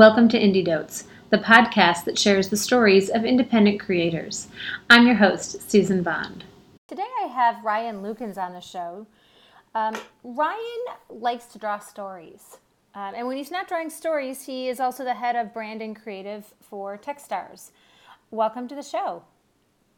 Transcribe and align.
Welcome 0.00 0.30
to 0.30 0.40
Indie 0.40 0.64
Dotes, 0.64 1.04
the 1.28 1.36
podcast 1.36 2.06
that 2.06 2.18
shares 2.18 2.48
the 2.48 2.56
stories 2.56 3.10
of 3.10 3.26
independent 3.26 3.80
creators. 3.80 4.48
I'm 4.88 5.06
your 5.06 5.16
host, 5.16 5.70
Susan 5.70 6.02
Bond. 6.02 6.44
Today 6.88 7.06
I 7.22 7.26
have 7.26 7.62
Ryan 7.62 8.02
Lukens 8.02 8.38
on 8.38 8.54
the 8.54 8.62
show. 8.62 9.06
Um, 9.74 9.94
Ryan 10.24 10.84
likes 11.10 11.44
to 11.48 11.58
draw 11.58 11.80
stories. 11.80 12.56
Um, 12.94 13.12
and 13.14 13.26
when 13.26 13.36
he's 13.36 13.50
not 13.50 13.68
drawing 13.68 13.90
stories, 13.90 14.46
he 14.46 14.70
is 14.70 14.80
also 14.80 15.04
the 15.04 15.12
head 15.12 15.36
of 15.36 15.52
brand 15.52 15.82
and 15.82 15.94
creative 15.94 16.54
for 16.62 16.96
Techstars. 16.96 17.70
Welcome 18.30 18.68
to 18.68 18.74
the 18.74 18.82
show. 18.82 19.24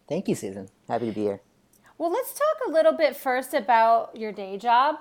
Thank 0.09 0.27
you, 0.27 0.35
Susan. 0.35 0.69
Happy 0.89 1.11
to 1.11 1.13
be 1.13 1.21
here. 1.21 1.43
Well, 1.97 2.11
let's 2.11 2.33
talk 2.33 2.67
a 2.67 2.73
little 2.73 2.95
bit 2.95 3.15
first 3.15 3.55
about 3.55 4.17
your 4.17 4.33
day 4.33 4.59
job. 4.59 4.97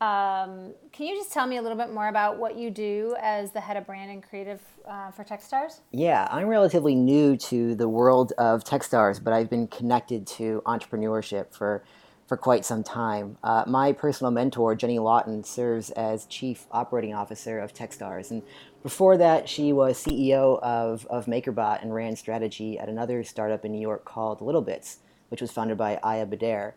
Um, 0.00 0.74
can 0.92 1.06
you 1.06 1.14
just 1.14 1.32
tell 1.32 1.46
me 1.46 1.56
a 1.56 1.62
little 1.62 1.78
bit 1.78 1.92
more 1.92 2.08
about 2.08 2.38
what 2.38 2.56
you 2.56 2.70
do 2.70 3.16
as 3.20 3.52
the 3.52 3.60
head 3.60 3.76
of 3.76 3.86
brand 3.86 4.10
and 4.10 4.22
creative 4.22 4.60
uh, 4.86 5.10
for 5.12 5.24
Techstars? 5.24 5.80
Yeah, 5.92 6.28
I'm 6.30 6.48
relatively 6.48 6.94
new 6.94 7.36
to 7.36 7.74
the 7.74 7.88
world 7.88 8.32
of 8.36 8.64
Techstars, 8.64 9.22
but 9.22 9.32
I've 9.32 9.48
been 9.48 9.68
connected 9.68 10.26
to 10.28 10.62
entrepreneurship 10.66 11.54
for 11.54 11.84
for 12.26 12.36
quite 12.36 12.64
some 12.64 12.82
time. 12.82 13.36
Uh, 13.42 13.64
my 13.66 13.92
personal 13.92 14.30
mentor, 14.30 14.74
Jenny 14.74 14.98
Lawton, 14.98 15.44
serves 15.44 15.90
as 15.90 16.24
Chief 16.26 16.66
Operating 16.70 17.14
Officer 17.14 17.58
of 17.58 17.74
Techstars. 17.74 18.30
And 18.30 18.42
before 18.82 19.16
that, 19.18 19.48
she 19.48 19.72
was 19.72 20.02
CEO 20.02 20.58
of, 20.62 21.06
of 21.06 21.26
MakerBot 21.26 21.82
and 21.82 21.94
ran 21.94 22.16
strategy 22.16 22.78
at 22.78 22.88
another 22.88 23.24
startup 23.24 23.64
in 23.64 23.72
New 23.72 23.80
York 23.80 24.04
called 24.04 24.40
Littlebits, 24.40 24.98
which 25.28 25.40
was 25.40 25.50
founded 25.50 25.76
by 25.76 26.00
Ayah 26.04 26.26
Bdeir. 26.26 26.72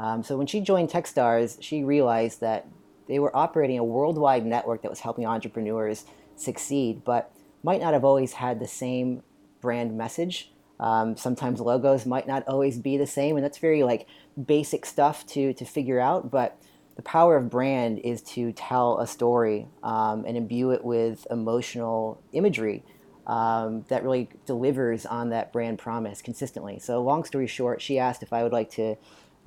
Um, 0.00 0.22
so 0.22 0.38
when 0.38 0.46
she 0.46 0.60
joined 0.60 0.88
Techstars, 0.88 1.58
she 1.60 1.84
realized 1.84 2.40
that 2.40 2.66
they 3.06 3.18
were 3.18 3.36
operating 3.36 3.78
a 3.78 3.84
worldwide 3.84 4.46
network 4.46 4.80
that 4.82 4.90
was 4.90 5.00
helping 5.00 5.26
entrepreneurs 5.26 6.06
succeed, 6.36 7.04
but 7.04 7.30
might 7.62 7.82
not 7.82 7.92
have 7.92 8.04
always 8.04 8.32
had 8.32 8.58
the 8.58 8.66
same 8.66 9.22
brand 9.60 9.96
message. 9.96 10.50
Um, 10.80 11.18
sometimes 11.18 11.60
logos 11.60 12.06
might 12.06 12.26
not 12.26 12.48
always 12.48 12.78
be 12.78 12.96
the 12.96 13.06
same, 13.06 13.36
and 13.36 13.44
that's 13.44 13.58
very 13.58 13.82
like 13.82 14.06
basic 14.42 14.86
stuff 14.86 15.26
to 15.26 15.52
to 15.52 15.64
figure 15.66 16.00
out. 16.00 16.30
But 16.30 16.56
the 16.96 17.02
power 17.02 17.36
of 17.36 17.50
brand 17.50 17.98
is 17.98 18.22
to 18.22 18.52
tell 18.52 18.98
a 19.00 19.06
story 19.06 19.68
um, 19.82 20.24
and 20.26 20.38
imbue 20.38 20.70
it 20.70 20.82
with 20.82 21.26
emotional 21.30 22.22
imagery 22.32 22.84
um, 23.26 23.84
that 23.88 24.02
really 24.02 24.30
delivers 24.46 25.04
on 25.04 25.28
that 25.30 25.52
brand 25.52 25.78
promise 25.78 26.22
consistently. 26.22 26.78
So, 26.78 27.02
long 27.02 27.24
story 27.24 27.46
short, 27.46 27.82
she 27.82 27.98
asked 27.98 28.22
if 28.22 28.32
I 28.32 28.42
would 28.42 28.52
like 28.52 28.70
to 28.72 28.96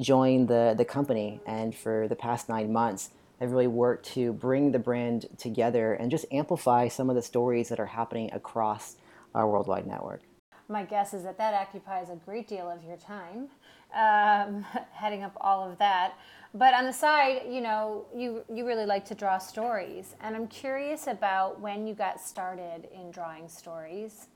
join 0.03 0.47
the, 0.47 0.75
the 0.77 0.85
company. 0.85 1.39
And 1.45 1.75
for 1.75 2.07
the 2.07 2.15
past 2.15 2.49
nine 2.49 2.71
months, 2.71 3.09
I've 3.41 3.51
really 3.51 3.67
worked 3.67 4.05
to 4.13 4.33
bring 4.33 4.71
the 4.71 4.79
brand 4.79 5.25
together 5.37 5.93
and 5.93 6.11
just 6.11 6.25
amplify 6.31 6.87
some 6.87 7.09
of 7.09 7.15
the 7.15 7.21
stories 7.21 7.69
that 7.69 7.79
are 7.79 7.87
happening 7.87 8.31
across 8.31 8.95
our 9.33 9.47
worldwide 9.47 9.87
network. 9.87 10.21
My 10.69 10.83
guess 10.83 11.13
is 11.13 11.23
that 11.23 11.37
that 11.37 11.53
occupies 11.53 12.09
a 12.09 12.15
great 12.15 12.47
deal 12.47 12.69
of 12.69 12.83
your 12.83 12.97
time, 12.97 13.49
um, 13.93 14.65
heading 14.93 15.23
up 15.23 15.35
all 15.41 15.69
of 15.69 15.77
that. 15.79 16.13
But 16.53 16.73
on 16.73 16.85
the 16.85 16.93
side, 16.93 17.41
you 17.49 17.61
know, 17.61 18.05
you 18.15 18.43
you 18.53 18.65
really 18.65 18.85
like 18.85 19.05
to 19.05 19.15
draw 19.15 19.39
stories, 19.39 20.15
and 20.21 20.35
I'm 20.35 20.47
curious 20.47 21.07
about 21.07 21.59
when 21.59 21.87
you 21.87 21.95
got 21.95 22.21
started 22.21 22.87
in 22.93 23.09
drawing 23.09 23.49
stories. 23.49 24.27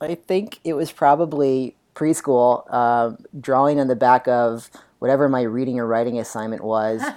I 0.00 0.16
think 0.16 0.58
it 0.64 0.72
was 0.74 0.90
probably 0.90 1.76
preschool, 1.94 2.64
uh, 2.68 3.12
drawing 3.40 3.78
on 3.78 3.86
the 3.86 3.96
back 3.96 4.26
of 4.26 4.68
whatever 5.00 5.28
my 5.28 5.42
reading 5.42 5.80
or 5.80 5.86
writing 5.86 6.18
assignment 6.18 6.62
was. 6.62 7.02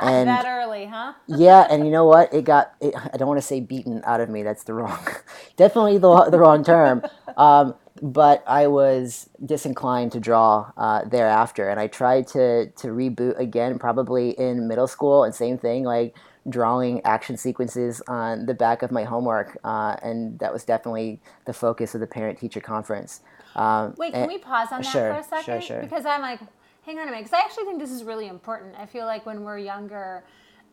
And 0.00 0.28
that 0.28 0.44
early, 0.44 0.86
huh? 0.86 1.14
yeah, 1.28 1.66
and 1.70 1.86
you 1.86 1.90
know 1.90 2.04
what? 2.04 2.34
It 2.34 2.44
got, 2.44 2.74
it, 2.80 2.94
I 2.96 3.16
don't 3.16 3.28
want 3.28 3.38
to 3.38 3.46
say 3.46 3.60
beaten 3.60 4.02
out 4.04 4.20
of 4.20 4.28
me. 4.28 4.42
That's 4.42 4.64
the 4.64 4.74
wrong, 4.74 5.06
definitely 5.56 5.96
the, 5.98 6.28
the 6.30 6.38
wrong 6.38 6.64
term. 6.64 7.02
Um, 7.36 7.74
but 8.00 8.44
I 8.46 8.68
was 8.68 9.28
disinclined 9.44 10.12
to 10.12 10.20
draw 10.20 10.70
uh, 10.76 11.04
thereafter. 11.04 11.68
And 11.68 11.80
I 11.80 11.88
tried 11.88 12.28
to, 12.28 12.66
to 12.66 12.88
reboot 12.88 13.36
again, 13.40 13.76
probably 13.76 14.30
in 14.38 14.68
middle 14.68 14.86
school, 14.86 15.24
and 15.24 15.34
same 15.34 15.58
thing, 15.58 15.82
like 15.82 16.16
drawing 16.48 17.04
action 17.04 17.36
sequences 17.36 18.00
on 18.06 18.46
the 18.46 18.54
back 18.54 18.82
of 18.82 18.92
my 18.92 19.02
homework. 19.02 19.58
Uh, 19.64 19.96
and 20.02 20.38
that 20.38 20.52
was 20.52 20.62
definitely 20.62 21.20
the 21.46 21.52
focus 21.52 21.94
of 21.96 22.00
the 22.00 22.06
parent 22.06 22.38
teacher 22.38 22.60
conference. 22.60 23.20
Um, 23.56 23.94
Wait, 23.96 24.12
can 24.12 24.22
and, 24.22 24.32
we 24.32 24.38
pause 24.38 24.68
on 24.70 24.82
that 24.82 24.90
sure, 24.92 25.14
for 25.14 25.20
a 25.20 25.24
second? 25.24 25.44
Sure, 25.44 25.60
sure. 25.60 25.80
Because 25.80 26.06
I'm 26.06 26.20
like, 26.20 26.40
hang 26.84 26.98
on 26.98 27.08
a 27.08 27.10
minute, 27.10 27.24
because 27.24 27.32
I 27.32 27.40
actually 27.40 27.64
think 27.64 27.78
this 27.78 27.90
is 27.90 28.04
really 28.04 28.28
important. 28.28 28.74
I 28.78 28.86
feel 28.86 29.06
like 29.06 29.24
when 29.26 29.42
we're 29.42 29.58
younger, 29.58 30.24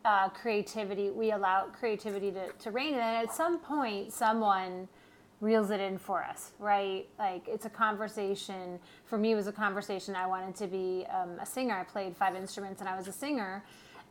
uh, 0.04 0.28
creativity, 0.28 1.10
we 1.10 1.32
allow 1.32 1.66
creativity 1.66 2.30
to, 2.32 2.52
to 2.52 2.70
reign, 2.70 2.94
and 2.94 3.02
then 3.02 3.24
at 3.24 3.34
some 3.34 3.58
point, 3.58 4.12
someone 4.12 4.88
reels 5.40 5.70
it 5.70 5.80
in 5.80 5.98
for 5.98 6.22
us, 6.22 6.52
right? 6.58 7.08
Like 7.18 7.48
it's 7.48 7.66
a 7.66 7.70
conversation. 7.70 8.78
For 9.06 9.18
me, 9.18 9.32
it 9.32 9.34
was 9.34 9.46
a 9.46 9.52
conversation. 9.52 10.14
I 10.14 10.26
wanted 10.26 10.54
to 10.56 10.66
be 10.66 11.06
um, 11.10 11.38
a 11.40 11.46
singer. 11.46 11.74
I 11.74 11.84
played 11.84 12.16
five 12.16 12.36
instruments, 12.36 12.80
and 12.80 12.88
I 12.88 12.96
was 12.96 13.08
a 13.08 13.12
singer. 13.12 13.64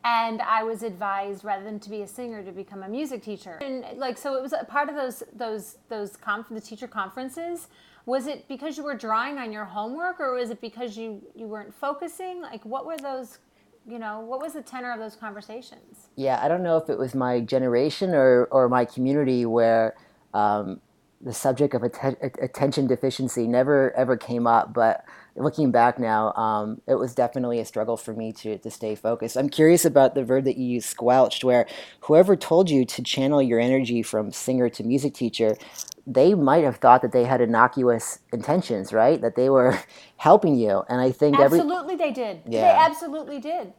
And 0.04 0.42
I 0.42 0.64
was 0.64 0.82
advised 0.82 1.44
rather 1.44 1.62
than 1.62 1.78
to 1.78 1.88
be 1.88 2.02
a 2.02 2.08
singer 2.08 2.42
to 2.42 2.50
become 2.50 2.82
a 2.82 2.88
music 2.88 3.22
teacher. 3.22 3.60
And 3.62 3.84
like 3.96 4.18
so, 4.18 4.36
it 4.36 4.42
was 4.42 4.52
a 4.52 4.64
part 4.64 4.88
of 4.88 4.96
those 4.96 5.22
those 5.32 5.76
those 5.88 6.16
conf- 6.16 6.48
the 6.50 6.60
teacher 6.60 6.88
conferences 6.88 7.68
was 8.06 8.26
it 8.26 8.46
because 8.48 8.76
you 8.76 8.84
were 8.84 8.96
drawing 8.96 9.38
on 9.38 9.52
your 9.52 9.64
homework 9.64 10.20
or 10.20 10.34
was 10.34 10.50
it 10.50 10.60
because 10.60 10.96
you 10.96 11.22
you 11.34 11.46
weren't 11.46 11.74
focusing? 11.74 12.42
Like 12.42 12.64
what 12.64 12.86
were 12.86 12.96
those 12.96 13.38
you 13.86 13.98
know 13.98 14.20
what 14.20 14.40
was 14.40 14.52
the 14.54 14.62
tenor 14.62 14.92
of 14.92 14.98
those 14.98 15.16
conversations? 15.16 16.08
Yeah 16.16 16.40
i 16.42 16.48
don't 16.48 16.62
know 16.62 16.76
if 16.76 16.88
it 16.88 16.98
was 16.98 17.14
my 17.14 17.40
generation 17.40 18.14
or 18.14 18.46
or 18.50 18.68
my 18.68 18.84
community 18.84 19.46
where 19.46 19.94
um, 20.34 20.80
the 21.20 21.32
subject 21.32 21.74
of 21.74 21.82
att- 21.82 22.18
attention 22.42 22.86
deficiency 22.86 23.46
never 23.46 23.92
ever 23.96 24.16
came 24.16 24.46
up 24.46 24.72
but 24.72 25.04
looking 25.36 25.70
back 25.70 25.98
now 25.98 26.32
um, 26.34 26.80
it 26.86 26.94
was 26.94 27.14
definitely 27.14 27.58
a 27.58 27.64
struggle 27.64 27.96
for 27.96 28.12
me 28.12 28.32
to, 28.32 28.58
to 28.58 28.70
stay 28.70 28.94
focused. 28.94 29.36
I'm 29.36 29.48
curious 29.48 29.84
about 29.84 30.14
the 30.14 30.24
verb 30.24 30.44
that 30.44 30.58
you 30.58 30.66
used 30.66 30.88
squelched 30.88 31.42
where 31.42 31.66
whoever 32.00 32.36
told 32.36 32.68
you 32.68 32.84
to 32.84 33.02
channel 33.02 33.40
your 33.40 33.58
energy 33.58 34.02
from 34.02 34.30
singer 34.30 34.68
to 34.70 34.84
music 34.84 35.14
teacher 35.14 35.56
they 36.06 36.34
might 36.34 36.64
have 36.64 36.76
thought 36.76 37.02
that 37.02 37.12
they 37.12 37.24
had 37.24 37.40
innocuous 37.40 38.20
intentions, 38.32 38.92
right? 38.92 39.20
That 39.20 39.36
they 39.36 39.48
were 39.48 39.78
helping 40.16 40.56
you. 40.56 40.82
And 40.88 41.00
I 41.00 41.12
think 41.12 41.38
absolutely 41.38 41.94
every, 41.94 42.06
they 42.06 42.12
did. 42.12 42.40
Yeah. 42.46 42.62
They 42.62 42.78
absolutely 42.78 43.40
did. 43.40 43.72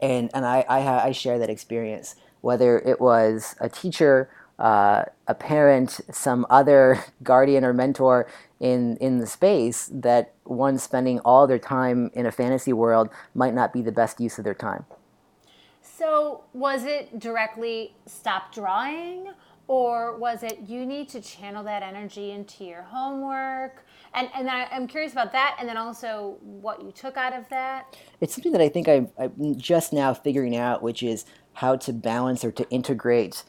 And 0.00 0.30
and 0.34 0.46
I 0.46 0.64
I, 0.68 1.06
I 1.06 1.12
share 1.12 1.38
that 1.38 1.50
experience. 1.50 2.16
Whether 2.40 2.78
it 2.78 3.00
was 3.00 3.54
a 3.60 3.68
teacher, 3.68 4.30
uh, 4.58 5.04
a 5.26 5.34
parent, 5.34 6.00
some 6.10 6.46
other 6.48 7.04
guardian 7.22 7.64
or 7.64 7.74
mentor 7.74 8.26
in 8.58 8.96
in 8.96 9.18
the 9.18 9.26
space, 9.26 9.90
that 9.92 10.32
one 10.44 10.78
spending 10.78 11.20
all 11.20 11.46
their 11.46 11.58
time 11.58 12.10
in 12.14 12.24
a 12.24 12.32
fantasy 12.32 12.72
world 12.72 13.10
might 13.34 13.54
not 13.54 13.72
be 13.72 13.82
the 13.82 13.92
best 13.92 14.20
use 14.20 14.38
of 14.38 14.44
their 14.44 14.54
time. 14.54 14.86
So 15.82 16.44
was 16.54 16.84
it 16.84 17.18
directly 17.18 17.94
stop 18.06 18.54
drawing? 18.54 19.32
Or 19.70 20.16
was 20.16 20.42
it 20.42 20.58
you 20.66 20.84
need 20.84 21.08
to 21.08 21.20
channel 21.20 21.62
that 21.62 21.84
energy 21.84 22.32
into 22.32 22.64
your 22.64 22.82
homework? 22.82 23.86
And 24.12 24.28
and 24.34 24.50
I, 24.50 24.66
am 24.72 24.88
curious 24.88 25.12
about 25.12 25.30
that 25.30 25.58
and 25.60 25.68
then 25.68 25.76
also 25.76 26.38
what 26.40 26.82
you 26.82 26.90
took 26.90 27.16
out 27.16 27.32
of 27.32 27.48
that. 27.50 27.96
It's 28.20 28.34
something 28.34 28.50
that 28.50 28.60
i 28.60 28.68
think 28.68 28.88
I'm, 28.88 29.08
I'm 29.16 29.56
just 29.56 29.92
now 29.92 30.12
figuring 30.12 30.56
out 30.56 30.82
which 30.82 31.04
is 31.04 31.24
how 31.52 31.76
to 31.76 31.92
balance 31.92 32.44
or 32.44 32.50
to 32.50 32.68
integrate 32.70 33.44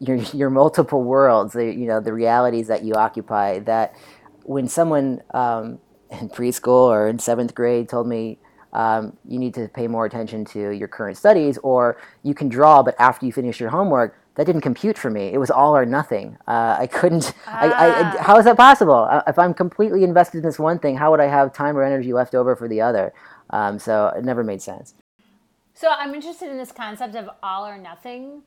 your 0.00 0.16
your 0.34 0.50
multiple 0.50 1.04
worlds 1.04 1.52
the, 1.52 1.66
you 1.66 1.86
know 1.86 2.00
the 2.00 2.12
realities 2.12 2.66
that 2.66 2.82
you 2.82 2.94
occupy 2.94 3.60
that 3.60 3.94
when 4.42 4.66
someone 4.66 5.22
um, 5.34 5.78
in 6.10 6.28
preschool 6.30 6.88
or 6.88 7.06
in 7.06 7.20
seventh 7.20 7.54
grade 7.54 7.88
told 7.88 8.08
me 8.08 8.38
um, 8.72 9.16
you 9.24 9.38
need 9.38 9.54
to 9.54 9.68
pay 9.68 9.86
more 9.86 10.04
attention 10.04 10.44
to 10.46 10.70
your 10.70 10.88
current 10.88 11.16
studies 11.16 11.58
or 11.62 11.96
you 12.24 12.34
can 12.34 12.48
draw 12.48 12.82
but 12.82 12.96
after 12.98 13.24
you 13.24 13.32
finish 13.32 13.60
your 13.60 13.70
homework 13.70 14.19
that 14.40 14.46
didn't 14.46 14.62
compute 14.62 14.96
for 14.96 15.10
me. 15.10 15.34
It 15.34 15.36
was 15.36 15.50
all 15.50 15.76
or 15.76 15.84
nothing. 15.84 16.38
Uh, 16.48 16.74
I 16.78 16.86
couldn't. 16.86 17.34
Ah. 17.46 17.60
I, 17.60 17.66
I, 17.66 17.90
ah. 17.90 18.16
how 18.22 18.38
is 18.38 18.46
that 18.46 18.56
possible? 18.56 19.06
Uh, 19.10 19.22
if 19.26 19.38
I'm 19.38 19.52
completely 19.52 20.02
invested 20.02 20.38
in 20.38 20.44
this 20.44 20.58
one 20.58 20.78
thing, 20.78 20.96
how 20.96 21.10
would 21.10 21.20
I 21.20 21.26
have 21.26 21.52
time 21.52 21.76
or 21.76 21.82
energy 21.82 22.14
left 22.14 22.34
over 22.34 22.56
for 22.56 22.66
the 22.66 22.80
other? 22.80 23.12
Um, 23.50 23.78
so 23.78 24.10
it 24.16 24.24
never 24.24 24.42
made 24.42 24.62
sense. 24.62 24.94
So 25.74 25.88
I'm 25.90 26.14
interested 26.14 26.48
in 26.50 26.56
this 26.56 26.72
concept 26.72 27.16
of 27.16 27.28
all 27.42 27.66
or 27.66 27.76
nothing. 27.76 28.42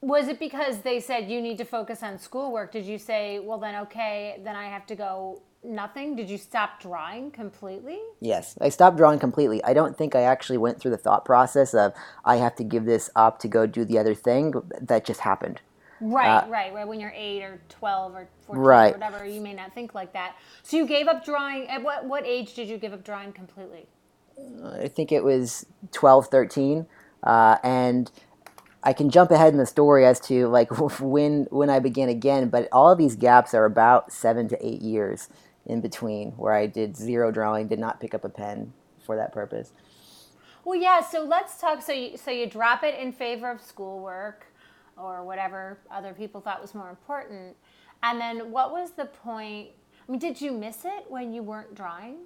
Was 0.00 0.26
it 0.26 0.40
because 0.40 0.80
they 0.80 0.98
said 0.98 1.30
you 1.30 1.40
need 1.40 1.58
to 1.58 1.64
focus 1.64 2.02
on 2.02 2.18
schoolwork? 2.18 2.72
Did 2.72 2.84
you 2.84 2.98
say, 2.98 3.38
well, 3.38 3.58
then 3.58 3.76
okay, 3.82 4.40
then 4.42 4.56
I 4.56 4.66
have 4.66 4.84
to 4.86 4.96
go 4.96 5.42
nothing? 5.64 6.16
Did 6.16 6.30
you 6.30 6.38
stop 6.38 6.80
drawing 6.80 7.30
completely? 7.30 7.98
Yes, 8.20 8.56
I 8.60 8.68
stopped 8.68 8.96
drawing 8.96 9.18
completely. 9.18 9.62
I 9.64 9.74
don't 9.74 9.96
think 9.96 10.14
I 10.14 10.22
actually 10.22 10.58
went 10.58 10.80
through 10.80 10.92
the 10.92 10.96
thought 10.96 11.24
process 11.24 11.74
of 11.74 11.92
I 12.24 12.36
have 12.36 12.54
to 12.56 12.64
give 12.64 12.84
this 12.84 13.10
up 13.16 13.38
to 13.40 13.48
go 13.48 13.66
do 13.66 13.84
the 13.84 13.98
other 13.98 14.14
thing. 14.14 14.54
That 14.80 15.04
just 15.04 15.20
happened. 15.20 15.60
Right, 16.00 16.38
uh, 16.38 16.48
right, 16.48 16.74
right. 16.74 16.86
When 16.86 17.00
you're 17.00 17.14
eight 17.16 17.42
or 17.42 17.60
twelve 17.68 18.14
or 18.14 18.28
fourteen 18.46 18.64
right. 18.64 18.94
or 18.94 18.98
whatever, 18.98 19.24
you 19.26 19.40
may 19.40 19.54
not 19.54 19.72
think 19.74 19.94
like 19.94 20.12
that. 20.12 20.36
So 20.62 20.76
you 20.76 20.86
gave 20.86 21.08
up 21.08 21.24
drawing. 21.24 21.68
At 21.68 21.82
what 21.82 22.04
what 22.04 22.26
age 22.26 22.54
did 22.54 22.68
you 22.68 22.78
give 22.78 22.92
up 22.92 23.04
drawing 23.04 23.32
completely? 23.32 23.86
I 24.64 24.88
think 24.88 25.12
it 25.12 25.22
was 25.22 25.66
12, 25.92 26.26
13. 26.26 26.86
Uh, 27.22 27.56
and 27.62 28.10
I 28.82 28.92
can 28.92 29.08
jump 29.08 29.30
ahead 29.30 29.52
in 29.52 29.58
the 29.58 29.66
story 29.66 30.04
as 30.04 30.20
to 30.20 30.46
like 30.48 30.78
when 31.00 31.44
when 31.50 31.70
I 31.70 31.78
began 31.78 32.08
again, 32.08 32.48
but 32.48 32.68
all 32.70 32.90
of 32.90 32.98
these 32.98 33.16
gaps 33.16 33.54
are 33.54 33.64
about 33.64 34.12
seven 34.12 34.48
to 34.48 34.66
eight 34.66 34.82
years 34.82 35.28
in 35.66 35.80
between 35.80 36.30
where 36.32 36.52
I 36.52 36.66
did 36.66 36.96
zero 36.96 37.30
drawing, 37.30 37.68
did 37.68 37.78
not 37.78 38.00
pick 38.00 38.14
up 38.14 38.24
a 38.24 38.28
pen 38.28 38.72
for 39.04 39.16
that 39.16 39.32
purpose. 39.32 39.72
Well, 40.64 40.78
yeah. 40.78 41.00
So 41.00 41.22
let's 41.24 41.60
talk. 41.60 41.82
So 41.82 41.92
you, 41.92 42.16
so 42.16 42.30
you 42.30 42.46
drop 42.46 42.82
it 42.82 42.98
in 42.98 43.12
favor 43.12 43.50
of 43.50 43.60
schoolwork 43.60 44.46
or 44.96 45.24
whatever 45.24 45.78
other 45.90 46.14
people 46.14 46.40
thought 46.40 46.62
was 46.62 46.74
more 46.74 46.88
important, 46.88 47.56
and 48.02 48.20
then 48.20 48.50
what 48.50 48.72
was 48.72 48.92
the 48.92 49.06
point? 49.06 49.70
I 50.06 50.12
mean, 50.12 50.20
did 50.20 50.40
you 50.40 50.52
miss 50.52 50.84
it 50.84 51.04
when 51.08 51.32
you 51.32 51.42
weren't 51.42 51.74
drawing? 51.74 52.16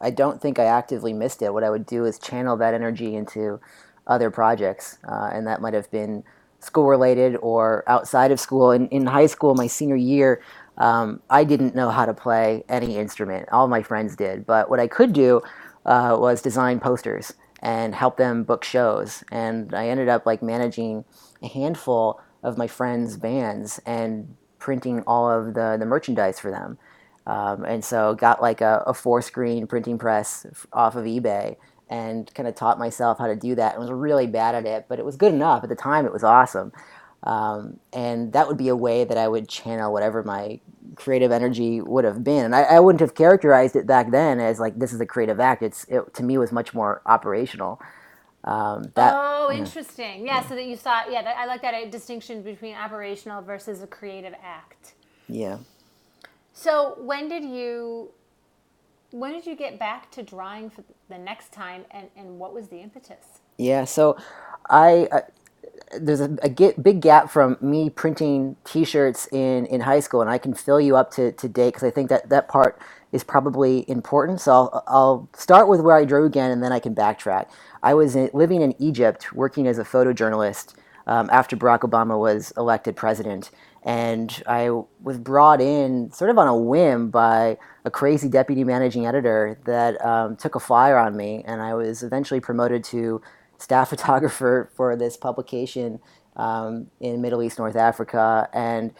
I 0.00 0.10
don't 0.10 0.40
think 0.40 0.58
I 0.58 0.64
actively 0.64 1.12
missed 1.12 1.42
it. 1.42 1.52
What 1.52 1.64
I 1.64 1.70
would 1.70 1.86
do 1.86 2.04
is 2.04 2.18
channel 2.18 2.56
that 2.58 2.74
energy 2.74 3.14
into 3.14 3.60
other 4.06 4.30
projects, 4.30 4.98
uh, 5.08 5.30
and 5.32 5.46
that 5.46 5.60
might 5.60 5.74
have 5.74 5.90
been 5.90 6.22
school 6.60 6.86
related 6.86 7.36
or 7.42 7.84
outside 7.86 8.30
of 8.30 8.40
school. 8.40 8.70
In, 8.70 8.88
in 8.88 9.06
high 9.06 9.26
school, 9.26 9.54
my 9.54 9.66
senior 9.66 9.96
year, 9.96 10.42
um, 10.78 11.20
I 11.30 11.44
didn't 11.44 11.74
know 11.74 11.90
how 11.90 12.04
to 12.06 12.14
play 12.14 12.64
any 12.68 12.96
instrument. 12.96 13.48
All 13.50 13.68
my 13.68 13.82
friends 13.82 14.16
did, 14.16 14.46
but 14.46 14.68
what 14.68 14.80
I 14.80 14.86
could 14.86 15.12
do 15.12 15.42
uh, 15.84 16.16
was 16.18 16.42
design 16.42 16.80
posters 16.80 17.34
and 17.62 17.94
help 17.94 18.16
them 18.16 18.44
book 18.44 18.64
shows. 18.64 19.24
And 19.32 19.74
I 19.74 19.88
ended 19.88 20.08
up 20.08 20.26
like 20.26 20.42
managing 20.42 21.04
a 21.42 21.48
handful 21.48 22.20
of 22.42 22.58
my 22.58 22.66
friends' 22.66 23.16
bands 23.16 23.80
and 23.86 24.36
printing 24.58 25.02
all 25.06 25.30
of 25.30 25.54
the, 25.54 25.76
the 25.78 25.86
merchandise 25.86 26.38
for 26.38 26.50
them. 26.50 26.78
Um, 27.26 27.64
and 27.64 27.84
so 27.84 28.14
got 28.14 28.40
like 28.40 28.60
a, 28.60 28.84
a 28.86 28.94
four 28.94 29.20
screen 29.20 29.66
printing 29.66 29.98
press 29.98 30.46
off 30.72 30.94
of 30.94 31.04
eBay 31.04 31.56
and 31.88 32.32
kind 32.34 32.48
of 32.48 32.54
taught 32.54 32.78
myself 32.78 33.18
how 33.18 33.26
to 33.26 33.36
do 33.36 33.54
that 33.54 33.72
and 33.74 33.80
was 33.80 33.90
really 33.90 34.26
bad 34.26 34.54
at 34.54 34.66
it, 34.66 34.86
but 34.88 34.98
it 34.98 35.04
was 35.04 35.16
good 35.16 35.32
enough. 35.32 35.62
At 35.62 35.68
the 35.68 35.76
time, 35.76 36.04
it 36.04 36.12
was 36.12 36.24
awesome. 36.24 36.72
Um, 37.22 37.80
and 37.92 38.32
that 38.32 38.46
would 38.46 38.56
be 38.56 38.68
a 38.68 38.76
way 38.76 39.04
that 39.04 39.18
I 39.18 39.26
would 39.26 39.48
channel 39.48 39.92
whatever 39.92 40.22
my 40.22 40.60
creative 40.94 41.32
energy 41.32 41.80
would 41.80 42.04
have 42.04 42.22
been. 42.22 42.44
And 42.44 42.54
I, 42.54 42.62
I, 42.62 42.80
wouldn't 42.80 43.00
have 43.00 43.14
characterized 43.14 43.74
it 43.74 43.86
back 43.86 44.10
then 44.10 44.38
as 44.38 44.60
like 44.60 44.78
this 44.78 44.92
is 44.92 45.00
a 45.00 45.06
creative 45.06 45.40
act. 45.40 45.62
It's 45.62 45.84
it, 45.88 46.14
to 46.14 46.22
me 46.22 46.38
was 46.38 46.52
much 46.52 46.72
more 46.72 47.02
operational. 47.06 47.80
Um, 48.44 48.92
that, 48.94 49.12
oh, 49.16 49.50
interesting. 49.52 50.24
Yeah, 50.24 50.40
yeah, 50.40 50.48
so 50.48 50.54
that 50.54 50.66
you 50.66 50.76
saw. 50.76 51.02
Yeah, 51.08 51.22
that, 51.22 51.36
I 51.36 51.46
like 51.46 51.62
that 51.62 51.90
distinction 51.90 52.42
between 52.42 52.76
operational 52.76 53.42
versus 53.42 53.82
a 53.82 53.88
creative 53.88 54.34
act. 54.42 54.94
Yeah. 55.28 55.58
So 56.52 56.96
when 57.00 57.28
did 57.28 57.44
you 57.44 58.10
when 59.10 59.32
did 59.32 59.46
you 59.46 59.56
get 59.56 59.78
back 59.78 60.10
to 60.12 60.22
drawing 60.22 60.70
for 60.70 60.84
the 61.08 61.18
next 61.18 61.52
time 61.52 61.84
and, 61.90 62.08
and 62.16 62.38
what 62.38 62.52
was 62.52 62.68
the 62.68 62.78
impetus? 62.78 63.40
Yeah, 63.58 63.84
so 63.84 64.16
I, 64.68 65.08
there's 66.00 66.20
a, 66.20 66.36
a 66.42 66.48
get, 66.48 66.82
big 66.82 67.00
gap 67.00 67.30
from 67.30 67.56
me 67.60 67.90
printing 67.90 68.56
t-shirts 68.64 69.28
in, 69.32 69.66
in 69.66 69.80
high 69.80 70.00
school 70.00 70.20
and 70.20 70.30
I 70.30 70.38
can 70.38 70.54
fill 70.54 70.80
you 70.80 70.96
up 70.96 71.10
to, 71.12 71.32
to 71.32 71.48
date 71.48 71.74
because 71.74 71.84
I 71.84 71.90
think 71.90 72.08
that 72.08 72.28
that 72.28 72.48
part 72.48 72.80
is 73.12 73.22
probably 73.24 73.88
important. 73.88 74.40
So 74.40 74.52
I'll, 74.52 74.84
I'll 74.86 75.28
start 75.34 75.68
with 75.68 75.80
where 75.80 75.96
I 75.96 76.04
drew 76.04 76.26
again 76.26 76.50
and 76.50 76.62
then 76.62 76.72
I 76.72 76.80
can 76.80 76.94
backtrack. 76.94 77.48
I 77.82 77.94
was 77.94 78.16
in, 78.16 78.30
living 78.32 78.62
in 78.62 78.74
Egypt 78.80 79.32
working 79.32 79.66
as 79.66 79.78
a 79.78 79.84
photojournalist 79.84 80.74
um, 81.06 81.30
after 81.32 81.56
Barack 81.56 81.80
Obama 81.80 82.18
was 82.18 82.52
elected 82.56 82.96
president 82.96 83.50
and 83.86 84.42
I 84.48 84.70
was 85.00 85.16
brought 85.16 85.60
in 85.60 86.10
sort 86.10 86.28
of 86.30 86.38
on 86.38 86.48
a 86.48 86.56
whim 86.56 87.08
by 87.08 87.56
a 87.84 87.90
crazy 87.90 88.28
deputy 88.28 88.64
managing 88.64 89.06
editor 89.06 89.60
that 89.64 90.04
um, 90.04 90.34
took 90.34 90.56
a 90.56 90.60
flyer 90.60 90.98
on 90.98 91.16
me, 91.16 91.44
and 91.46 91.62
I 91.62 91.74
was 91.74 92.02
eventually 92.02 92.40
promoted 92.40 92.82
to 92.84 93.22
staff 93.58 93.88
photographer 93.90 94.70
for 94.74 94.96
this 94.96 95.16
publication 95.16 96.00
um, 96.36 96.88
in 97.00 97.20
Middle 97.22 97.42
East, 97.42 97.58
North 97.58 97.76
Africa, 97.76 98.48
and 98.52 98.92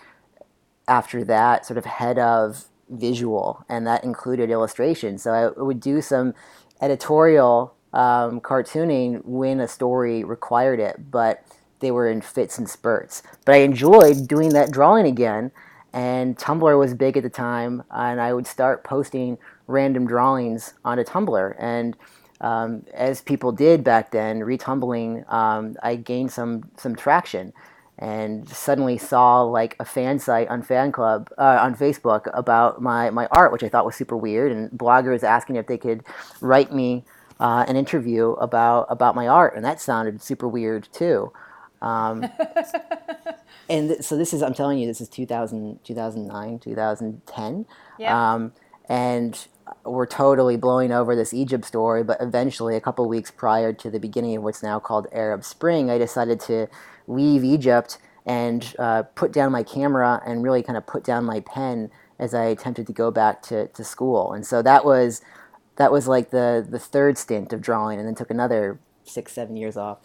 after 0.88 1.24
that, 1.24 1.66
sort 1.66 1.78
of 1.78 1.84
head 1.84 2.18
of 2.18 2.66
visual, 2.88 3.64
and 3.68 3.86
that 3.86 4.04
included 4.04 4.50
illustration. 4.50 5.18
So 5.18 5.32
I 5.32 5.60
would 5.60 5.80
do 5.80 6.00
some 6.00 6.34
editorial 6.80 7.74
um, 7.92 8.40
cartooning 8.40 9.24
when 9.24 9.60
a 9.60 9.68
story 9.68 10.22
required 10.22 10.80
it, 10.80 11.10
but 11.10 11.42
they 11.80 11.90
were 11.90 12.08
in 12.08 12.20
fits 12.20 12.58
and 12.58 12.68
spurts. 12.68 13.22
But 13.44 13.54
I 13.54 13.58
enjoyed 13.58 14.28
doing 14.28 14.50
that 14.50 14.70
drawing 14.70 15.06
again, 15.06 15.50
and 15.92 16.36
Tumblr 16.36 16.78
was 16.78 16.94
big 16.94 17.16
at 17.16 17.22
the 17.22 17.30
time, 17.30 17.82
and 17.90 18.20
I 18.20 18.32
would 18.32 18.46
start 18.46 18.84
posting 18.84 19.38
random 19.66 20.06
drawings 20.06 20.74
onto 20.84 21.04
Tumblr. 21.04 21.56
And 21.58 21.96
um, 22.40 22.84
as 22.92 23.20
people 23.20 23.52
did 23.52 23.82
back 23.84 24.10
then, 24.10 24.42
retumbling, 24.42 25.24
um, 25.28 25.76
I 25.82 25.96
gained 25.96 26.32
some 26.32 26.70
some 26.76 26.94
traction, 26.94 27.52
and 27.98 28.48
suddenly 28.48 28.98
saw 28.98 29.42
like 29.42 29.76
a 29.80 29.84
fan 29.84 30.18
site 30.18 30.48
on 30.48 30.62
Fan 30.62 30.92
Club 30.92 31.30
uh, 31.38 31.58
on 31.60 31.74
Facebook 31.74 32.30
about 32.34 32.82
my 32.82 33.10
my 33.10 33.26
art, 33.30 33.52
which 33.52 33.62
I 33.62 33.68
thought 33.68 33.86
was 33.86 33.96
super 33.96 34.16
weird, 34.16 34.52
and 34.52 34.70
bloggers 34.70 35.22
asking 35.22 35.56
if 35.56 35.66
they 35.66 35.78
could 35.78 36.04
write 36.40 36.72
me. 36.72 37.04
Uh, 37.38 37.66
an 37.68 37.76
interview 37.76 38.30
about 38.30 38.86
about 38.88 39.14
my 39.14 39.28
art, 39.28 39.54
and 39.54 39.62
that 39.62 39.78
sounded 39.78 40.22
super 40.22 40.48
weird 40.48 40.88
too. 40.90 41.30
Um, 41.82 42.22
and 43.68 43.88
th- 43.88 44.02
so 44.02 44.16
this 44.16 44.32
is, 44.32 44.42
I'm 44.42 44.54
telling 44.54 44.78
you, 44.78 44.86
this 44.86 45.00
is 45.00 45.08
2000, 45.08 45.80
2009, 45.84 46.58
2010. 46.58 47.66
Yeah. 47.98 48.34
Um, 48.34 48.52
and 48.88 49.46
we're 49.84 50.06
totally 50.06 50.56
blowing 50.56 50.92
over 50.92 51.16
this 51.16 51.34
Egypt 51.34 51.64
story, 51.64 52.04
but 52.04 52.18
eventually, 52.20 52.76
a 52.76 52.80
couple 52.80 53.08
weeks 53.08 53.30
prior 53.30 53.72
to 53.72 53.90
the 53.90 53.98
beginning 53.98 54.36
of 54.36 54.42
what's 54.42 54.62
now 54.62 54.78
called 54.78 55.06
Arab 55.12 55.44
Spring, 55.44 55.90
I 55.90 55.98
decided 55.98 56.40
to 56.40 56.68
leave 57.06 57.44
Egypt 57.44 57.98
and 58.24 58.74
uh, 58.78 59.02
put 59.14 59.32
down 59.32 59.52
my 59.52 59.62
camera 59.62 60.20
and 60.26 60.42
really 60.42 60.62
kind 60.62 60.76
of 60.76 60.86
put 60.86 61.04
down 61.04 61.24
my 61.24 61.40
pen 61.40 61.90
as 62.18 62.34
I 62.34 62.44
attempted 62.44 62.86
to 62.88 62.92
go 62.92 63.10
back 63.10 63.42
to, 63.42 63.68
to 63.68 63.84
school. 63.84 64.32
And 64.32 64.46
so 64.46 64.62
that 64.62 64.84
was 64.84 65.20
that 65.76 65.92
was 65.92 66.08
like 66.08 66.30
the 66.30 66.66
the 66.68 66.78
third 66.78 67.18
stint 67.18 67.52
of 67.52 67.60
drawing, 67.60 67.98
and 67.98 68.06
then 68.06 68.14
took 68.14 68.30
another 68.30 68.78
six 69.04 69.32
seven 69.32 69.56
years 69.56 69.76
off. 69.76 69.98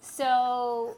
So, 0.00 0.96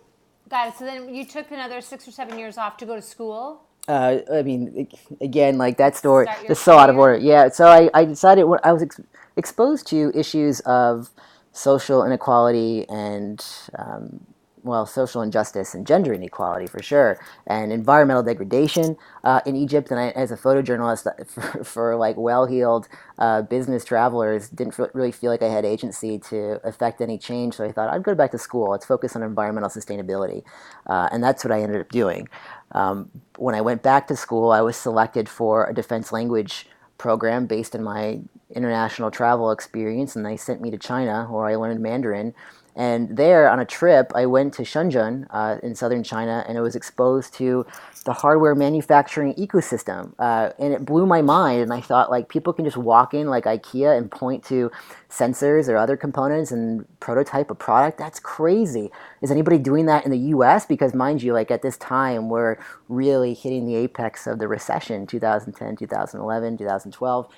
it. 0.50 0.74
So 0.78 0.84
then 0.84 1.14
you 1.14 1.24
took 1.24 1.50
another 1.50 1.80
six 1.80 2.06
or 2.06 2.12
seven 2.12 2.38
years 2.38 2.56
off 2.56 2.76
to 2.78 2.86
go 2.86 2.94
to 2.94 3.02
school. 3.02 3.67
Uh, 3.88 4.18
I 4.32 4.42
mean, 4.42 4.86
again, 5.20 5.56
like 5.56 5.78
that 5.78 5.96
story, 5.96 6.26
is 6.46 6.58
so 6.58 6.76
out 6.76 6.90
of 6.90 6.98
order. 6.98 7.16
Yeah. 7.16 7.48
So 7.48 7.66
I, 7.66 7.88
I 7.94 8.04
decided 8.04 8.44
when 8.44 8.60
I 8.62 8.72
was 8.72 8.82
ex- 8.82 9.00
exposed 9.36 9.86
to 9.88 10.12
issues 10.14 10.60
of 10.60 11.08
social 11.52 12.04
inequality 12.04 12.86
and 12.88 13.44
um, 13.78 14.20
well, 14.62 14.86
social 14.86 15.22
injustice 15.22 15.74
and 15.74 15.86
gender 15.86 16.12
inequality 16.12 16.66
for 16.66 16.82
sure, 16.82 17.18
and 17.46 17.72
environmental 17.72 18.22
degradation 18.22 18.96
uh, 19.24 19.40
in 19.46 19.56
Egypt. 19.56 19.90
And 19.90 19.98
I, 19.98 20.08
as 20.10 20.30
a 20.30 20.36
photojournalist, 20.36 21.06
uh, 21.06 21.24
for, 21.26 21.64
for 21.64 21.96
like 21.96 22.16
well-heeled 22.16 22.88
uh, 23.18 23.42
business 23.42 23.84
travelers, 23.84 24.48
didn't 24.48 24.78
really 24.94 25.12
feel 25.12 25.30
like 25.30 25.42
I 25.42 25.48
had 25.48 25.64
agency 25.64 26.18
to 26.30 26.60
affect 26.64 27.00
any 27.00 27.18
change. 27.18 27.54
So 27.54 27.64
I 27.64 27.72
thought 27.72 27.88
I'd 27.88 28.02
go 28.02 28.14
back 28.14 28.30
to 28.32 28.38
school. 28.38 28.70
Let's 28.70 28.86
focus 28.86 29.16
on 29.16 29.22
environmental 29.22 29.70
sustainability, 29.70 30.42
uh, 30.86 31.08
and 31.10 31.22
that's 31.22 31.44
what 31.44 31.52
I 31.52 31.62
ended 31.62 31.80
up 31.80 31.88
doing. 31.88 32.28
Um, 32.72 33.10
when 33.36 33.54
I 33.54 33.60
went 33.60 33.82
back 33.82 34.08
to 34.08 34.16
school, 34.16 34.50
I 34.50 34.60
was 34.60 34.76
selected 34.76 35.28
for 35.28 35.66
a 35.66 35.74
defense 35.74 36.12
language 36.12 36.66
program 36.98 37.46
based 37.46 37.74
on 37.74 37.82
my 37.82 38.20
international 38.54 39.10
travel 39.10 39.50
experience, 39.50 40.16
and 40.16 40.24
they 40.24 40.36
sent 40.36 40.60
me 40.60 40.70
to 40.70 40.78
China, 40.78 41.26
where 41.30 41.46
I 41.46 41.54
learned 41.56 41.80
Mandarin. 41.80 42.34
And 42.76 43.16
there, 43.16 43.50
on 43.50 43.58
a 43.58 43.64
trip, 43.64 44.12
I 44.14 44.26
went 44.26 44.54
to 44.54 44.62
Shenzhen 44.62 45.26
uh, 45.30 45.58
in 45.62 45.74
southern 45.74 46.04
China, 46.04 46.44
and 46.48 46.56
I 46.56 46.60
was 46.60 46.76
exposed 46.76 47.34
to 47.34 47.66
the 48.08 48.14
hardware 48.14 48.54
manufacturing 48.54 49.34
ecosystem, 49.34 50.14
uh, 50.18 50.48
and 50.58 50.72
it 50.72 50.86
blew 50.86 51.04
my 51.04 51.20
mind. 51.20 51.60
And 51.60 51.70
I 51.74 51.82
thought, 51.82 52.10
like, 52.10 52.30
people 52.30 52.54
can 52.54 52.64
just 52.64 52.78
walk 52.78 53.12
in 53.12 53.26
like 53.26 53.44
IKEA 53.44 53.98
and 53.98 54.10
point 54.10 54.42
to 54.44 54.72
sensors 55.10 55.68
or 55.68 55.76
other 55.76 55.94
components 55.94 56.50
and 56.50 56.86
prototype 57.00 57.50
a 57.50 57.54
product. 57.54 57.98
That's 57.98 58.18
crazy. 58.18 58.90
Is 59.20 59.30
anybody 59.30 59.58
doing 59.58 59.84
that 59.86 60.06
in 60.06 60.10
the 60.10 60.30
U.S.? 60.32 60.64
Because 60.64 60.94
mind 60.94 61.22
you, 61.22 61.34
like 61.34 61.50
at 61.50 61.60
this 61.60 61.76
time, 61.76 62.30
we're 62.30 62.56
really 62.88 63.34
hitting 63.34 63.66
the 63.66 63.76
apex 63.76 64.26
of 64.26 64.38
the 64.38 64.48
recession, 64.48 65.06
2010, 65.06 65.76
2011, 65.76 66.56
2012. 66.56 67.28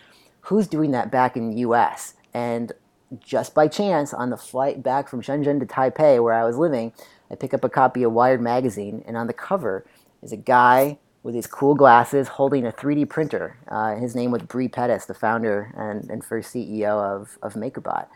Who's 0.42 0.68
doing 0.68 0.92
that 0.92 1.10
back 1.10 1.36
in 1.36 1.50
the 1.50 1.56
U.S.? 1.62 2.14
And 2.32 2.70
just 3.18 3.56
by 3.56 3.66
chance, 3.66 4.14
on 4.14 4.30
the 4.30 4.36
flight 4.36 4.84
back 4.84 5.08
from 5.08 5.20
Shenzhen 5.20 5.58
to 5.58 5.66
Taipei, 5.66 6.22
where 6.22 6.34
I 6.34 6.44
was 6.44 6.56
living, 6.56 6.92
I 7.28 7.34
pick 7.34 7.52
up 7.52 7.64
a 7.64 7.68
copy 7.68 8.04
of 8.04 8.12
Wired 8.12 8.40
magazine, 8.40 9.02
and 9.04 9.16
on 9.16 9.26
the 9.26 9.32
cover 9.32 9.84
is 10.22 10.32
a 10.32 10.36
guy 10.36 10.98
with 11.22 11.34
these 11.34 11.46
cool 11.46 11.74
glasses 11.74 12.28
holding 12.28 12.66
a 12.66 12.72
3D 12.72 13.08
printer. 13.08 13.58
Uh, 13.68 13.96
his 13.96 14.14
name 14.14 14.30
was 14.30 14.42
Bre 14.42 14.68
Pettis, 14.68 15.04
the 15.06 15.14
founder 15.14 15.72
and, 15.76 16.10
and 16.10 16.24
first 16.24 16.54
CEO 16.54 16.98
of, 16.98 17.38
of 17.42 17.54
MakerBot. 17.54 18.06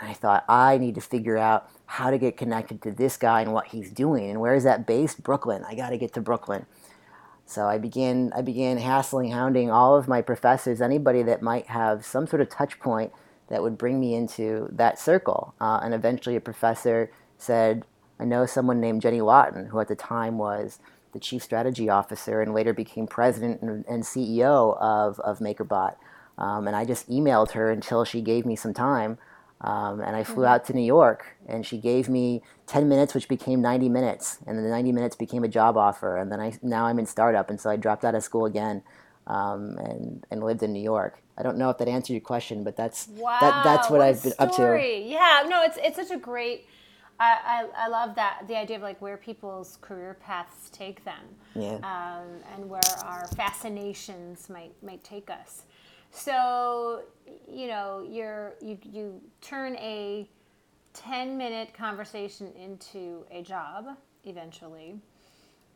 And 0.00 0.10
I 0.10 0.12
thought, 0.12 0.44
I 0.48 0.78
need 0.78 0.94
to 0.96 1.00
figure 1.00 1.38
out 1.38 1.70
how 1.86 2.10
to 2.10 2.18
get 2.18 2.36
connected 2.36 2.82
to 2.82 2.92
this 2.92 3.16
guy 3.16 3.42
and 3.42 3.52
what 3.52 3.68
he's 3.68 3.90
doing. 3.90 4.30
And 4.30 4.40
where 4.40 4.54
is 4.54 4.64
that 4.64 4.86
based? 4.86 5.22
Brooklyn. 5.22 5.64
I 5.66 5.74
got 5.74 5.90
to 5.90 5.98
get 5.98 6.12
to 6.14 6.20
Brooklyn. 6.20 6.66
So 7.46 7.66
I 7.66 7.78
began, 7.78 8.32
I 8.36 8.42
began 8.42 8.76
hassling, 8.76 9.30
hounding 9.30 9.70
all 9.70 9.96
of 9.96 10.06
my 10.06 10.20
professors, 10.20 10.80
anybody 10.80 11.22
that 11.22 11.42
might 11.42 11.66
have 11.68 12.04
some 12.04 12.26
sort 12.26 12.42
of 12.42 12.50
touch 12.50 12.78
point 12.78 13.12
that 13.48 13.62
would 13.62 13.78
bring 13.78 13.98
me 13.98 14.14
into 14.14 14.68
that 14.72 14.98
circle. 14.98 15.54
Uh, 15.60 15.80
and 15.82 15.94
eventually, 15.94 16.36
a 16.36 16.40
professor 16.40 17.10
said, 17.38 17.86
I 18.20 18.24
know 18.24 18.46
someone 18.46 18.80
named 18.80 19.00
Jenny 19.00 19.20
Lawton, 19.20 19.66
who 19.66 19.80
at 19.80 19.88
the 19.88 19.96
time 19.96 20.38
was 20.38 20.78
the 21.18 21.24
chief 21.24 21.42
strategy 21.42 21.88
officer 21.88 22.40
and 22.40 22.54
later 22.54 22.72
became 22.72 23.06
president 23.06 23.60
and, 23.60 23.84
and 23.88 24.04
CEO 24.04 24.80
of, 24.80 25.18
of 25.20 25.40
MakerBot. 25.40 25.96
Um, 26.38 26.68
and 26.68 26.76
I 26.76 26.84
just 26.84 27.10
emailed 27.10 27.52
her 27.52 27.70
until 27.70 28.04
she 28.04 28.20
gave 28.20 28.46
me 28.46 28.54
some 28.54 28.72
time. 28.72 29.18
Um, 29.60 30.00
and 30.00 30.14
I 30.14 30.22
flew 30.22 30.44
mm-hmm. 30.44 30.54
out 30.54 30.64
to 30.66 30.72
New 30.72 30.84
York, 30.84 31.36
and 31.48 31.66
she 31.66 31.78
gave 31.78 32.08
me 32.08 32.42
10 32.68 32.88
minutes, 32.88 33.12
which 33.12 33.26
became 33.26 33.60
90 33.60 33.88
minutes, 33.88 34.38
and 34.46 34.56
then 34.56 34.62
the 34.62 34.70
90 34.70 34.92
minutes 34.92 35.16
became 35.16 35.42
a 35.42 35.48
job 35.48 35.76
offer. 35.76 36.16
And 36.16 36.30
then 36.30 36.38
I 36.38 36.52
now 36.62 36.86
I'm 36.86 37.00
in 37.00 37.06
startup, 37.06 37.50
and 37.50 37.60
so 37.60 37.68
I 37.68 37.74
dropped 37.74 38.04
out 38.04 38.14
of 38.14 38.22
school 38.22 38.46
again, 38.46 38.84
um, 39.26 39.76
and 39.78 40.24
and 40.30 40.44
lived 40.44 40.62
in 40.62 40.72
New 40.72 40.80
York. 40.80 41.20
I 41.36 41.42
don't 41.42 41.58
know 41.58 41.70
if 41.70 41.78
that 41.78 41.88
answered 41.88 42.12
your 42.12 42.20
question, 42.20 42.62
but 42.62 42.76
that's 42.76 43.08
wow, 43.08 43.36
that, 43.40 43.64
that's 43.64 43.90
what, 43.90 43.98
what 43.98 44.06
I've 44.06 44.22
been 44.22 44.32
up 44.38 44.54
to. 44.54 44.80
Yeah, 44.80 45.44
no, 45.48 45.64
it's 45.64 45.78
it's 45.82 45.96
such 45.96 46.12
a 46.12 46.20
great. 46.20 46.68
I, 47.20 47.66
I, 47.76 47.84
I, 47.86 47.88
love 47.88 48.14
that 48.14 48.44
the 48.46 48.56
idea 48.56 48.76
of 48.76 48.82
like 48.82 49.00
where 49.02 49.16
people's 49.16 49.78
career 49.80 50.16
paths 50.20 50.70
take 50.70 51.04
them, 51.04 51.24
yeah. 51.54 51.74
um, 51.76 52.28
and 52.54 52.68
where 52.68 52.80
our 53.04 53.26
fascinations 53.36 54.48
might 54.48 54.72
might 54.82 55.02
take 55.02 55.28
us. 55.28 55.64
So, 56.10 57.02
you 57.50 57.66
know, 57.66 58.06
you're 58.08 58.54
you 58.60 58.78
you 58.82 59.20
turn 59.40 59.74
a 59.76 60.28
10 60.94 61.36
minute 61.36 61.74
conversation 61.74 62.52
into 62.52 63.24
a 63.30 63.42
job 63.42 63.96
eventually. 64.24 64.96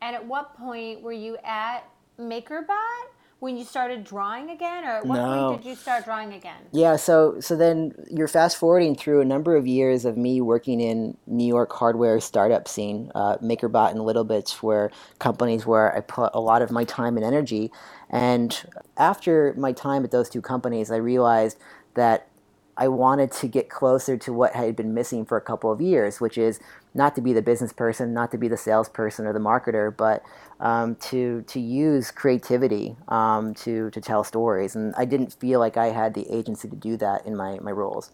And 0.01 0.17
at 0.17 0.27
what 0.27 0.57
point 0.57 1.01
were 1.01 1.13
you 1.13 1.37
at 1.45 1.89
MakerBot? 2.19 3.07
When 3.43 3.57
you 3.57 3.65
started 3.65 4.05
drawing 4.05 4.51
again, 4.51 4.85
or 4.85 4.99
at 4.99 5.05
what 5.05 5.17
no. 5.17 5.49
point 5.49 5.63
did 5.63 5.69
you 5.69 5.75
start 5.75 6.05
drawing 6.05 6.33
again? 6.33 6.59
Yeah, 6.71 6.95
so 6.95 7.41
so 7.41 7.57
then 7.57 7.93
you're 8.09 8.29
fast 8.29 8.57
forwarding 8.57 8.95
through 8.95 9.21
a 9.21 9.25
number 9.25 9.57
of 9.57 9.67
years 9.67 10.05
of 10.05 10.17
me 10.17 10.41
working 10.41 10.81
in 10.81 11.17
New 11.27 11.49
York 11.49 11.73
hardware 11.73 12.21
startup 12.21 12.69
scene, 12.69 13.11
uh, 13.17 13.39
MakerBot 13.39 13.91
and 13.91 13.99
Littlebits, 13.99 14.63
where 14.63 14.93
companies 15.19 15.67
where 15.67 15.93
I 15.93 16.03
put 16.03 16.31
a 16.35 16.41
lot 16.41 16.63
of 16.63 16.71
my 16.71 16.85
time 16.85 17.17
and 17.17 17.27
energy. 17.27 17.73
And 18.11 18.57
after 18.97 19.55
my 19.59 19.73
time 19.73 20.05
at 20.05 20.13
those 20.13 20.31
two 20.31 20.41
companies, 20.41 20.93
I 20.93 20.97
realized 20.99 21.59
that 21.95 22.29
I 22.77 22.87
wanted 22.87 23.33
to 23.33 23.49
get 23.49 23.69
closer 23.69 24.17
to 24.19 24.33
what 24.33 24.55
had 24.55 24.77
been 24.77 24.95
missing 24.95 25.25
for 25.25 25.37
a 25.37 25.41
couple 25.41 25.73
of 25.73 25.81
years, 25.81 26.21
which 26.21 26.39
is 26.39 26.61
not 26.95 27.15
to 27.15 27.21
be 27.21 27.33
the 27.33 27.43
business 27.43 27.73
person, 27.73 28.13
not 28.13 28.31
to 28.33 28.39
be 28.39 28.49
the 28.49 28.57
salesperson 28.57 29.27
or 29.27 29.33
the 29.33 29.39
marketer, 29.39 29.95
but 29.97 30.23
um, 30.61 30.95
to 30.97 31.43
to 31.43 31.61
use 31.61 32.11
creativity 32.11 32.97
um, 33.09 33.55
to 33.55 33.91
to 33.91 34.01
tell 34.01 34.25
stories. 34.25 34.77
And 34.77 34.95
I 34.97 35.05
didn't 35.05 35.33
feel 35.35 35.59
like 35.59 35.77
I 35.77 35.87
had 35.87 36.15
the 36.15 36.31
agency 36.31 36.69
to 36.69 36.77
do 36.77 36.97
that 36.99 37.27
in 37.27 37.37
my 37.37 37.59
my 37.61 37.73
roles. 37.73 38.11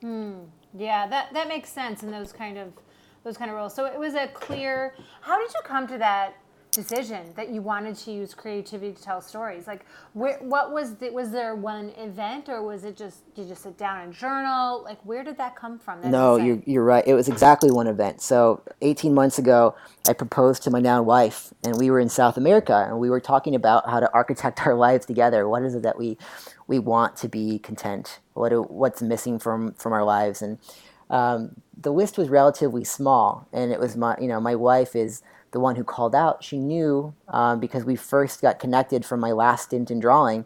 Hmm. 0.00 0.34
Yeah, 0.74 1.06
that 1.06 1.32
that 1.32 1.48
makes 1.48 1.70
sense 1.70 2.02
in 2.02 2.10
those 2.10 2.32
kind 2.32 2.58
of 2.58 2.72
those 3.24 3.36
kind 3.36 3.50
of 3.50 3.56
roles. 3.56 3.74
So 3.74 3.86
it 3.86 3.98
was 3.98 4.14
a 4.14 4.28
clear. 4.28 4.94
How 5.20 5.38
did 5.38 5.52
you 5.52 5.60
come 5.64 5.86
to 5.88 5.98
that 5.98 6.36
decision 6.76 7.32
that 7.34 7.48
you 7.48 7.60
wanted 7.60 7.96
to 7.96 8.12
use 8.12 8.34
creativity 8.34 8.92
to 8.92 9.02
tell 9.02 9.20
stories? 9.20 9.66
Like 9.66 9.84
where, 10.12 10.38
what 10.38 10.72
was 10.72 10.94
the, 10.94 11.10
was 11.10 11.32
there 11.32 11.56
one 11.56 11.90
event 11.96 12.48
or 12.48 12.62
was 12.62 12.84
it 12.84 12.96
just 12.96 13.20
you 13.34 13.44
just 13.44 13.62
sit 13.64 13.76
down 13.76 14.02
and 14.02 14.12
journal? 14.12 14.84
Like 14.84 15.00
where 15.04 15.24
did 15.24 15.36
that 15.38 15.56
come 15.56 15.78
from 15.78 16.02
that 16.02 16.10
no 16.10 16.36
you're, 16.36 16.62
you're 16.66 16.84
right. 16.84 17.04
It 17.06 17.14
was 17.14 17.28
exactly 17.28 17.70
one 17.72 17.88
event. 17.88 18.20
So 18.20 18.62
18 18.82 19.14
months 19.14 19.38
ago 19.38 19.74
i 20.08 20.12
proposed 20.12 20.62
to 20.62 20.70
my 20.70 20.78
now 20.78 21.02
wife 21.02 21.52
and 21.64 21.76
we 21.78 21.90
were 21.90 21.98
in 21.98 22.08
south 22.08 22.36
america 22.36 22.86
and 22.88 23.00
we 23.00 23.10
were 23.10 23.20
talking 23.20 23.54
about 23.56 23.88
how 23.90 23.98
to 23.98 24.12
architect 24.12 24.60
our 24.66 24.74
lives 24.74 25.06
together. 25.06 25.48
What 25.48 25.62
is 25.62 25.74
it 25.74 25.82
that 25.82 25.98
we 25.98 26.18
we 26.66 26.78
want 26.78 27.16
to 27.16 27.28
be 27.28 27.58
content? 27.58 28.20
What 28.34 28.50
do, 28.50 28.62
what's 28.62 29.02
missing 29.02 29.38
from 29.38 29.72
from 29.72 29.92
our 29.92 30.04
lives? 30.04 30.42
And 30.42 30.58
um, 31.08 31.62
the 31.76 31.92
list 31.92 32.18
was 32.18 32.28
relatively 32.28 32.84
small 32.84 33.48
and 33.52 33.72
it 33.72 33.80
was 33.80 33.96
my 33.96 34.16
you 34.20 34.28
know 34.28 34.40
my 34.40 34.54
wife 34.54 34.96
is 34.96 35.22
the 35.52 35.60
one 35.60 35.76
who 35.76 35.84
called 35.84 36.14
out, 36.14 36.42
she 36.44 36.58
knew 36.58 37.14
um, 37.28 37.60
because 37.60 37.84
we 37.84 37.96
first 37.96 38.42
got 38.42 38.58
connected 38.58 39.04
from 39.04 39.20
my 39.20 39.32
last 39.32 39.64
stint 39.64 39.90
in 39.90 40.00
drawing 40.00 40.44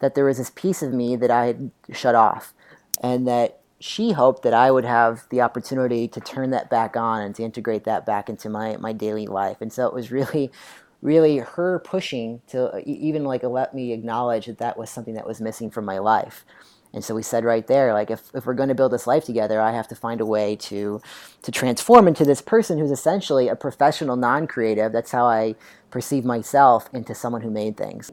that 0.00 0.14
there 0.14 0.24
was 0.24 0.38
this 0.38 0.50
piece 0.50 0.82
of 0.82 0.92
me 0.92 1.16
that 1.16 1.30
I 1.30 1.46
had 1.46 1.70
shut 1.92 2.14
off, 2.14 2.54
and 3.02 3.26
that 3.28 3.60
she 3.78 4.12
hoped 4.12 4.42
that 4.42 4.52
I 4.52 4.70
would 4.70 4.84
have 4.84 5.26
the 5.30 5.40
opportunity 5.40 6.06
to 6.08 6.20
turn 6.20 6.50
that 6.50 6.68
back 6.68 6.96
on 6.96 7.22
and 7.22 7.34
to 7.36 7.42
integrate 7.42 7.84
that 7.84 8.04
back 8.04 8.28
into 8.28 8.50
my, 8.50 8.76
my 8.76 8.92
daily 8.92 9.26
life. 9.26 9.60
And 9.60 9.72
so 9.72 9.86
it 9.86 9.94
was 9.94 10.10
really, 10.10 10.50
really 11.00 11.38
her 11.38 11.78
pushing 11.78 12.42
to 12.48 12.82
even 12.86 13.24
like 13.24 13.42
let 13.42 13.74
me 13.74 13.92
acknowledge 13.92 14.46
that 14.46 14.58
that 14.58 14.76
was 14.76 14.90
something 14.90 15.14
that 15.14 15.26
was 15.26 15.40
missing 15.40 15.70
from 15.70 15.86
my 15.86 15.98
life. 15.98 16.44
And 16.92 17.04
so 17.04 17.14
we 17.14 17.22
said 17.22 17.44
right 17.44 17.66
there, 17.66 17.92
like 17.92 18.10
if, 18.10 18.34
if 18.34 18.46
we're 18.46 18.54
going 18.54 18.68
to 18.68 18.74
build 18.74 18.92
this 18.92 19.06
life 19.06 19.24
together, 19.24 19.60
I 19.60 19.72
have 19.72 19.88
to 19.88 19.94
find 19.94 20.20
a 20.20 20.26
way 20.26 20.56
to 20.56 21.00
to 21.42 21.52
transform 21.52 22.08
into 22.08 22.24
this 22.24 22.42
person 22.42 22.78
who's 22.78 22.90
essentially 22.90 23.48
a 23.48 23.56
professional 23.56 24.16
non-creative. 24.16 24.92
That's 24.92 25.12
how 25.12 25.26
I 25.26 25.54
perceive 25.90 26.24
myself 26.24 26.88
into 26.92 27.14
someone 27.14 27.42
who 27.42 27.50
made 27.50 27.76
things. 27.76 28.10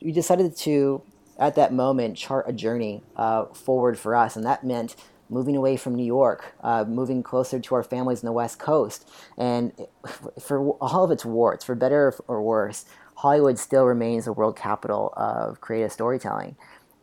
We 0.00 0.12
decided 0.12 0.56
to, 0.58 1.02
at 1.38 1.56
that 1.56 1.72
moment, 1.72 2.16
chart 2.16 2.46
a 2.48 2.52
journey 2.52 3.02
uh, 3.16 3.46
forward 3.46 3.98
for 3.98 4.14
us, 4.16 4.36
and 4.36 4.46
that 4.46 4.64
meant 4.64 4.96
moving 5.28 5.56
away 5.56 5.76
from 5.76 5.94
New 5.94 6.04
York, 6.04 6.54
uh, 6.62 6.84
moving 6.84 7.22
closer 7.22 7.60
to 7.60 7.74
our 7.74 7.82
families 7.82 8.22
in 8.22 8.26
the 8.26 8.32
West 8.32 8.58
Coast, 8.58 9.08
and 9.36 9.72
for 10.40 10.70
all 10.80 11.04
of 11.04 11.10
its 11.10 11.24
warts, 11.24 11.64
for 11.64 11.74
better 11.74 12.14
or 12.26 12.42
worse, 12.42 12.84
Hollywood 13.16 13.58
still 13.58 13.84
remains 13.84 14.24
the 14.24 14.32
world 14.32 14.56
capital 14.56 15.12
of 15.16 15.60
creative 15.60 15.92
storytelling. 15.92 16.56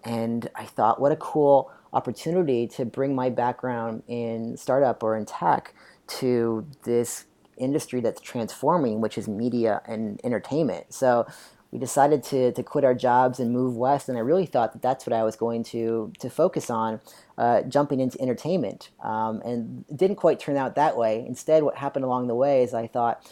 And 0.04 0.50
I 0.56 0.66
thought, 0.66 1.02
what 1.02 1.12
a 1.12 1.18
cool 1.18 1.72
opportunity 1.94 2.68
to 2.68 2.86
bring 2.86 3.16
my 3.16 3.30
background 3.30 4.04
in 4.08 4.58
startup 4.58 5.04
or 5.04 5.18
in 5.18 5.26
tech 5.26 5.74
to 6.08 6.66
this 6.84 7.26
industry 7.58 8.02
that's 8.02 8.22
transforming, 8.22 9.02
which 9.02 9.18
is 9.18 9.28
media 9.28 9.82
and 9.86 10.22
entertainment. 10.24 10.94
So 10.94 11.26
we 11.72 11.80
decided 11.80 12.24
to, 12.24 12.52
to 12.54 12.64
quit 12.64 12.86
our 12.86 12.94
jobs 12.94 13.40
and 13.40 13.52
move 13.52 13.76
west, 13.76 14.08
and 14.08 14.18
I 14.18 14.22
really 14.22 14.46
thought 14.46 14.72
that 14.74 14.82
that's 14.82 15.06
what 15.06 15.14
I 15.14 15.24
was 15.24 15.36
going 15.36 15.64
to 15.66 16.14
to 16.20 16.30
focus 16.30 16.70
on, 16.70 17.02
uh, 17.38 17.64
jumping 17.64 18.00
into 18.00 18.22
entertainment. 18.22 18.90
Um, 19.04 19.42
and 19.44 19.84
it 19.90 19.98
didn't 19.98 20.16
quite 20.16 20.40
turn 20.40 20.56
out 20.56 20.76
that 20.76 20.96
way. 20.96 21.26
Instead, 21.28 21.64
what 21.64 21.76
happened 21.76 22.06
along 22.06 22.28
the 22.28 22.36
way 22.36 22.64
is 22.64 22.74
I 22.74 22.88
thought, 22.88 23.30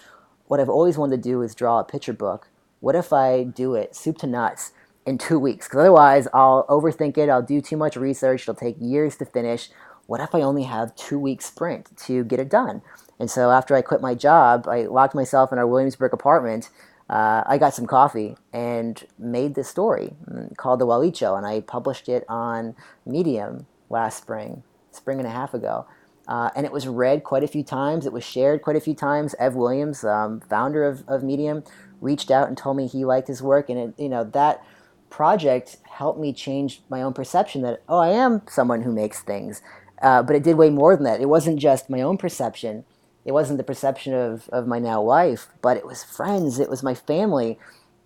what 0.47 0.59
I've 0.59 0.69
always 0.69 0.97
wanted 0.97 1.23
to 1.23 1.29
do 1.29 1.41
is 1.41 1.55
draw 1.55 1.79
a 1.79 1.83
picture 1.83 2.13
book. 2.13 2.49
What 2.81 2.95
if 2.95 3.13
I 3.13 3.43
do 3.43 3.73
it 3.73 3.95
soup 3.95 4.17
to 4.19 4.27
nuts? 4.27 4.71
In 5.05 5.17
two 5.17 5.39
weeks 5.39 5.67
because 5.67 5.79
otherwise 5.79 6.27
I'll 6.33 6.65
overthink 6.67 7.17
it. 7.17 7.29
I'll 7.29 7.41
do 7.41 7.61
too 7.61 7.77
much 7.77 7.95
research. 7.95 8.43
It'll 8.43 8.55
take 8.55 8.77
years 8.79 9.15
to 9.17 9.25
finish. 9.25 9.69
What 10.07 10.21
if 10.21 10.35
I 10.35 10.41
only 10.41 10.63
have 10.63 10.95
two 10.95 11.19
weeks 11.19 11.45
sprint 11.45 11.95
to 12.05 12.23
get 12.23 12.39
it 12.39 12.49
done? 12.49 12.81
And 13.19 13.29
so 13.29 13.51
after 13.51 13.75
I 13.75 13.81
quit 13.81 14.01
my 14.01 14.13
job, 14.13 14.67
I 14.67 14.83
locked 14.83 15.15
myself 15.15 15.51
in 15.51 15.57
our 15.57 15.67
Williamsburg 15.67 16.13
apartment. 16.13 16.69
Uh, 17.09 17.43
I 17.45 17.57
got 17.57 17.73
some 17.73 17.85
coffee 17.85 18.35
and 18.51 19.03
made 19.17 19.55
this 19.55 19.69
story 19.69 20.15
mm, 20.29 20.55
called 20.57 20.79
The 20.79 20.87
Walicho, 20.87 21.37
and 21.37 21.45
I 21.45 21.61
published 21.61 22.09
it 22.09 22.25
on 22.27 22.75
Medium 23.05 23.67
last 23.89 24.17
spring, 24.17 24.63
spring 24.91 25.19
and 25.19 25.27
a 25.27 25.31
half 25.31 25.53
ago. 25.53 25.85
Uh, 26.27 26.49
and 26.55 26.65
it 26.65 26.71
was 26.71 26.87
read 26.87 27.23
quite 27.23 27.43
a 27.43 27.47
few 27.47 27.63
times. 27.63 28.07
It 28.07 28.13
was 28.13 28.23
shared 28.23 28.63
quite 28.63 28.75
a 28.75 28.79
few 28.79 28.95
times. 28.95 29.35
Ev 29.37 29.53
Williams, 29.53 30.03
um, 30.03 30.41
founder 30.41 30.83
of, 30.83 31.07
of 31.07 31.23
Medium, 31.23 31.63
reached 32.01 32.31
out 32.31 32.47
and 32.47 32.57
told 32.57 32.77
me 32.77 32.87
he 32.87 33.05
liked 33.05 33.27
his 33.27 33.41
work, 33.41 33.69
and 33.69 33.77
it, 33.77 33.93
you 33.97 34.09
know 34.09 34.23
that 34.23 34.63
project 35.09 35.77
helped 35.83 36.19
me 36.19 36.33
change 36.33 36.81
my 36.89 37.01
own 37.01 37.13
perception 37.13 37.61
that, 37.61 37.81
oh, 37.87 37.99
I 37.99 38.09
am 38.09 38.41
someone 38.47 38.81
who 38.81 38.91
makes 38.91 39.21
things. 39.21 39.61
Uh, 40.01 40.21
but 40.21 40.35
it 40.35 40.43
did 40.43 40.57
way 40.57 40.69
more 40.69 40.95
than 40.95 41.05
that. 41.05 41.21
It 41.21 41.29
wasn't 41.29 41.59
just 41.59 41.89
my 41.89 42.01
own 42.01 42.17
perception. 42.17 42.83
It 43.23 43.31
wasn't 43.31 43.57
the 43.57 43.63
perception 43.63 44.13
of, 44.13 44.49
of 44.49 44.67
my 44.67 44.77
now 44.77 45.01
wife, 45.01 45.47
but 45.61 45.77
it 45.77 45.85
was 45.85 46.03
friends. 46.03 46.59
It 46.59 46.69
was 46.69 46.83
my 46.83 46.93
family 46.93 47.57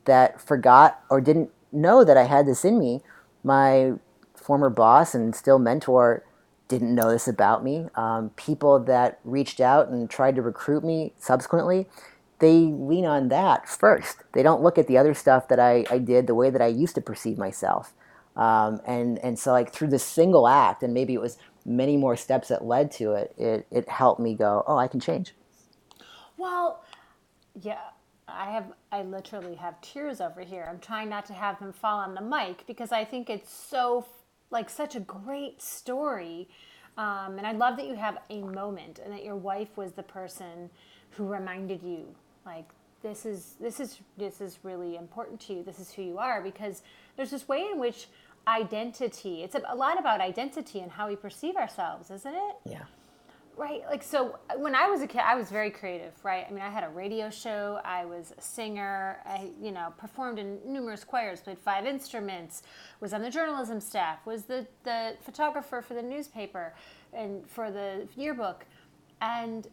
that 0.05 0.39
forgot 0.39 1.01
or 1.09 1.19
didn't 1.19 1.49
know 1.71 2.03
that 2.03 2.17
I 2.17 2.23
had 2.23 2.45
this 2.45 2.63
in 2.63 2.79
me. 2.79 3.01
My 3.43 3.93
former 4.35 4.69
boss 4.69 5.13
and 5.13 5.35
still 5.35 5.59
mentor 5.59 6.23
didn't 6.67 6.93
know 6.93 7.11
this 7.11 7.27
about 7.27 7.63
me. 7.63 7.87
Um, 7.95 8.29
people 8.31 8.79
that 8.79 9.19
reached 9.23 9.59
out 9.59 9.89
and 9.89 10.09
tried 10.09 10.35
to 10.35 10.41
recruit 10.41 10.83
me 10.83 11.13
subsequently 11.17 11.87
they 12.39 12.53
lean 12.53 13.05
on 13.05 13.27
that 13.29 13.67
first. 13.67 14.23
They 14.33 14.43
don't 14.43 14.61
look 14.61 14.77
at 14.77 14.87
the 14.87 14.97
other 14.97 15.13
stuff 15.13 15.47
that 15.49 15.59
I, 15.59 15.85
I 15.89 15.97
did, 15.97 16.27
the 16.27 16.35
way 16.35 16.49
that 16.49 16.61
I 16.61 16.67
used 16.67 16.95
to 16.95 17.01
perceive 17.01 17.37
myself. 17.37 17.93
Um, 18.35 18.79
and, 18.85 19.19
and 19.19 19.37
so, 19.37 19.51
like, 19.51 19.71
through 19.71 19.89
this 19.89 20.03
single 20.03 20.47
act, 20.47 20.81
and 20.81 20.93
maybe 20.93 21.13
it 21.13 21.21
was 21.21 21.37
many 21.65 21.97
more 21.97 22.15
steps 22.15 22.47
that 22.47 22.63
led 22.63 22.91
to 22.91 23.13
it, 23.13 23.33
it, 23.37 23.67
it 23.69 23.89
helped 23.89 24.21
me 24.21 24.33
go, 24.33 24.63
oh, 24.65 24.77
I 24.77 24.87
can 24.87 24.99
change. 24.99 25.35
Well, 26.37 26.83
yeah, 27.61 27.79
I 28.27 28.51
have, 28.51 28.71
I 28.91 29.01
literally 29.01 29.55
have 29.55 29.81
tears 29.81 30.21
over 30.21 30.41
here. 30.41 30.65
I'm 30.69 30.79
trying 30.79 31.09
not 31.09 31.25
to 31.25 31.33
have 31.33 31.59
them 31.59 31.73
fall 31.73 31.99
on 31.99 32.15
the 32.15 32.21
mic 32.21 32.65
because 32.65 32.93
I 32.93 33.03
think 33.03 33.29
it's 33.29 33.53
so, 33.53 34.05
like, 34.51 34.69
such 34.69 34.95
a 34.95 35.01
great 35.01 35.61
story. 35.61 36.47
Um, 36.97 37.37
and 37.37 37.45
I 37.45 37.51
love 37.51 37.75
that 37.75 37.87
you 37.87 37.95
have 37.95 38.19
a 38.29 38.41
moment 38.41 38.99
and 39.03 39.11
that 39.13 39.25
your 39.25 39.35
wife 39.35 39.75
was 39.75 39.93
the 39.93 40.03
person 40.03 40.69
who 41.11 41.27
reminded 41.27 41.83
you 41.83 42.15
like 42.49 42.69
this 43.01 43.25
is 43.25 43.55
this 43.59 43.79
is 43.79 43.99
this 44.17 44.41
is 44.41 44.59
really 44.63 44.95
important 44.95 45.39
to 45.41 45.53
you. 45.53 45.63
This 45.63 45.79
is 45.79 45.91
who 45.91 46.01
you 46.01 46.17
are 46.17 46.41
because 46.41 46.81
there's 47.15 47.31
this 47.31 47.47
way 47.47 47.67
in 47.71 47.79
which 47.79 48.07
identity 48.47 49.43
it's 49.43 49.55
a, 49.55 49.75
lot 49.75 49.99
about 49.99 50.21
identity 50.21 50.79
and 50.79 50.91
how 50.91 51.07
we 51.07 51.15
perceive 51.15 51.55
ourselves 51.55 52.09
isn't 52.09 52.33
it? 52.33 52.55
Yeah. 52.65 52.83
Right 53.57 53.81
like 53.89 54.01
so 54.01 54.39
when 54.57 54.73
i 54.73 54.87
was 54.87 55.01
a 55.01 55.07
kid 55.07 55.21
i 55.25 55.35
was 55.35 55.49
very 55.51 55.69
creative 55.69 56.13
right? 56.23 56.45
I 56.47 56.51
mean 56.51 56.63
i 56.63 56.69
had 56.69 56.85
a 56.85 56.89
radio 56.89 57.29
show 57.29 57.81
i 57.83 58.05
was 58.05 58.33
a 58.37 58.41
singer 58.41 59.19
i 59.25 59.49
you 59.61 59.71
know 59.71 59.93
performed 59.97 60.39
in 60.39 60.57
numerous 60.65 61.03
choirs 61.03 61.41
played 61.41 61.59
five 61.59 61.85
instruments 61.85 62.63
was 63.01 63.13
on 63.13 63.21
the 63.21 63.29
journalism 63.29 63.81
staff 63.81 64.25
was 64.25 64.43
the 64.43 64.65
the 64.83 65.15
photographer 65.21 65.81
for 65.81 65.93
the 65.93 66.01
newspaper 66.01 66.73
and 67.13 67.47
for 67.49 67.71
the 67.71 68.07
yearbook. 68.15 68.65
And 69.21 69.67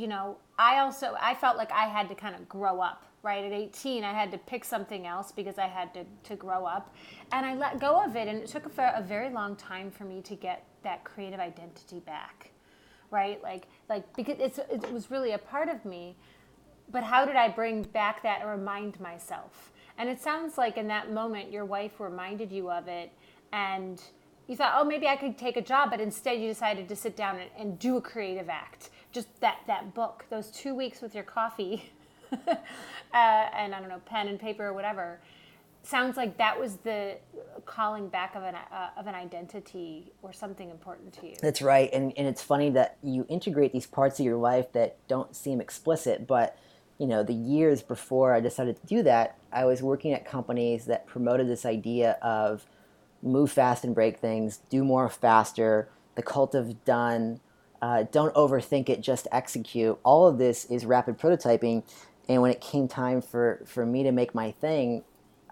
you 0.00 0.08
know 0.08 0.36
i 0.58 0.78
also 0.78 1.16
i 1.20 1.34
felt 1.34 1.56
like 1.56 1.70
i 1.72 1.86
had 1.86 2.08
to 2.08 2.14
kind 2.14 2.34
of 2.34 2.48
grow 2.48 2.80
up 2.80 3.04
right 3.22 3.44
at 3.44 3.52
18 3.52 4.04
i 4.04 4.12
had 4.12 4.30
to 4.30 4.38
pick 4.38 4.64
something 4.64 5.06
else 5.06 5.32
because 5.32 5.58
i 5.58 5.66
had 5.66 5.92
to, 5.94 6.04
to 6.24 6.36
grow 6.36 6.64
up 6.64 6.94
and 7.32 7.44
i 7.44 7.54
let 7.54 7.78
go 7.78 8.02
of 8.02 8.16
it 8.16 8.28
and 8.28 8.38
it 8.38 8.46
took 8.48 8.66
a, 8.66 8.92
a 8.96 9.02
very 9.02 9.30
long 9.30 9.54
time 9.56 9.90
for 9.90 10.04
me 10.04 10.22
to 10.22 10.34
get 10.34 10.64
that 10.82 11.04
creative 11.04 11.40
identity 11.40 12.00
back 12.00 12.50
right? 13.10 13.42
Like 13.42 13.66
like 13.88 14.14
because 14.16 14.36
it's 14.38 14.58
it 14.58 14.92
was 14.92 15.10
really 15.10 15.32
a 15.32 15.38
part 15.38 15.68
of 15.68 15.84
me. 15.84 16.16
But 16.90 17.04
how 17.04 17.24
did 17.24 17.36
I 17.36 17.48
bring 17.48 17.82
back 17.82 18.22
that 18.22 18.40
and 18.40 18.50
remind 18.50 18.98
myself? 19.00 19.72
And 19.98 20.08
it 20.08 20.20
sounds 20.20 20.58
like 20.58 20.76
in 20.76 20.88
that 20.88 21.12
moment 21.12 21.52
your 21.52 21.64
wife 21.64 22.00
reminded 22.00 22.50
you 22.50 22.70
of 22.70 22.88
it 22.88 23.12
and 23.52 24.02
you 24.48 24.56
thought, 24.56 24.74
oh, 24.76 24.84
maybe 24.84 25.06
I 25.06 25.14
could 25.14 25.38
take 25.38 25.56
a 25.56 25.62
job, 25.62 25.90
but 25.90 26.00
instead 26.00 26.40
you 26.40 26.48
decided 26.48 26.88
to 26.88 26.96
sit 26.96 27.14
down 27.14 27.38
and, 27.38 27.50
and 27.56 27.78
do 27.78 27.96
a 27.96 28.00
creative 28.00 28.48
act. 28.48 28.90
Just 29.12 29.28
that 29.40 29.58
that 29.66 29.94
book, 29.94 30.26
those 30.30 30.50
two 30.50 30.74
weeks 30.74 31.00
with 31.00 31.14
your 31.14 31.24
coffee, 31.24 31.90
uh, 32.32 32.56
and 33.12 33.74
I 33.74 33.80
don't 33.80 33.88
know, 33.88 34.00
pen 34.06 34.28
and 34.28 34.38
paper 34.38 34.66
or 34.66 34.72
whatever, 34.72 35.20
sounds 35.82 36.16
like 36.16 36.36
that 36.38 36.58
was 36.58 36.76
the 36.76 37.16
calling 37.66 38.08
back 38.08 38.34
of 38.34 38.42
an 38.42 38.54
uh, 38.54 38.90
of 38.96 39.06
an 39.06 39.14
identity 39.14 40.12
or 40.22 40.32
something 40.32 40.70
important 40.70 41.12
to 41.14 41.26
you. 41.26 41.34
That's 41.40 41.62
right, 41.62 41.90
and 41.92 42.12
and 42.16 42.26
it's 42.26 42.42
funny 42.42 42.70
that 42.70 42.96
you 43.02 43.26
integrate 43.28 43.72
these 43.72 43.86
parts 43.86 44.20
of 44.20 44.26
your 44.26 44.36
life 44.36 44.72
that 44.72 44.96
don't 45.08 45.34
seem 45.34 45.60
explicit, 45.60 46.26
but 46.26 46.56
you 47.00 47.06
know, 47.06 47.22
the 47.22 47.34
years 47.34 47.80
before 47.80 48.34
I 48.34 48.40
decided 48.40 48.78
to 48.78 48.86
do 48.86 49.02
that, 49.04 49.38
I 49.50 49.64
was 49.64 49.82
working 49.82 50.12
at 50.12 50.26
companies 50.26 50.84
that 50.84 51.06
promoted 51.06 51.48
this 51.48 51.64
idea 51.64 52.18
of 52.20 52.66
move 53.22 53.50
fast 53.50 53.84
and 53.84 53.94
break 53.94 54.18
things, 54.18 54.58
do 54.68 54.84
more 54.84 55.08
faster, 55.08 55.88
the 56.14 56.22
cult 56.22 56.54
of 56.54 56.84
done, 56.84 57.40
uh, 57.82 58.04
don't 58.10 58.34
overthink 58.34 58.88
it, 58.88 59.00
just 59.00 59.26
execute. 59.32 59.98
All 60.02 60.26
of 60.26 60.38
this 60.38 60.64
is 60.66 60.84
rapid 60.84 61.18
prototyping. 61.18 61.82
And 62.28 62.42
when 62.42 62.50
it 62.50 62.60
came 62.60 62.88
time 62.88 63.22
for, 63.22 63.62
for 63.66 63.84
me 63.86 64.02
to 64.02 64.12
make 64.12 64.34
my 64.34 64.52
thing, 64.52 65.02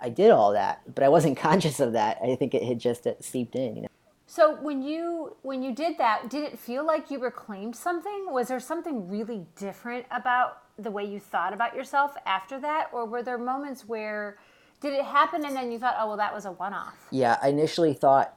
I 0.01 0.11
did 0.11 0.31
all 0.31 0.53
that, 0.53 0.95
but 0.95 1.03
I 1.05 1.09
wasn't 1.09 1.37
conscious 1.49 1.81
of 1.81 1.93
that. 1.93 2.19
I 2.23 2.35
think 2.37 2.55
it 2.55 2.63
had 2.63 2.79
just 2.79 3.07
uh, 3.07 3.15
seeped 3.21 3.57
in, 3.57 3.77
you 3.77 3.83
know. 3.83 3.89
So 4.31 4.57
when 4.57 4.83
you 4.83 5.37
when 5.41 5.63
you 5.63 5.75
did 5.75 5.97
that, 5.97 6.29
did 6.29 6.45
it 6.45 6.59
feel 6.59 6.87
like 6.87 7.11
you 7.11 7.19
reclaimed 7.19 7.75
something? 7.75 8.27
Was 8.31 8.49
there 8.49 8.61
something 8.61 9.09
really 9.09 9.47
different 9.57 10.05
about 10.11 10.59
the 10.79 10.91
way 10.91 11.03
you 11.03 11.19
thought 11.19 11.55
about 11.55 11.75
yourself 11.75 12.15
after 12.27 12.61
that, 12.61 12.91
or 12.93 13.07
were 13.07 13.23
there 13.23 13.39
moments 13.39 13.89
where 13.89 14.37
did 14.81 14.93
it 14.93 15.07
happen 15.07 15.47
and 15.47 15.57
then 15.57 15.73
you 15.73 15.79
thought, 15.79 15.97
oh 15.99 16.09
well, 16.09 16.17
that 16.19 16.35
was 16.35 16.45
a 16.45 16.53
one-off? 16.53 17.09
Yeah, 17.11 17.39
I 17.43 17.49
initially 17.49 17.95
thought 17.95 18.37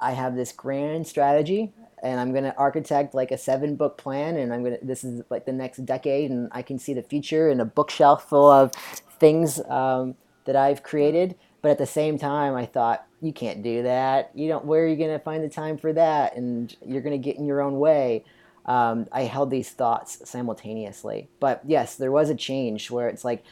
I 0.00 0.12
have 0.12 0.36
this 0.36 0.52
grand 0.52 1.06
strategy 1.06 1.74
and 2.02 2.20
I'm 2.20 2.32
going 2.32 2.44
to 2.44 2.56
architect 2.56 3.14
like 3.14 3.30
a 3.30 3.38
seven 3.38 3.76
book 3.76 3.96
plan 3.96 4.36
and 4.36 4.52
I'm 4.52 4.62
going 4.62 4.78
to 4.78 4.84
this 4.84 5.04
is 5.04 5.22
like 5.30 5.46
the 5.46 5.52
next 5.52 5.84
decade 5.84 6.30
and 6.30 6.48
I 6.52 6.62
can 6.62 6.78
see 6.78 6.94
the 6.94 7.02
future 7.02 7.48
and 7.48 7.60
a 7.60 7.64
bookshelf 7.64 8.28
full 8.28 8.50
of 8.50 8.72
things 9.18 9.60
um, 9.66 10.14
that 10.44 10.56
I've 10.56 10.82
created. 10.82 11.36
But 11.62 11.70
at 11.70 11.78
the 11.78 11.86
same 11.86 12.18
time, 12.18 12.54
I 12.54 12.64
thought, 12.64 13.06
you 13.20 13.32
can't 13.32 13.62
do 13.62 13.82
that. 13.82 14.30
You 14.34 14.48
don't. 14.48 14.64
Where 14.64 14.82
are 14.82 14.88
you 14.88 14.96
going 14.96 15.10
to 15.10 15.18
find 15.18 15.44
the 15.44 15.48
time 15.48 15.76
for 15.76 15.92
that? 15.92 16.36
And 16.36 16.74
you're 16.86 17.02
going 17.02 17.20
to 17.20 17.22
get 17.22 17.36
in 17.36 17.44
your 17.44 17.60
own 17.60 17.78
way. 17.78 18.24
Um, 18.64 19.06
I 19.12 19.22
held 19.22 19.50
these 19.50 19.70
thoughts 19.70 20.22
simultaneously. 20.28 21.28
But 21.38 21.60
yes, 21.66 21.96
there 21.96 22.12
was 22.12 22.30
a 22.30 22.34
change 22.34 22.90
where 22.90 23.08
it's 23.08 23.24
like, 23.24 23.44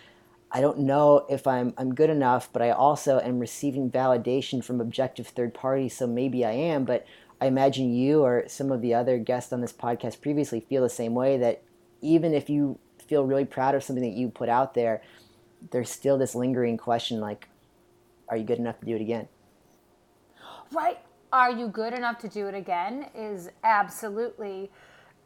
I 0.50 0.62
don't 0.62 0.80
know 0.80 1.26
if 1.28 1.46
I'm 1.46 1.74
I'm 1.76 1.94
good 1.94 2.08
enough, 2.08 2.48
but 2.52 2.62
I 2.62 2.70
also 2.70 3.20
am 3.20 3.38
receiving 3.38 3.90
validation 3.90 4.64
from 4.64 4.80
objective 4.80 5.28
third 5.28 5.52
parties, 5.52 5.96
so 5.96 6.06
maybe 6.06 6.44
I 6.44 6.52
am. 6.52 6.84
But 6.84 7.06
I 7.40 7.46
imagine 7.46 7.94
you 7.94 8.22
or 8.22 8.44
some 8.48 8.72
of 8.72 8.80
the 8.80 8.94
other 8.94 9.18
guests 9.18 9.52
on 9.52 9.60
this 9.60 9.72
podcast 9.72 10.20
previously 10.20 10.60
feel 10.60 10.82
the 10.82 10.88
same 10.88 11.14
way 11.14 11.36
that 11.38 11.62
even 12.00 12.34
if 12.34 12.50
you 12.50 12.78
feel 13.06 13.24
really 13.24 13.44
proud 13.44 13.74
of 13.74 13.82
something 13.82 14.04
that 14.04 14.18
you 14.18 14.28
put 14.28 14.48
out 14.48 14.74
there, 14.74 15.02
there's 15.70 15.90
still 15.90 16.18
this 16.18 16.34
lingering 16.34 16.76
question 16.76 17.20
like, 17.20 17.48
are 18.28 18.36
you 18.36 18.44
good 18.44 18.58
enough 18.58 18.78
to 18.80 18.86
do 18.86 18.94
it 18.94 19.00
again? 19.00 19.28
Right. 20.72 20.98
Are 21.32 21.50
you 21.50 21.68
good 21.68 21.94
enough 21.94 22.18
to 22.20 22.28
do 22.28 22.46
it 22.46 22.54
again? 22.54 23.06
Is 23.14 23.50
absolutely. 23.64 24.70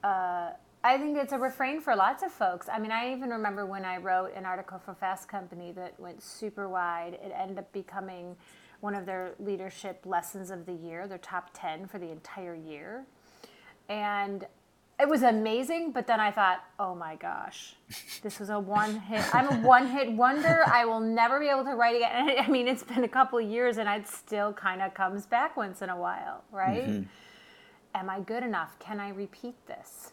Uh, 0.04 0.50
I 0.84 0.98
think 0.98 1.16
it's 1.16 1.32
a 1.32 1.38
refrain 1.38 1.80
for 1.80 1.94
lots 1.94 2.24
of 2.24 2.32
folks. 2.32 2.68
I 2.68 2.78
mean, 2.80 2.90
I 2.90 3.12
even 3.12 3.30
remember 3.30 3.66
when 3.66 3.84
I 3.84 3.98
wrote 3.98 4.34
an 4.34 4.44
article 4.44 4.80
for 4.84 4.94
Fast 4.94 5.28
Company 5.28 5.70
that 5.72 5.98
went 5.98 6.22
super 6.22 6.68
wide. 6.68 7.14
It 7.14 7.32
ended 7.36 7.58
up 7.58 7.72
becoming 7.72 8.36
one 8.82 8.96
of 8.96 9.06
their 9.06 9.32
leadership 9.38 10.00
lessons 10.04 10.50
of 10.50 10.66
the 10.66 10.72
year, 10.72 11.06
their 11.06 11.16
top 11.18 11.50
10 11.54 11.86
for 11.86 11.98
the 11.98 12.10
entire 12.10 12.54
year. 12.54 13.04
And 13.88 14.44
it 14.98 15.08
was 15.08 15.22
amazing, 15.22 15.92
but 15.92 16.08
then 16.08 16.18
I 16.18 16.32
thought, 16.32 16.64
oh 16.80 16.94
my 16.94 17.14
gosh, 17.14 17.76
this 18.22 18.40
was 18.40 18.50
a 18.50 18.58
one 18.58 18.98
hit. 18.98 19.22
I'm 19.32 19.48
a 19.48 19.66
one 19.66 19.86
hit 19.86 20.12
wonder. 20.12 20.64
I 20.66 20.84
will 20.84 21.00
never 21.00 21.38
be 21.38 21.48
able 21.48 21.64
to 21.64 21.76
write 21.76 21.96
again. 21.96 22.36
I 22.40 22.48
mean, 22.48 22.66
it's 22.66 22.82
been 22.82 23.04
a 23.04 23.08
couple 23.08 23.40
years 23.40 23.78
and 23.78 23.88
it 23.88 24.08
still 24.08 24.52
kind 24.52 24.82
of 24.82 24.94
comes 24.94 25.26
back 25.26 25.56
once 25.56 25.80
in 25.80 25.88
a 25.88 25.96
while, 25.96 26.42
right? 26.50 26.88
Mm-hmm. 26.88 27.02
Am 27.94 28.10
I 28.10 28.18
good 28.20 28.42
enough? 28.42 28.76
Can 28.80 28.98
I 28.98 29.10
repeat 29.10 29.54
this? 29.66 30.12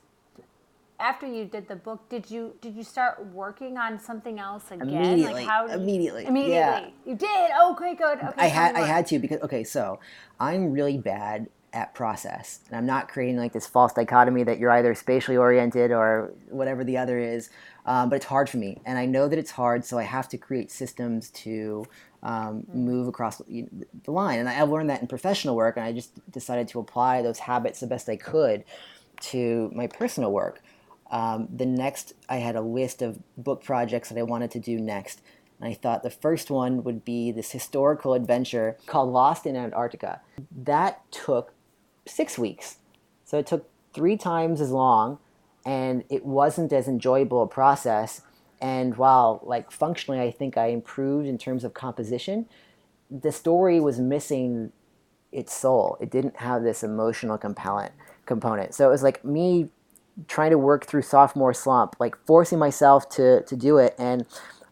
After 0.99 1.25
you 1.25 1.45
did 1.45 1.67
the 1.67 1.75
book, 1.75 2.09
did 2.09 2.29
you 2.29 2.53
did 2.61 2.75
you 2.75 2.83
start 2.83 3.25
working 3.27 3.77
on 3.77 3.99
something 3.99 4.39
else 4.39 4.65
again? 4.71 4.89
Immediately. 4.89 5.33
Like 5.33 5.47
how 5.47 5.67
immediately. 5.67 6.25
Immediately. 6.25 6.55
Yeah. 6.55 6.89
You 7.05 7.15
did. 7.15 7.51
Oh, 7.57 7.71
okay, 7.71 7.95
good. 7.95 8.19
Okay. 8.19 8.33
I 8.37 8.47
had 8.47 8.75
I 8.75 8.81
had 8.81 9.07
to 9.07 9.19
because 9.19 9.41
okay, 9.41 9.63
so 9.63 9.99
I'm 10.39 10.71
really 10.71 10.97
bad 10.97 11.47
at 11.73 11.93
process. 11.93 12.61
And 12.67 12.77
I'm 12.77 12.85
not 12.85 13.09
creating 13.09 13.37
like 13.37 13.53
this 13.53 13.67
false 13.67 13.93
dichotomy 13.93 14.43
that 14.43 14.59
you're 14.59 14.71
either 14.71 14.95
spatially 14.95 15.37
oriented 15.37 15.91
or 15.91 16.33
whatever 16.49 16.83
the 16.83 16.97
other 16.97 17.19
is. 17.19 17.49
Um, 17.85 18.09
but 18.09 18.17
it's 18.17 18.25
hard 18.25 18.49
for 18.49 18.57
me. 18.57 18.81
And 18.85 18.97
I 18.97 19.05
know 19.05 19.27
that 19.27 19.39
it's 19.39 19.51
hard, 19.51 19.85
so 19.85 19.97
I 19.97 20.03
have 20.03 20.27
to 20.29 20.37
create 20.37 20.71
systems 20.71 21.29
to 21.31 21.85
um, 22.21 22.63
mm-hmm. 22.63 22.79
move 22.85 23.07
across 23.07 23.37
the 23.37 23.67
line. 24.07 24.39
And 24.39 24.49
I 24.49 24.61
learned 24.63 24.89
that 24.89 25.01
in 25.01 25.07
professional 25.07 25.55
work, 25.55 25.77
and 25.77 25.85
I 25.85 25.93
just 25.93 26.11
decided 26.31 26.67
to 26.69 26.79
apply 26.79 27.21
those 27.21 27.39
habits 27.39 27.79
the 27.79 27.87
best 27.87 28.09
I 28.09 28.17
could 28.17 28.63
to 29.21 29.71
my 29.73 29.87
personal 29.87 30.31
work. 30.31 30.61
Um, 31.11 31.47
the 31.53 31.65
next, 31.65 32.13
I 32.27 32.37
had 32.37 32.55
a 32.55 32.61
list 32.61 33.01
of 33.01 33.19
book 33.37 33.63
projects 33.63 34.09
that 34.09 34.17
I 34.17 34.23
wanted 34.23 34.51
to 34.51 34.59
do 34.59 34.79
next. 34.79 35.21
And 35.59 35.69
I 35.69 35.73
thought 35.73 36.03
the 36.03 36.09
first 36.09 36.49
one 36.49 36.83
would 36.83 37.03
be 37.03 37.31
this 37.31 37.51
historical 37.51 38.13
adventure 38.13 38.77
called 38.85 39.11
Lost 39.11 39.45
in 39.45 39.55
Antarctica. 39.55 40.21
That 40.55 41.09
took 41.11 41.53
six 42.05 42.37
weeks. 42.37 42.77
So 43.25 43.37
it 43.37 43.47
took 43.47 43.69
three 43.93 44.17
times 44.17 44.61
as 44.61 44.71
long 44.71 45.19
and 45.65 46.03
it 46.09 46.25
wasn't 46.25 46.71
as 46.71 46.87
enjoyable 46.87 47.43
a 47.43 47.47
process. 47.47 48.21
And 48.61 48.97
while, 48.97 49.41
like, 49.43 49.71
functionally, 49.71 50.21
I 50.21 50.31
think 50.31 50.57
I 50.57 50.67
improved 50.67 51.27
in 51.27 51.37
terms 51.37 51.63
of 51.63 51.73
composition, 51.73 52.45
the 53.09 53.31
story 53.31 53.79
was 53.79 53.99
missing 53.99 54.71
its 55.31 55.53
soul. 55.53 55.97
It 55.99 56.09
didn't 56.09 56.37
have 56.37 56.63
this 56.63 56.83
emotional 56.83 57.37
compellant 57.37 57.93
component. 58.25 58.73
So 58.73 58.87
it 58.87 58.91
was 58.91 59.03
like 59.03 59.23
me 59.23 59.69
trying 60.27 60.51
to 60.51 60.57
work 60.57 60.85
through 60.85 61.01
sophomore 61.03 61.53
slump, 61.53 61.95
like 61.99 62.15
forcing 62.25 62.59
myself 62.59 63.09
to, 63.09 63.43
to 63.43 63.55
do 63.55 63.77
it. 63.77 63.95
And 63.97 64.25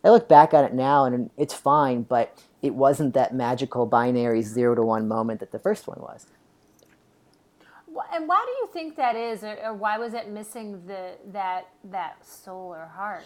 I 0.03 0.09
look 0.09 0.27
back 0.27 0.53
at 0.53 0.63
it 0.63 0.73
now 0.73 1.05
and 1.05 1.29
it's 1.37 1.53
fine, 1.53 2.03
but 2.03 2.43
it 2.61 2.73
wasn't 2.73 3.13
that 3.13 3.33
magical 3.33 3.85
binary 3.85 4.41
zero 4.41 4.75
to 4.75 4.83
one 4.83 5.07
moment 5.07 5.39
that 5.39 5.51
the 5.51 5.59
first 5.59 5.87
one 5.87 5.99
was. 5.99 6.27
And 8.13 8.27
why 8.27 8.43
do 8.45 8.51
you 8.51 8.69
think 8.71 8.95
that 8.95 9.15
is, 9.15 9.43
or, 9.43 9.57
or 9.63 9.73
why 9.73 9.97
was 9.97 10.13
it 10.13 10.29
missing 10.29 10.85
the 10.85 11.13
that 11.31 11.69
that 11.85 12.23
soul 12.25 12.73
or 12.73 12.91
heart? 12.95 13.23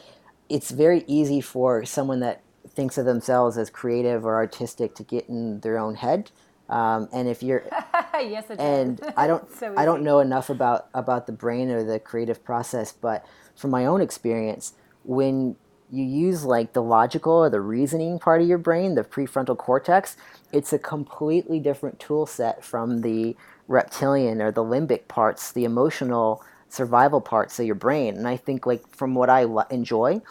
It's 0.48 0.72
very 0.72 1.04
easy 1.08 1.42
for 1.42 1.84
someone 1.86 2.22
that 2.22 2.42
thinks 2.70 2.98
of 2.98 3.06
themselves 3.06 3.58
as 3.58 3.70
creative 3.70 4.26
or 4.26 4.36
artistic 4.36 4.96
to 4.96 5.04
get 5.04 5.28
in 5.28 5.60
their 5.60 5.78
own 5.78 5.96
head. 5.96 6.32
Um, 6.70 7.10
and 7.12 7.28
if 7.28 7.44
you're 7.44 7.64
yes, 8.14 8.46
and 8.58 9.02
I 9.18 9.28
don't 9.28 9.50
so 9.58 9.74
I 9.76 9.86
don't 9.86 10.04
know 10.04 10.20
enough 10.20 10.50
about 10.50 10.88
about 10.94 11.28
the 11.28 11.34
brain 11.34 11.70
or 11.70 11.84
the 11.84 12.00
creative 12.00 12.44
process, 12.44 12.92
but 12.92 13.26
from 13.56 13.72
my 13.72 13.86
own 13.86 14.02
experience, 14.02 14.74
when 15.04 15.56
you 15.92 16.06
use 16.06 16.46
like 16.46 16.72
the 16.74 16.82
logical 16.82 17.34
or 17.34 17.50
the 17.50 17.60
reasoning 17.60 18.18
part 18.18 18.42
of 18.42 18.48
your 18.48 18.58
brain, 18.58 18.96
the 18.96 19.04
prefrontal 19.04 19.58
cortex, 19.58 20.16
it's 20.54 20.72
a 20.72 20.80
completely 20.80 21.60
different 21.60 22.00
tool 22.00 22.26
set 22.26 22.64
from 22.64 23.02
the 23.02 23.36
reptilian 23.68 24.42
or 24.42 24.52
the 24.52 24.64
limbic 24.64 25.08
parts, 25.10 25.52
the 25.52 25.66
emotional 25.66 26.42
survival 26.70 27.20
parts 27.20 27.60
of 27.60 27.66
your 27.66 27.76
brain. 27.76 28.16
And 28.16 28.28
I 28.28 28.38
think 28.38 28.66
like 28.66 28.88
from 28.96 29.16
what 29.16 29.30
I 29.30 29.46
enjoy, 29.70 30.22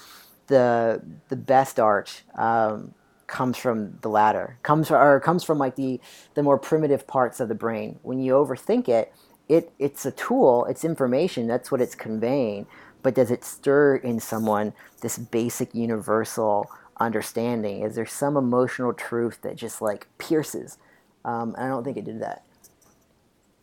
the 0.47 1.03
the 1.29 1.37
best 1.37 1.79
art 1.79 2.23
um, 2.37 2.95
comes 3.31 3.57
from 3.57 3.97
the 4.03 4.09
latter. 4.09 4.59
Comes 4.63 4.89
from, 4.89 5.01
or 5.01 5.21
comes 5.21 5.45
from 5.45 5.59
like 5.59 5.77
the 5.77 6.01
the 6.35 6.43
more 6.43 6.59
primitive 6.59 7.07
parts 7.07 7.41
of 7.41 7.49
the 7.49 7.55
brain. 7.55 7.99
When 8.03 8.21
you 8.21 8.35
overthink 8.35 8.89
it, 8.89 9.15
it 9.49 9.73
it's 9.79 10.05
a 10.05 10.11
tool, 10.11 10.67
it's 10.67 10.85
information, 10.85 11.47
that's 11.47 11.71
what 11.71 11.81
it's 11.81 11.95
conveying. 11.95 12.67
But 13.03 13.15
does 13.15 13.31
it 13.31 13.45
stir 13.45 13.97
in 13.97 14.21
someone 14.21 14.75
this 15.01 15.17
basic 15.17 15.75
universal 15.75 16.71
understanding? 16.99 17.83
Is 17.83 17.95
there 17.95 18.05
some 18.05 18.37
emotional 18.37 18.93
truth 18.93 19.41
that 19.43 19.57
just 19.57 19.81
like 19.81 20.07
pierces? 20.19 20.77
Um, 21.25 21.55
and 21.57 21.65
I 21.65 21.69
don't 21.69 21.85
think 21.85 21.97
it 21.97 22.05
did 22.05 22.21
that. 22.21 22.45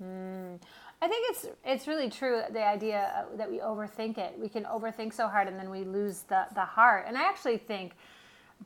Mm. 0.01 0.59
I 1.01 1.07
think 1.07 1.27
it's 1.29 1.47
it's 1.63 1.87
really 1.87 2.09
true 2.09 2.41
the 2.51 2.65
idea 2.65 3.25
that 3.35 3.51
we 3.51 3.59
overthink 3.59 4.17
it. 4.17 4.33
We 4.39 4.49
can 4.49 4.63
overthink 4.63 5.13
so 5.13 5.27
hard 5.27 5.47
and 5.47 5.59
then 5.59 5.69
we 5.69 5.83
lose 5.83 6.21
the 6.21 6.47
the 6.55 6.65
heart. 6.65 7.05
And 7.07 7.17
I 7.17 7.23
actually 7.23 7.57
think 7.57 7.93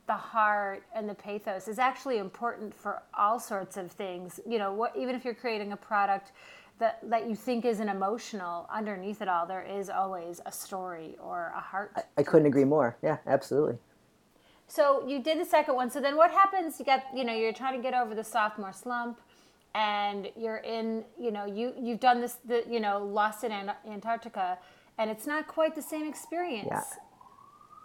the 0.06 0.14
heart 0.14 0.82
and 0.94 1.08
the 1.08 1.14
pathos 1.14 1.68
is 1.68 1.78
actually 1.78 2.18
important 2.18 2.74
for 2.74 3.02
all 3.16 3.38
sorts 3.38 3.76
of 3.76 3.90
things. 3.90 4.40
You 4.46 4.58
know, 4.58 4.72
what 4.72 4.96
even 4.96 5.14
if 5.14 5.24
you're 5.24 5.34
creating 5.34 5.72
a 5.72 5.76
product 5.76 6.32
that 6.78 6.98
that 7.08 7.28
you 7.28 7.36
think 7.36 7.64
isn't 7.64 7.88
emotional, 7.88 8.68
underneath 8.72 9.22
it 9.22 9.28
all 9.28 9.46
there 9.46 9.62
is 9.62 9.90
always 9.90 10.40
a 10.46 10.52
story 10.52 11.16
or 11.22 11.52
a 11.56 11.60
heart. 11.60 11.92
I, 11.96 12.02
I 12.18 12.22
couldn't 12.22 12.46
agree 12.46 12.64
more. 12.64 12.96
Yeah, 13.02 13.18
absolutely. 13.26 13.78
So 14.66 15.06
you 15.06 15.22
did 15.22 15.38
the 15.38 15.44
second 15.44 15.74
one. 15.74 15.90
So 15.90 16.00
then 16.00 16.16
what 16.16 16.30
happens? 16.30 16.78
You 16.78 16.86
got 16.86 17.04
you 17.14 17.24
know 17.24 17.34
you're 17.34 17.52
trying 17.52 17.76
to 17.76 17.82
get 17.82 17.94
over 17.94 18.14
the 18.14 18.24
sophomore 18.24 18.72
slump 18.72 19.20
and 19.74 20.30
you're 20.36 20.58
in 20.58 21.04
you 21.18 21.30
know 21.30 21.46
you 21.46 21.72
you've 21.80 22.00
done 22.00 22.20
this 22.20 22.38
the 22.44 22.64
you 22.68 22.80
know 22.80 22.98
lost 23.04 23.44
in 23.44 23.52
antarctica 23.88 24.58
and 24.98 25.10
it's 25.10 25.26
not 25.26 25.46
quite 25.46 25.74
the 25.74 25.80
same 25.80 26.06
experience 26.06 26.68
yeah 26.70 26.82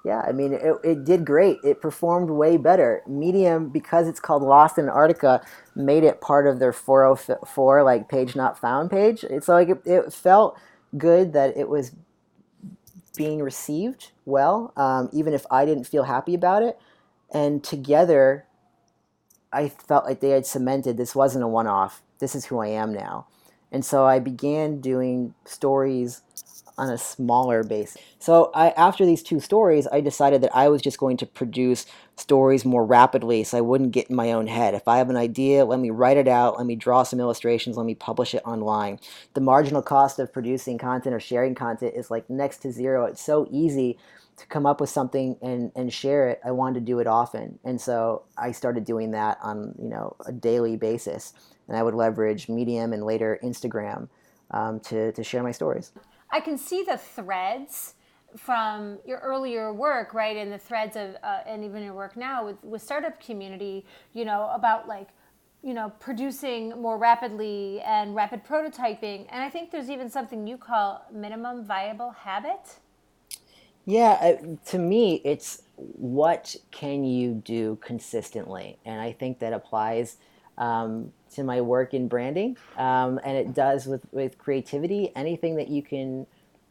yeah 0.07 0.21
i 0.27 0.33
mean 0.33 0.53
it, 0.53 0.75
it 0.83 1.05
did 1.05 1.25
great 1.25 1.59
it 1.63 1.81
performed 1.81 2.31
way 2.31 2.57
better 2.57 3.03
medium 3.07 3.69
because 3.69 4.07
it's 4.07 4.21
called 4.21 4.43
lost 4.43 4.79
in 4.79 4.85
antarctica 4.85 5.41
made 5.75 6.03
it 6.05 6.21
part 6.21 6.47
of 6.47 6.59
their 6.59 6.73
404 6.73 7.83
like 7.83 8.09
page 8.09 8.35
not 8.35 8.59
found 8.59 8.91
page 8.91 9.25
it's 9.25 9.49
like 9.49 9.69
it, 9.69 9.81
it 9.85 10.13
felt 10.13 10.57
good 10.97 11.33
that 11.33 11.57
it 11.57 11.69
was 11.69 11.93
being 13.17 13.41
received 13.41 14.11
well 14.25 14.73
um, 14.77 15.09
even 15.13 15.33
if 15.33 15.45
i 15.51 15.65
didn't 15.65 15.85
feel 15.85 16.05
happy 16.05 16.35
about 16.35 16.63
it 16.63 16.79
and 17.33 17.63
together 17.63 18.45
I 19.51 19.69
felt 19.69 20.05
like 20.05 20.19
they 20.19 20.29
had 20.29 20.45
cemented 20.45 20.97
this 20.97 21.15
wasn't 21.15 21.43
a 21.43 21.47
one 21.47 21.67
off. 21.67 22.03
This 22.19 22.35
is 22.35 22.45
who 22.45 22.59
I 22.59 22.67
am 22.67 22.93
now. 22.93 23.27
And 23.71 23.83
so 23.83 24.05
I 24.05 24.19
began 24.19 24.81
doing 24.81 25.33
stories 25.45 26.21
on 26.77 26.89
a 26.89 26.97
smaller 26.97 27.63
base. 27.63 27.97
So 28.19 28.51
I, 28.53 28.69
after 28.71 29.05
these 29.05 29.23
two 29.23 29.39
stories, 29.39 29.87
I 29.91 30.01
decided 30.01 30.41
that 30.41 30.55
I 30.55 30.69
was 30.69 30.81
just 30.81 30.99
going 30.99 31.17
to 31.17 31.25
produce 31.25 31.85
stories 32.15 32.65
more 32.65 32.85
rapidly 32.85 33.43
so 33.43 33.57
I 33.57 33.61
wouldn't 33.61 33.91
get 33.91 34.09
in 34.09 34.15
my 34.15 34.31
own 34.31 34.47
head. 34.47 34.73
If 34.73 34.87
I 34.87 34.97
have 34.97 35.09
an 35.09 35.17
idea, 35.17 35.65
let 35.65 35.79
me 35.79 35.89
write 35.89 36.17
it 36.17 36.27
out, 36.27 36.57
let 36.57 36.67
me 36.67 36.75
draw 36.75 37.03
some 37.03 37.19
illustrations, 37.19 37.77
let 37.77 37.85
me 37.85 37.95
publish 37.95 38.33
it 38.35 38.43
online. 38.45 38.99
The 39.33 39.41
marginal 39.41 39.81
cost 39.81 40.19
of 40.19 40.31
producing 40.31 40.77
content 40.77 41.15
or 41.15 41.19
sharing 41.19 41.55
content 41.55 41.93
is 41.95 42.11
like 42.11 42.29
next 42.29 42.59
to 42.59 42.71
zero. 42.71 43.05
It's 43.05 43.21
so 43.21 43.47
easy 43.51 43.97
to 44.37 44.45
come 44.45 44.67
up 44.67 44.79
with 44.79 44.89
something 44.89 45.35
and, 45.41 45.71
and 45.75 45.91
share 45.91 46.29
it, 46.29 46.39
I 46.45 46.51
wanted 46.51 46.79
to 46.79 46.85
do 46.85 46.99
it 46.99 47.07
often. 47.07 47.57
And 47.63 47.81
so 47.81 48.23
I 48.37 48.51
started 48.51 48.85
doing 48.85 49.11
that 49.11 49.39
on, 49.41 49.73
you 49.81 49.89
know, 49.89 50.15
a 50.25 50.31
daily 50.31 50.77
basis. 50.77 51.33
And 51.67 51.75
I 51.75 51.81
would 51.81 51.95
leverage 51.95 52.47
Medium 52.47 52.93
and 52.93 53.03
later 53.03 53.39
Instagram 53.43 54.09
um, 54.51 54.79
to, 54.81 55.11
to 55.11 55.23
share 55.23 55.41
my 55.41 55.51
stories. 55.51 55.91
I 56.29 56.39
can 56.39 56.57
see 56.57 56.83
the 56.83 56.97
threads 56.97 57.95
from 58.35 58.99
your 59.05 59.19
earlier 59.19 59.73
work, 59.73 60.13
right? 60.13 60.35
And 60.35 60.51
the 60.51 60.57
threads 60.57 60.95
of, 60.95 61.15
uh, 61.23 61.39
and 61.45 61.63
even 61.63 61.83
your 61.83 61.93
work 61.93 62.17
now 62.17 62.45
with, 62.45 62.61
with 62.63 62.81
startup 62.81 63.19
community, 63.21 63.85
you 64.13 64.25
know, 64.25 64.49
about 64.53 64.87
like, 64.87 65.09
you 65.63 65.73
know, 65.73 65.91
producing 65.99 66.69
more 66.81 66.97
rapidly 66.97 67.81
and 67.81 68.15
rapid 68.15 68.45
prototyping. 68.45 69.25
And 69.29 69.41
I 69.41 69.49
think 69.49 69.71
there's 69.71 69.89
even 69.89 70.09
something 70.09 70.45
you 70.45 70.57
call 70.57 71.05
minimum 71.11 71.65
viable 71.65 72.11
habit. 72.11 72.79
Yeah, 73.85 74.35
to 74.65 74.77
me, 74.77 75.21
it's 75.23 75.63
what 75.77 76.57
can 76.71 77.05
you 77.05 77.33
do 77.33 77.77
consistently, 77.81 78.77
and 78.83 78.99
I 78.99 79.13
think 79.13 79.39
that 79.39 79.53
applies 79.53 80.17
um, 80.57 81.13
to 81.35 81.43
my 81.43 81.61
work 81.61 81.93
in 81.93 82.07
branding, 82.07 82.57
um, 82.77 83.19
and 83.23 83.37
it 83.37 83.53
does 83.53 83.85
with 83.85 84.01
with 84.11 84.37
creativity. 84.37 85.11
Anything 85.15 85.55
that 85.57 85.67
you 85.67 85.81
can 85.81 86.27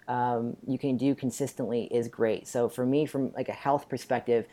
um, 0.09 0.57
you 0.67 0.79
can 0.79 0.97
do 0.97 1.15
consistently 1.15 1.85
is 1.85 2.09
great. 2.09 2.47
So 2.47 2.69
for 2.69 2.87
me, 2.87 3.07
from 3.07 3.33
like 3.33 3.49
a 3.49 3.53
health 3.53 3.89
perspective, 3.89 4.47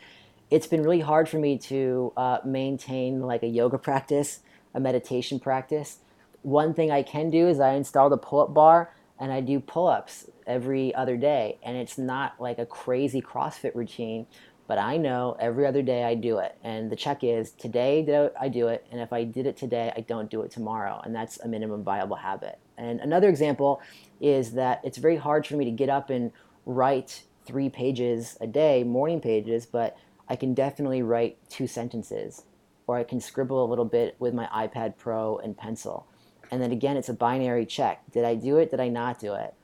it's 0.50 0.66
been 0.66 0.82
really 0.82 1.00
hard 1.00 1.28
for 1.28 1.38
me 1.38 1.58
to 1.58 2.12
uh, 2.16 2.38
maintain 2.44 3.20
like 3.20 3.42
a 3.42 3.48
yoga 3.48 3.78
practice, 3.78 4.40
a 4.74 4.80
meditation 4.80 5.38
practice. 5.40 5.98
One 6.42 6.74
thing 6.74 6.90
I 6.90 7.02
can 7.02 7.30
do 7.30 7.48
is 7.48 7.60
I 7.60 7.72
installed 7.74 8.12
a 8.12 8.16
pull-up 8.16 8.52
bar 8.52 8.92
and 9.18 9.32
I 9.32 9.40
do 9.40 9.60
pull 9.60 9.88
ups 9.88 10.28
every 10.46 10.94
other 10.94 11.16
day. 11.16 11.58
And 11.62 11.76
it's 11.76 11.96
not 11.96 12.40
like 12.40 12.58
a 12.58 12.66
crazy 12.66 13.22
CrossFit 13.22 13.74
routine, 13.74 14.26
but 14.66 14.78
I 14.78 14.96
know 14.96 15.36
every 15.38 15.66
other 15.66 15.82
day 15.82 16.04
I 16.04 16.14
do 16.14 16.38
it. 16.38 16.56
And 16.62 16.90
the 16.90 16.96
check 16.96 17.22
is 17.22 17.50
today 17.52 18.02
did 18.02 18.30
I 18.40 18.48
do 18.48 18.68
it? 18.68 18.86
And 18.90 19.00
if 19.00 19.12
I 19.12 19.24
did 19.24 19.46
it 19.46 19.56
today, 19.56 19.92
I 19.96 20.00
don't 20.00 20.30
do 20.30 20.42
it 20.42 20.50
tomorrow. 20.50 21.00
And 21.04 21.14
that's 21.14 21.38
a 21.40 21.48
minimum 21.48 21.84
viable 21.84 22.16
habit. 22.16 22.58
And 22.78 23.00
another 23.00 23.28
example 23.28 23.80
is 24.20 24.52
that 24.52 24.80
it's 24.84 24.98
very 24.98 25.16
hard 25.16 25.46
for 25.46 25.56
me 25.56 25.64
to 25.64 25.70
get 25.70 25.88
up 25.88 26.10
and 26.10 26.32
write 26.66 27.24
three 27.46 27.68
pages 27.68 28.38
a 28.40 28.46
day, 28.46 28.84
morning 28.84 29.20
pages, 29.20 29.66
but 29.66 29.96
I 30.28 30.36
can 30.36 30.54
definitely 30.54 31.02
write 31.02 31.36
two 31.50 31.66
sentences 31.66 32.44
or 32.86 32.96
I 32.96 33.04
can 33.04 33.20
scribble 33.20 33.64
a 33.64 33.68
little 33.68 33.84
bit 33.84 34.16
with 34.18 34.34
my 34.34 34.46
iPad 34.46 34.96
Pro 34.96 35.38
and 35.38 35.56
pencil. 35.56 36.06
And 36.50 36.62
then 36.62 36.72
again, 36.72 36.96
it's 36.96 37.08
a 37.08 37.14
binary 37.14 37.66
check. 37.66 38.02
Did 38.12 38.24
I 38.24 38.34
do 38.34 38.58
it? 38.58 38.70
Did 38.70 38.80
I 38.80 38.88
not 38.88 39.18
do 39.18 39.34
it? 39.34 39.54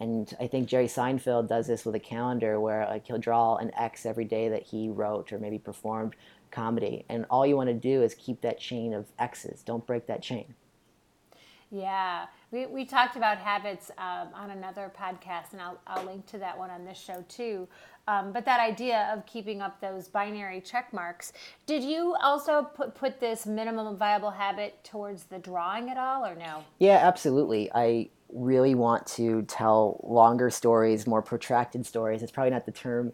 And 0.00 0.32
I 0.38 0.46
think 0.46 0.68
Jerry 0.68 0.86
Seinfeld 0.86 1.48
does 1.48 1.66
this 1.66 1.84
with 1.84 1.94
a 1.94 2.00
calendar 2.00 2.60
where 2.60 2.86
like 2.86 3.06
he'll 3.06 3.18
draw 3.18 3.56
an 3.56 3.70
X 3.74 4.04
every 4.04 4.24
day 4.24 4.48
that 4.48 4.62
he 4.62 4.88
wrote 4.88 5.32
or 5.32 5.38
maybe 5.38 5.58
performed 5.58 6.14
comedy. 6.50 7.04
And 7.08 7.24
all 7.30 7.46
you 7.46 7.56
want 7.56 7.68
to 7.68 7.74
do 7.74 8.02
is 8.02 8.14
keep 8.14 8.40
that 8.42 8.58
chain 8.58 8.92
of 8.92 9.06
X's. 9.18 9.62
Don't 9.62 9.86
break 9.86 10.06
that 10.06 10.22
chain. 10.22 10.54
Yeah, 11.70 12.26
we, 12.52 12.66
we 12.66 12.84
talked 12.84 13.16
about 13.16 13.38
habits 13.38 13.90
um, 13.98 14.28
on 14.34 14.50
another 14.50 14.92
podcast, 14.96 15.52
and 15.52 15.60
I'll, 15.60 15.80
I'll 15.86 16.04
link 16.04 16.24
to 16.26 16.38
that 16.38 16.56
one 16.56 16.70
on 16.70 16.84
this 16.84 16.96
show 16.98 17.24
too. 17.28 17.66
Um, 18.06 18.32
but 18.32 18.44
that 18.44 18.60
idea 18.60 19.10
of 19.12 19.26
keeping 19.26 19.60
up 19.60 19.80
those 19.80 20.06
binary 20.06 20.60
check 20.60 20.92
marks, 20.92 21.32
did 21.66 21.82
you 21.82 22.14
also 22.22 22.62
put, 22.62 22.94
put 22.94 23.18
this 23.18 23.46
minimum 23.46 23.96
viable 23.96 24.30
habit 24.30 24.84
towards 24.84 25.24
the 25.24 25.38
drawing 25.38 25.90
at 25.90 25.96
all, 25.96 26.24
or 26.24 26.36
no? 26.36 26.62
Yeah, 26.78 27.00
absolutely. 27.02 27.68
I 27.74 28.10
really 28.32 28.74
want 28.74 29.06
to 29.06 29.42
tell 29.42 30.00
longer 30.02 30.50
stories, 30.50 31.06
more 31.06 31.22
protracted 31.22 31.86
stories. 31.86 32.22
It's 32.22 32.32
probably 32.32 32.50
not 32.50 32.66
the 32.66 32.72
term 32.72 33.12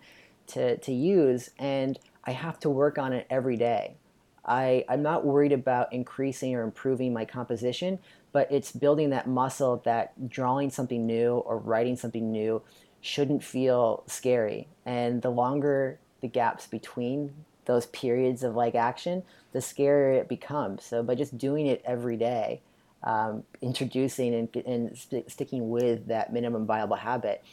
to, 0.49 0.77
to 0.79 0.93
use, 0.93 1.51
and 1.59 1.99
I 2.25 2.33
have 2.33 2.59
to 2.61 2.71
work 2.71 2.99
on 2.99 3.13
it 3.13 3.27
every 3.31 3.57
day. 3.57 3.97
I, 4.45 4.85
I'm 4.89 5.03
not 5.03 5.25
worried 5.25 5.53
about 5.53 5.93
increasing 5.93 6.55
or 6.55 6.63
improving 6.63 7.13
my 7.13 7.25
composition, 7.25 7.99
but 8.33 8.51
it's 8.51 8.73
building 8.73 9.11
that 9.11 9.29
muscle 9.29 9.83
that 9.85 10.29
drawing 10.29 10.71
something 10.71 11.07
new 11.07 11.35
or 11.35 11.59
writing 11.59 11.97
something 11.97 12.33
new 12.33 12.63
shouldn't 13.01 13.45
feel 13.45 14.03
scary. 14.07 14.69
And 14.85 15.23
the 15.23 15.31
longer 15.31 16.01
the 16.21 16.29
gaps 16.29 16.67
between 16.67 17.33
those 17.67 17.87
periods 17.87 18.43
of 18.43 18.57
like 18.57 18.75
action, 18.75 19.23
the 19.53 19.61
scarier 19.61 20.19
it 20.19 20.29
becomes. 20.29 20.85
So 20.85 21.03
by 21.03 21.15
just 21.15 21.39
doing 21.39 21.67
it 21.67 21.83
every 21.85 22.17
day, 22.17 22.63
um, 23.05 23.45
introducing 23.61 24.35
and, 24.35 24.57
and 24.67 24.97
st- 24.97 25.31
sticking 25.31 25.71
with 25.71 26.07
that 26.09 26.33
minimum 26.33 26.67
viable 26.67 26.97
habit, 26.97 27.45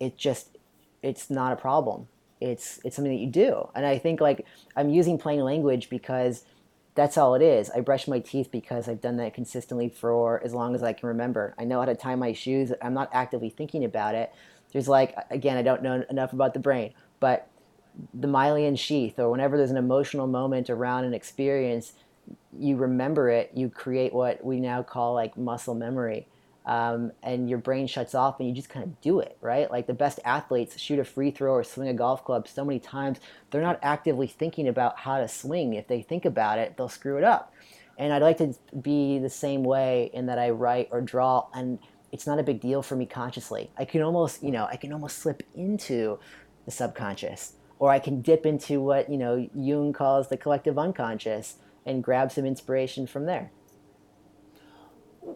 it 0.00 0.16
just 0.16 0.58
it's 1.02 1.30
not 1.30 1.52
a 1.52 1.56
problem. 1.56 2.08
It's 2.40 2.80
it's 2.84 2.96
something 2.96 3.12
that 3.12 3.20
you 3.20 3.30
do. 3.30 3.68
And 3.74 3.86
i 3.86 3.98
think 3.98 4.20
like 4.20 4.44
i'm 4.76 4.90
using 4.90 5.18
plain 5.18 5.40
language 5.40 5.88
because 5.88 6.44
that's 6.94 7.18
all 7.18 7.34
it 7.34 7.42
is. 7.42 7.70
I 7.70 7.80
brush 7.80 8.08
my 8.08 8.18
teeth 8.18 8.50
because 8.50 8.88
i've 8.88 9.00
done 9.00 9.16
that 9.18 9.34
consistently 9.34 9.88
for 9.88 10.42
as 10.44 10.52
long 10.52 10.74
as 10.74 10.82
i 10.82 10.92
can 10.92 11.08
remember. 11.08 11.54
I 11.58 11.64
know 11.64 11.78
how 11.80 11.86
to 11.86 11.94
tie 11.94 12.16
my 12.16 12.32
shoes. 12.32 12.72
I'm 12.82 12.94
not 12.94 13.10
actively 13.12 13.50
thinking 13.50 13.84
about 13.84 14.14
it. 14.14 14.32
There's 14.72 14.88
like 14.88 15.16
again 15.30 15.56
i 15.56 15.62
don't 15.62 15.82
know 15.82 16.04
enough 16.10 16.32
about 16.32 16.52
the 16.52 16.60
brain 16.60 16.92
but 17.20 17.48
the 18.12 18.28
myelin 18.28 18.78
sheath 18.78 19.18
or 19.18 19.30
whenever 19.30 19.56
there's 19.56 19.70
an 19.70 19.76
emotional 19.76 20.26
moment 20.26 20.68
around 20.68 21.04
an 21.04 21.14
experience 21.14 21.92
you 22.58 22.76
remember 22.76 23.28
it 23.28 23.50
you 23.54 23.68
create 23.68 24.12
what 24.12 24.42
we 24.44 24.60
now 24.60 24.82
call 24.82 25.14
like 25.14 25.36
muscle 25.36 25.74
memory 25.74 26.26
um, 26.66 27.12
and 27.22 27.48
your 27.48 27.58
brain 27.58 27.86
shuts 27.86 28.14
off 28.14 28.40
and 28.40 28.48
you 28.48 28.54
just 28.54 28.68
kind 28.68 28.84
of 28.84 29.00
do 29.00 29.20
it, 29.20 29.38
right? 29.40 29.70
Like 29.70 29.86
the 29.86 29.94
best 29.94 30.18
athletes 30.24 30.78
shoot 30.78 30.98
a 30.98 31.04
free 31.04 31.30
throw 31.30 31.52
or 31.52 31.62
swing 31.62 31.88
a 31.88 31.94
golf 31.94 32.24
club 32.24 32.48
so 32.48 32.64
many 32.64 32.80
times, 32.80 33.18
they're 33.50 33.62
not 33.62 33.78
actively 33.82 34.26
thinking 34.26 34.66
about 34.66 34.98
how 34.98 35.18
to 35.18 35.28
swing. 35.28 35.74
If 35.74 35.86
they 35.86 36.02
think 36.02 36.24
about 36.24 36.58
it, 36.58 36.76
they'll 36.76 36.88
screw 36.88 37.18
it 37.18 37.24
up. 37.24 37.54
And 37.98 38.12
I'd 38.12 38.22
like 38.22 38.38
to 38.38 38.54
be 38.82 39.20
the 39.20 39.30
same 39.30 39.62
way 39.62 40.10
in 40.12 40.26
that 40.26 40.38
I 40.38 40.50
write 40.50 40.88
or 40.90 41.00
draw, 41.00 41.46
and 41.54 41.78
it's 42.12 42.26
not 42.26 42.38
a 42.38 42.42
big 42.42 42.60
deal 42.60 42.82
for 42.82 42.94
me 42.94 43.06
consciously. 43.06 43.70
I 43.78 43.84
can 43.86 44.02
almost, 44.02 44.42
you 44.42 44.50
know, 44.50 44.66
I 44.70 44.76
can 44.76 44.92
almost 44.92 45.18
slip 45.18 45.42
into 45.54 46.18
the 46.66 46.70
subconscious, 46.72 47.54
or 47.78 47.90
I 47.90 47.98
can 47.98 48.20
dip 48.20 48.44
into 48.44 48.82
what, 48.82 49.08
you 49.08 49.16
know, 49.16 49.48
Jung 49.54 49.94
calls 49.94 50.28
the 50.28 50.36
collective 50.36 50.78
unconscious 50.78 51.54
and 51.86 52.04
grab 52.04 52.30
some 52.32 52.44
inspiration 52.44 53.06
from 53.06 53.26
there 53.26 53.50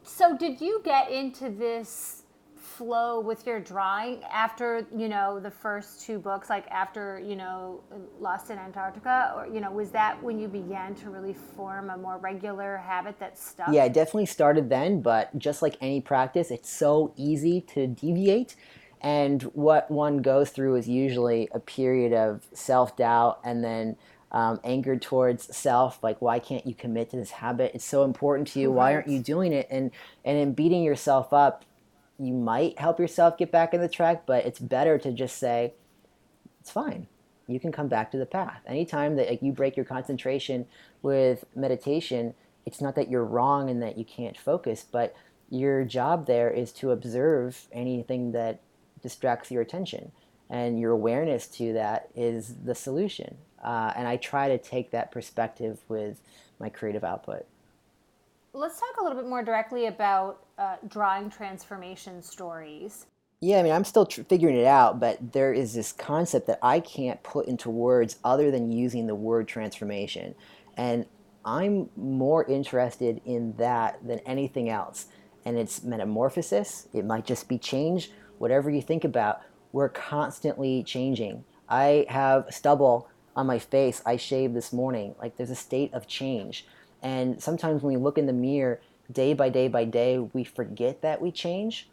So, 0.05 0.37
did 0.37 0.61
you 0.61 0.81
get 0.85 1.11
into 1.11 1.51
this 1.51 2.23
flow 2.57 3.21
with 3.21 3.47
your 3.47 3.61
drawing 3.61 4.23
after 4.25 4.87
you 4.97 5.09
know 5.09 5.41
the 5.41 5.51
first 5.51 6.01
two 6.01 6.19
books, 6.19 6.49
like 6.49 6.67
after 6.71 7.21
you 7.21 7.37
know 7.37 7.83
Lost 8.21 8.51
in 8.51 8.59
Antarctica, 8.59 9.35
or 9.37 9.47
you 9.47 9.61
know 9.61 9.71
was 9.71 9.91
that 9.91 10.23
when 10.23 10.39
you 10.39 10.49
began 10.49 10.95
to 10.97 11.11
really 11.11 11.35
form 11.35 11.91
a 11.91 11.99
more 11.99 12.19
regular 12.19 12.79
habit 12.79 13.19
that 13.19 13.39
stuck? 13.39 13.69
Yeah, 13.73 13.85
it 13.85 13.93
definitely 13.93 14.27
started 14.27 14.71
then, 14.71 15.03
but 15.03 15.37
just 15.39 15.63
like 15.63 15.77
any 15.81 16.01
practice, 16.01 16.51
it's 16.51 16.71
so 16.71 17.13
easy 17.17 17.61
to 17.75 17.87
deviate. 17.87 18.57
And 19.03 19.43
what 19.43 19.91
one 19.91 20.19
goes 20.19 20.51
through 20.51 20.77
is 20.77 20.89
usually 20.89 21.49
a 21.53 21.61
period 21.61 22.13
of 22.13 22.47
self 22.55 22.97
doubt 22.97 23.41
and 23.45 23.65
then 23.65 23.97
um, 24.33 24.61
anger 24.63 24.97
towards 24.97 25.55
self 25.57 26.03
like 26.03 26.21
why 26.21 26.39
can't 26.39 26.67
you 26.67 26.75
commit 26.75 27.11
to 27.11 27.17
this 27.17 27.31
habit? 27.31 27.73
It's 27.75 27.85
so 27.85 28.05
important 28.05 28.49
to 28.49 28.61
you. 28.61 28.69
Right. 28.69 28.77
why 28.77 28.95
aren't 28.95 29.09
you 29.09 29.21
doing 29.21 29.53
it? 29.53 29.67
And 29.71 29.91
and 30.25 30.39
in 30.39 30.53
beating 30.53 30.83
yourself 30.83 31.33
up 31.33 31.65
you 32.19 32.35
might 32.35 32.79
help 32.79 33.01
yourself 33.01 33.39
get 33.39 33.51
back 33.51 33.73
in 33.73 33.81
the 33.81 33.89
track 33.89 34.27
but 34.27 34.45
it's 34.45 34.59
better 34.59 34.99
to 34.99 35.13
just 35.13 35.39
say 35.39 35.75
it's 36.61 36.71
fine. 36.71 37.07
You 37.47 37.59
can 37.59 37.73
come 37.73 37.89
back 37.89 38.13
to 38.13 38.19
the 38.19 38.27
path. 38.27 38.61
Anytime 38.67 39.17
that 39.17 39.29
like, 39.29 39.43
you 39.43 39.53
break 39.53 39.77
your 39.77 39.87
concentration 39.87 40.67
with 41.03 41.45
meditation 41.55 42.35
it's 42.67 42.81
not 42.81 42.95
that 42.95 43.09
you're 43.09 43.25
wrong 43.25 43.71
and 43.71 43.83
that 43.83 43.97
you 43.97 44.05
can't 44.05 44.39
focus 44.39 44.85
but 44.91 45.17
your 45.51 45.85
job 45.85 46.27
there 46.27 46.49
is 46.49 46.71
to 46.71 46.93
observe 46.93 47.67
anything 47.73 48.33
that 48.33 48.61
distracts 49.03 49.51
your 49.51 49.63
attention. 49.63 50.13
And 50.49 50.81
your 50.81 50.93
awareness 50.93 51.47
to 51.49 51.73
that 51.75 52.09
is 52.15 52.55
the 52.65 52.75
solution 52.75 53.37
uh, 53.63 53.93
and 53.97 54.07
I 54.09 54.17
try 54.17 54.49
to 54.49 54.59
take 54.59 54.91
that 54.91 55.11
perspective 55.11 55.79
with 55.89 56.21
my 56.59 56.69
creative 56.69 57.05
output. 57.05 57.47
Let's 58.53 58.81
talk 58.81 58.97
a 59.01 59.03
little 59.03 59.17
bit 59.17 59.29
more 59.29 59.43
directly 59.43 59.87
about 59.87 60.45
uh, 60.59 60.77
drawing 60.89 61.31
transformation 61.31 62.23
stories. 62.23 63.07
Yeah, 63.41 63.59
I 63.59 63.63
mean, 63.63 63.73
I'm 63.73 63.85
still 63.85 64.05
tr- 64.05 64.23
figuring 64.23 64.57
it 64.57 64.67
out, 64.67 65.01
but 65.01 65.33
there 65.33 65.53
is 65.53 65.73
this 65.73 65.93
concept 65.93 66.47
that 66.49 66.59
I 66.63 66.81
can't 66.81 67.23
put 67.23 67.47
into 67.47 67.71
words 67.71 68.19
other 68.23 68.51
than 68.51 68.71
using 68.71 69.07
the 69.07 69.15
word 69.15 69.49
transformation. 69.49 70.35
And 70.77 71.07
I'm 71.45 71.89
more 71.97 72.45
interested 72.45 73.23
in 73.25 73.55
that 73.57 74.07
than 74.07 74.19
anything 74.21 74.69
else. 74.69 75.07
And 75.47 75.57
it's 75.57 75.83
metamorphosis, 75.83 76.89
it 76.93 77.07
might 77.07 77.25
just 77.25 77.49
be 77.49 77.57
change, 77.57 78.11
whatever 78.39 78.69
you 78.69 78.83
think 78.83 79.05
about. 79.05 79.41
We're 79.73 79.89
constantly 79.89 80.83
changing. 80.83 81.45
I 81.69 82.05
have 82.09 82.47
stubble 82.51 83.09
on 83.41 83.47
my 83.47 83.59
face 83.59 84.03
I 84.07 84.17
shaved 84.17 84.55
this 84.55 84.73
morning. 84.73 85.15
Like 85.21 85.37
there's 85.37 85.51
a 85.51 85.57
state 85.57 85.93
of 85.95 86.07
change. 86.07 86.67
And 87.03 87.43
sometimes 87.43 87.83
when 87.83 87.95
we 87.95 88.01
look 88.01 88.19
in 88.19 88.27
the 88.27 88.33
mirror 88.33 88.81
day 89.11 89.33
by 89.33 89.49
day 89.49 89.67
by 89.67 89.85
day, 89.85 90.19
we 90.19 90.45
forget 90.45 91.01
that 91.01 91.21
we 91.21 91.33
change. 91.33 91.89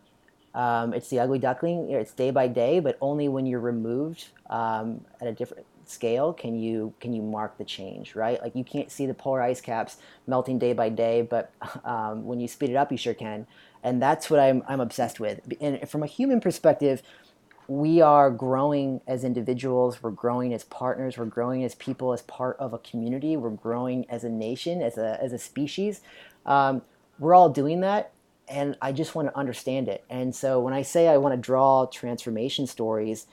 Um, 0.54 0.94
it's 0.94 1.10
the 1.10 1.20
ugly 1.20 1.40
duckling. 1.40 1.90
It's 1.90 2.12
day 2.12 2.32
by 2.32 2.48
day, 2.48 2.80
but 2.80 2.98
only 3.00 3.30
when 3.30 3.46
you're 3.46 3.60
removed 3.62 4.26
um, 4.50 5.06
at 5.22 5.28
a 5.28 5.32
different 5.32 5.66
scale 5.86 6.34
can 6.34 6.60
you 6.60 6.94
can 7.00 7.14
you 7.14 7.22
mark 7.22 7.58
the 7.58 7.64
change, 7.64 8.14
right? 8.14 8.42
Like 8.42 8.56
you 8.56 8.66
can't 8.66 8.92
see 8.92 9.06
the 9.06 9.14
polar 9.14 9.42
ice 9.42 9.62
caps 9.62 9.98
melting 10.28 10.60
day 10.60 10.74
by 10.74 10.90
day, 10.90 11.22
but 11.22 11.52
um, 11.86 12.26
when 12.26 12.40
you 12.40 12.48
speed 12.48 12.70
it 12.70 12.76
up, 12.76 12.92
you 12.92 12.98
sure 12.98 13.14
can. 13.14 13.48
And 13.84 14.02
that's 14.02 14.30
what 14.30 14.40
I'm 14.42 14.64
I'm 14.68 14.82
obsessed 14.82 15.20
with. 15.20 15.40
And 15.62 15.88
from 15.90 16.04
a 16.04 16.08
human 16.08 16.42
perspective, 16.42 17.02
we 17.68 18.02
are 18.02 18.32
growing 18.32 19.02
as 19.08 19.24
individuals, 19.24 20.02
we're 20.02 20.12
growing 20.12 20.54
as 20.54 20.64
partners, 20.64 21.18
we're 21.18 21.26
growing 21.26 21.64
as 21.64 21.76
people, 21.76 22.14
as 22.14 22.22
part 22.22 22.56
of 22.60 22.74
a 22.74 22.78
community, 22.80 23.36
we're 23.36 23.50
growing 23.50 24.10
as 24.10 24.24
a 24.24 24.30
nation, 24.30 24.82
as 24.82 24.98
a, 24.98 25.22
as 25.22 25.34
a 25.34 25.38
species. 25.38 26.02
Um, 26.46 26.82
we're 27.20 27.36
all 27.36 27.50
doing 27.50 27.82
that, 27.82 28.12
and 28.48 28.78
I 28.82 28.94
just 28.94 29.16
want 29.16 29.28
to 29.28 29.38
understand 29.38 29.90
it. 29.90 30.06
And 30.10 30.34
so 30.34 30.60
when 30.62 30.74
I 30.74 30.82
say 30.82 31.10
I 31.10 31.18
want 31.18 31.34
to 31.34 31.42
draw 31.42 31.86
transformation 31.88 32.68
stories, 32.68 33.28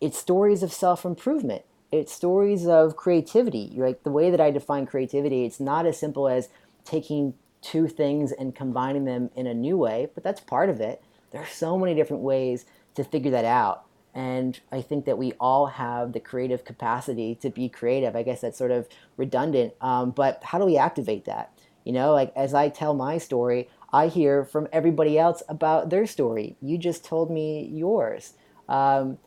it's 0.00 0.18
stories 0.18 0.62
of 0.62 0.72
self 0.72 1.04
improvement. 1.04 1.62
It's 1.92 2.12
stories 2.12 2.66
of 2.66 2.96
creativity. 2.96 3.72
Like 3.76 4.02
the 4.02 4.10
way 4.10 4.30
that 4.32 4.40
I 4.40 4.50
define 4.50 4.86
creativity, 4.86 5.44
it's 5.44 5.60
not 5.60 5.86
as 5.86 5.98
simple 5.98 6.28
as 6.28 6.48
taking 6.84 7.34
two 7.62 7.86
things 7.86 8.32
and 8.32 8.54
combining 8.54 9.04
them 9.04 9.30
in 9.36 9.46
a 9.46 9.54
new 9.54 9.78
way, 9.78 10.08
but 10.12 10.24
that's 10.24 10.40
part 10.40 10.68
of 10.68 10.80
it. 10.80 11.02
There 11.30 11.40
are 11.40 11.46
so 11.46 11.78
many 11.78 11.94
different 11.94 12.22
ways 12.22 12.66
to 12.94 13.04
figure 13.04 13.30
that 13.30 13.44
out. 13.44 13.84
And 14.14 14.60
I 14.70 14.80
think 14.80 15.06
that 15.06 15.18
we 15.18 15.32
all 15.40 15.66
have 15.66 16.12
the 16.12 16.20
creative 16.20 16.64
capacity 16.64 17.34
to 17.36 17.50
be 17.50 17.68
creative. 17.68 18.14
I 18.14 18.22
guess 18.22 18.42
that's 18.42 18.56
sort 18.56 18.70
of 18.70 18.88
redundant, 19.16 19.74
um, 19.80 20.12
but 20.12 20.42
how 20.44 20.58
do 20.58 20.64
we 20.64 20.76
activate 20.76 21.24
that? 21.24 21.58
You 21.84 21.92
know, 21.92 22.12
like 22.12 22.32
as 22.36 22.54
I 22.54 22.68
tell 22.68 22.94
my 22.94 23.18
story, 23.18 23.68
I 23.92 24.08
hear 24.08 24.44
from 24.44 24.68
everybody 24.72 25.18
else 25.18 25.42
about 25.48 25.90
their 25.90 26.06
story. 26.06 26.56
You 26.60 26.78
just 26.78 27.04
told 27.04 27.30
me 27.30 27.68
yours. 27.72 28.34
Um, 28.68 29.18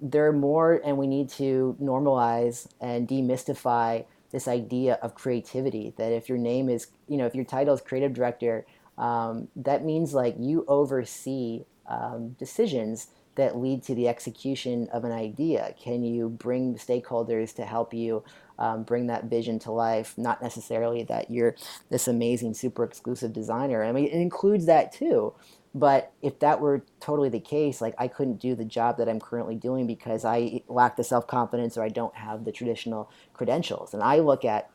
there 0.00 0.26
are 0.26 0.32
more, 0.32 0.80
and 0.84 0.98
we 0.98 1.06
need 1.06 1.28
to 1.30 1.76
normalize 1.80 2.68
and 2.80 3.08
demystify 3.08 4.04
this 4.30 4.46
idea 4.46 4.94
of 4.94 5.14
creativity. 5.14 5.94
That 5.96 6.12
if 6.12 6.28
your 6.28 6.38
name 6.38 6.68
is, 6.68 6.88
you 7.08 7.16
know, 7.16 7.26
if 7.26 7.34
your 7.34 7.44
title 7.44 7.74
is 7.74 7.80
creative 7.80 8.12
director, 8.12 8.66
um, 8.98 9.48
that 9.56 9.84
means 9.84 10.12
like 10.12 10.36
you 10.38 10.64
oversee 10.68 11.64
um, 11.88 12.30
decisions 12.38 13.08
that 13.36 13.56
lead 13.56 13.82
to 13.84 13.94
the 13.94 14.08
execution 14.08 14.88
of 14.92 15.04
an 15.04 15.12
idea? 15.12 15.74
Can 15.78 16.02
you 16.02 16.28
bring 16.28 16.74
stakeholders 16.76 17.54
to 17.56 17.64
help 17.64 17.94
you 17.94 18.24
um, 18.58 18.82
bring 18.82 19.06
that 19.08 19.24
vision 19.24 19.58
to 19.60 19.70
life? 19.70 20.14
Not 20.16 20.42
necessarily 20.42 21.04
that 21.04 21.30
you're 21.30 21.54
this 21.90 22.08
amazing, 22.08 22.54
super 22.54 22.84
exclusive 22.84 23.32
designer. 23.32 23.84
I 23.84 23.92
mean, 23.92 24.06
it 24.06 24.12
includes 24.12 24.66
that 24.66 24.92
too. 24.92 25.34
But 25.74 26.12
if 26.22 26.38
that 26.38 26.62
were 26.62 26.82
totally 27.00 27.28
the 27.28 27.38
case, 27.38 27.82
like 27.82 27.94
I 27.98 28.08
couldn't 28.08 28.40
do 28.40 28.54
the 28.54 28.64
job 28.64 28.96
that 28.96 29.10
I'm 29.10 29.20
currently 29.20 29.56
doing 29.56 29.86
because 29.86 30.24
I 30.24 30.62
lack 30.68 30.96
the 30.96 31.04
self 31.04 31.26
confidence 31.26 31.76
or 31.76 31.82
I 31.82 31.90
don't 31.90 32.14
have 32.16 32.46
the 32.46 32.52
traditional 32.52 33.10
credentials. 33.34 33.92
And 33.92 34.02
I 34.02 34.20
look 34.20 34.46
at 34.46 34.70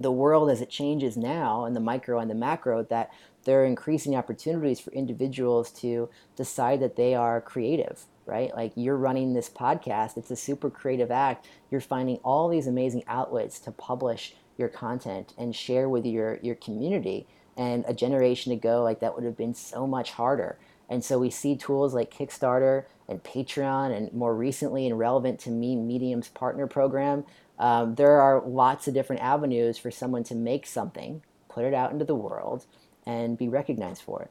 the 0.00 0.10
world 0.10 0.50
as 0.50 0.62
it 0.62 0.70
changes 0.70 1.14
now 1.18 1.66
and 1.66 1.76
the 1.76 1.80
micro 1.80 2.18
and 2.18 2.30
the 2.30 2.34
macro 2.34 2.82
that 2.84 3.10
there 3.50 3.62
are 3.62 3.66
increasing 3.66 4.14
opportunities 4.14 4.78
for 4.78 4.92
individuals 4.92 5.72
to 5.72 6.08
decide 6.36 6.78
that 6.78 6.94
they 6.94 7.16
are 7.16 7.40
creative 7.40 8.06
right? 8.30 8.54
Like 8.54 8.72
you're 8.76 8.96
running 8.96 9.34
this 9.34 9.50
podcast 9.50 10.16
it's 10.16 10.30
a 10.30 10.36
super 10.36 10.70
creative 10.70 11.10
act. 11.10 11.48
You're 11.70 11.80
finding 11.80 12.18
all 12.18 12.48
these 12.48 12.68
amazing 12.68 13.02
outlets 13.08 13.58
to 13.60 13.72
publish 13.72 14.34
your 14.56 14.68
content 14.68 15.34
and 15.36 15.54
share 15.54 15.88
with 15.88 16.06
your 16.06 16.38
your 16.40 16.54
community. 16.54 17.26
And 17.56 17.84
a 17.88 17.92
generation 17.92 18.52
ago 18.52 18.84
like 18.84 19.00
that 19.00 19.16
would 19.16 19.24
have 19.24 19.36
been 19.36 19.54
so 19.54 19.86
much 19.86 20.12
harder. 20.12 20.58
And 20.88 21.04
so 21.04 21.18
we 21.18 21.30
see 21.30 21.56
tools 21.56 21.92
like 21.92 22.14
kickstarter 22.14 22.84
and 23.08 23.22
patreon 23.22 23.96
and 23.96 24.12
more 24.12 24.34
recently 24.34 24.86
and 24.86 24.96
relevant 24.98 25.40
to 25.40 25.50
me 25.50 25.74
medium's 25.74 26.28
partner 26.28 26.68
program. 26.68 27.24
Um, 27.58 27.96
there 27.96 28.20
are 28.20 28.40
lots 28.46 28.86
of 28.86 28.94
different 28.94 29.22
avenues 29.22 29.76
for 29.76 29.90
someone 29.90 30.22
to 30.24 30.34
make 30.34 30.66
something 30.66 31.22
put 31.48 31.64
it 31.64 31.74
out 31.74 31.92
into 31.92 32.04
the 32.04 32.14
world 32.14 32.64
and 33.06 33.36
be 33.36 33.48
recognized 33.48 34.02
for 34.02 34.22
it. 34.22 34.30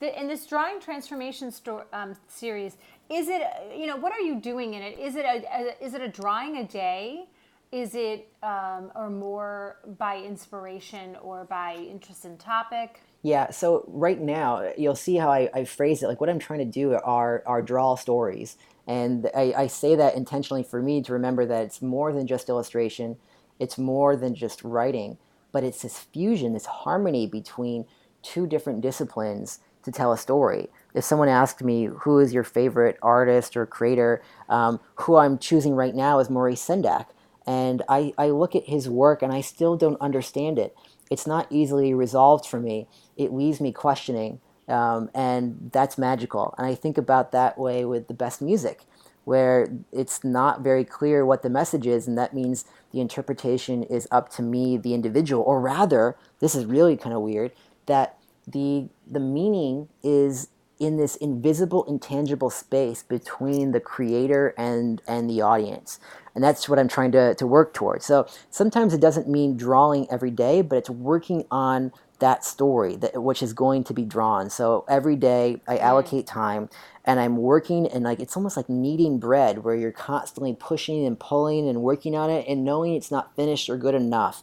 The, 0.00 0.18
in 0.18 0.28
this 0.28 0.46
drawing 0.46 0.80
transformation 0.80 1.50
sto- 1.50 1.84
um, 1.92 2.14
series, 2.28 2.76
is 3.10 3.28
it 3.28 3.42
you 3.76 3.86
know 3.86 3.96
what 3.96 4.12
are 4.12 4.20
you 4.20 4.40
doing 4.40 4.74
in 4.74 4.82
it? 4.82 4.98
Is 4.98 5.16
it 5.16 5.24
a, 5.24 5.44
a 5.52 5.84
is 5.84 5.94
it 5.94 6.00
a 6.00 6.08
drawing 6.08 6.58
a 6.58 6.64
day? 6.64 7.28
Is 7.72 7.94
it 7.94 8.32
um, 8.42 8.90
or 8.94 9.10
more 9.10 9.78
by 9.98 10.18
inspiration 10.22 11.16
or 11.16 11.44
by 11.44 11.74
interest 11.74 12.24
in 12.24 12.38
topic? 12.38 13.02
Yeah, 13.22 13.50
so 13.50 13.84
right 13.88 14.20
now 14.20 14.70
you'll 14.78 14.94
see 14.94 15.16
how 15.16 15.30
I, 15.30 15.50
I 15.52 15.64
phrase 15.64 16.02
it. 16.02 16.06
Like 16.06 16.20
what 16.20 16.30
I'm 16.30 16.38
trying 16.38 16.60
to 16.60 16.64
do 16.64 16.94
are 16.94 17.42
are 17.44 17.60
draw 17.60 17.96
stories, 17.96 18.56
and 18.86 19.28
I, 19.34 19.52
I 19.56 19.66
say 19.66 19.96
that 19.96 20.14
intentionally 20.14 20.62
for 20.62 20.80
me 20.80 21.02
to 21.02 21.12
remember 21.12 21.44
that 21.44 21.64
it's 21.64 21.82
more 21.82 22.12
than 22.12 22.28
just 22.28 22.48
illustration. 22.48 23.16
It's 23.58 23.76
more 23.76 24.14
than 24.14 24.36
just 24.36 24.62
writing 24.62 25.18
but 25.52 25.64
it's 25.64 25.82
this 25.82 25.98
fusion, 25.98 26.52
this 26.52 26.66
harmony 26.66 27.26
between 27.26 27.86
two 28.22 28.46
different 28.46 28.80
disciplines 28.80 29.60
to 29.84 29.92
tell 29.92 30.12
a 30.12 30.18
story. 30.18 30.68
If 30.94 31.04
someone 31.04 31.28
asked 31.28 31.62
me 31.62 31.86
who 31.86 32.18
is 32.18 32.32
your 32.32 32.44
favorite 32.44 32.98
artist 33.02 33.56
or 33.56 33.66
creator, 33.66 34.22
um, 34.48 34.80
who 34.96 35.16
I'm 35.16 35.38
choosing 35.38 35.74
right 35.74 35.94
now 35.94 36.18
is 36.18 36.30
Maurice 36.30 36.66
Sendak. 36.66 37.06
And 37.46 37.82
I, 37.88 38.12
I 38.18 38.28
look 38.28 38.54
at 38.54 38.64
his 38.64 38.88
work 38.88 39.22
and 39.22 39.32
I 39.32 39.40
still 39.40 39.76
don't 39.76 40.00
understand 40.00 40.58
it. 40.58 40.76
It's 41.10 41.26
not 41.26 41.46
easily 41.50 41.94
resolved 41.94 42.46
for 42.46 42.60
me. 42.60 42.86
It 43.16 43.32
leaves 43.32 43.60
me 43.60 43.72
questioning. 43.72 44.40
Um, 44.68 45.10
and 45.14 45.70
that's 45.72 45.96
magical. 45.96 46.54
And 46.58 46.66
I 46.66 46.74
think 46.74 46.98
about 46.98 47.32
that 47.32 47.58
way 47.58 47.86
with 47.86 48.08
the 48.08 48.14
best 48.14 48.42
music 48.42 48.82
where 49.24 49.68
it's 49.92 50.24
not 50.24 50.62
very 50.62 50.84
clear 50.84 51.24
what 51.24 51.42
the 51.42 51.50
message 51.50 51.86
is, 51.86 52.08
and 52.08 52.16
that 52.16 52.34
means 52.34 52.64
the 52.92 53.00
interpretation 53.00 53.82
is 53.82 54.08
up 54.10 54.28
to 54.30 54.42
me, 54.42 54.76
the 54.76 54.94
individual, 54.94 55.42
or 55.42 55.60
rather, 55.60 56.16
this 56.40 56.54
is 56.54 56.64
really 56.64 56.96
kind 56.96 57.14
of 57.14 57.22
weird, 57.22 57.52
that 57.86 58.18
the 58.46 58.88
the 59.10 59.20
meaning 59.20 59.88
is 60.02 60.48
in 60.78 60.96
this 60.96 61.16
invisible, 61.16 61.84
intangible 61.84 62.50
space 62.50 63.02
between 63.02 63.72
the 63.72 63.80
creator 63.80 64.54
and 64.56 65.02
and 65.06 65.28
the 65.28 65.40
audience. 65.40 65.98
And 66.34 66.44
that's 66.44 66.68
what 66.68 66.78
I'm 66.78 66.86
trying 66.86 67.10
to, 67.12 67.34
to 67.34 67.46
work 67.48 67.74
towards. 67.74 68.06
So 68.06 68.28
sometimes 68.48 68.94
it 68.94 69.00
doesn't 69.00 69.28
mean 69.28 69.56
drawing 69.56 70.08
every 70.08 70.30
day, 70.30 70.62
but 70.62 70.76
it's 70.76 70.88
working 70.88 71.44
on 71.50 71.92
that 72.18 72.44
story 72.44 72.96
that 72.96 73.22
which 73.22 73.42
is 73.42 73.52
going 73.52 73.84
to 73.84 73.94
be 73.94 74.04
drawn. 74.04 74.50
So 74.50 74.84
every 74.88 75.16
day 75.16 75.60
I 75.68 75.78
allocate 75.78 76.26
time 76.26 76.68
and 77.04 77.20
I'm 77.20 77.36
working 77.36 77.86
and 77.86 78.04
like 78.04 78.20
it's 78.20 78.36
almost 78.36 78.56
like 78.56 78.68
kneading 78.68 79.18
bread 79.18 79.64
where 79.64 79.74
you're 79.74 79.92
constantly 79.92 80.54
pushing 80.58 81.06
and 81.06 81.18
pulling 81.18 81.68
and 81.68 81.82
working 81.82 82.16
on 82.16 82.30
it 82.30 82.46
and 82.48 82.64
knowing 82.64 82.94
it's 82.94 83.10
not 83.10 83.36
finished 83.36 83.68
or 83.68 83.76
good 83.76 83.94
enough. 83.94 84.42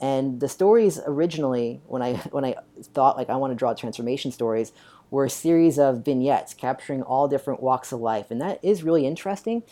And 0.00 0.40
the 0.40 0.48
stories 0.48 1.00
originally 1.06 1.80
when 1.86 2.02
I 2.02 2.14
when 2.30 2.44
I 2.44 2.56
thought 2.94 3.16
like 3.16 3.28
I 3.28 3.36
want 3.36 3.50
to 3.50 3.56
draw 3.56 3.74
transformation 3.74 4.30
stories 4.30 4.72
were 5.10 5.24
a 5.24 5.30
series 5.30 5.78
of 5.78 6.04
vignettes 6.04 6.54
capturing 6.54 7.02
all 7.02 7.28
different 7.28 7.62
walks 7.62 7.92
of 7.92 8.00
life 8.00 8.30
and 8.30 8.40
that 8.40 8.60
is 8.62 8.84
really 8.84 9.06
interesting. 9.06 9.64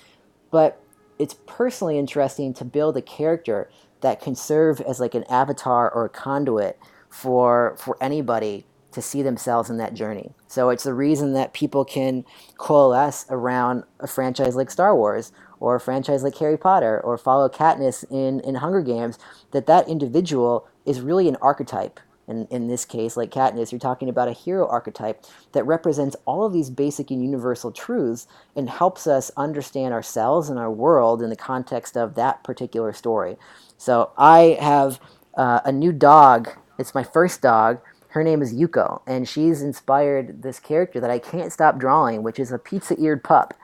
But 0.51 0.81
it's 1.21 1.37
personally 1.47 1.99
interesting 1.99 2.53
to 2.55 2.65
build 2.65 2.97
a 2.97 3.03
character 3.03 3.71
that 4.01 4.21
can 4.21 4.35
serve 4.35 4.81
as 4.81 4.99
like 4.99 5.15
an 5.15 5.25
avatar 5.31 5.89
or 5.89 6.05
a 6.05 6.09
conduit 6.09 6.79
for 7.15 7.77
for 7.79 7.97
anybody 8.01 8.67
to 8.91 9.01
see 9.01 9.23
themselves 9.23 9.71
in 9.71 9.77
that 9.77 9.95
journey. 9.95 10.33
So 10.49 10.71
it's 10.71 10.85
the 10.85 10.95
reason 10.95 11.33
that 11.35 11.53
people 11.53 11.85
can 11.85 12.25
coalesce 12.59 13.25
around 13.31 13.85
a 14.01 14.07
franchise 14.07 14.57
like 14.57 14.71
Star 14.71 14.95
Wars 14.97 15.33
or 15.61 15.77
a 15.77 15.81
franchise 15.81 16.23
like 16.23 16.37
Harry 16.39 16.57
Potter 16.57 17.01
or 17.01 17.17
follow 17.17 17.49
Katniss 17.49 18.05
in, 18.11 18.41
in 18.41 18.57
Hunger 18.57 18.83
Games, 18.83 19.19
that 19.53 19.67
that 19.67 19.89
individual 19.89 20.69
is 20.85 21.01
really 21.01 21.29
an 21.29 21.37
archetype. 21.41 22.01
And 22.27 22.49
in 22.51 22.69
this 22.69 22.85
case, 22.85 23.17
like 23.17 23.31
Katniss, 23.31 23.71
you're 23.71 23.79
talking 23.79 24.09
about 24.09 24.29
a 24.29 24.33
hero 24.33 24.67
archetype 24.67 25.25
that 25.53 25.65
represents 25.65 26.17
all 26.25 26.45
of 26.45 26.53
these 26.53 26.71
basic 26.71 27.11
and 27.11 27.23
universal 27.23 27.71
truths 27.71 28.27
and 28.57 28.69
helps 28.71 29.07
us 29.07 29.31
understand 29.37 29.93
ourselves 29.93 30.49
and 30.49 30.59
our 30.59 30.71
world 30.71 31.23
in 31.23 31.31
the 31.31 31.37
context 31.37 31.97
of 31.97 32.15
that 32.15 32.43
particular 32.45 32.93
story. 32.93 33.37
So 33.77 34.11
I 34.17 34.57
have 34.61 35.01
uh, 35.37 35.61
a 35.65 35.73
new 35.73 35.93
dog 35.93 36.51
it's 36.79 36.95
my 36.95 37.03
first 37.03 37.41
dog. 37.41 37.81
Her 38.09 38.23
name 38.23 38.43
is 38.43 38.55
Yuko, 38.55 39.03
and 39.07 39.29
she's 39.29 39.61
inspired 39.61 40.43
this 40.43 40.61
character 40.61 41.01
that 41.01 41.11
I 41.11 41.19
can't 41.19 41.53
stop 41.53 41.79
drawing, 41.79 42.23
which 42.23 42.39
is 42.39 42.53
a 42.53 42.59
pizza 42.59 42.95
eared 43.01 43.25
pup 43.25 43.55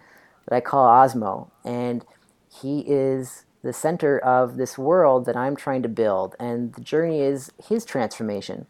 that 0.48 0.56
I 0.56 0.60
call 0.60 0.88
Osmo. 0.88 1.50
And 1.64 2.04
he 2.52 2.80
is 2.80 3.44
the 3.62 3.72
center 3.72 4.18
of 4.18 4.56
this 4.56 4.76
world 4.76 5.26
that 5.26 5.36
I'm 5.36 5.54
trying 5.54 5.82
to 5.82 5.88
build. 5.88 6.34
And 6.40 6.74
the 6.74 6.80
journey 6.80 7.20
is 7.20 7.52
his 7.62 7.84
transformation. 7.84 8.66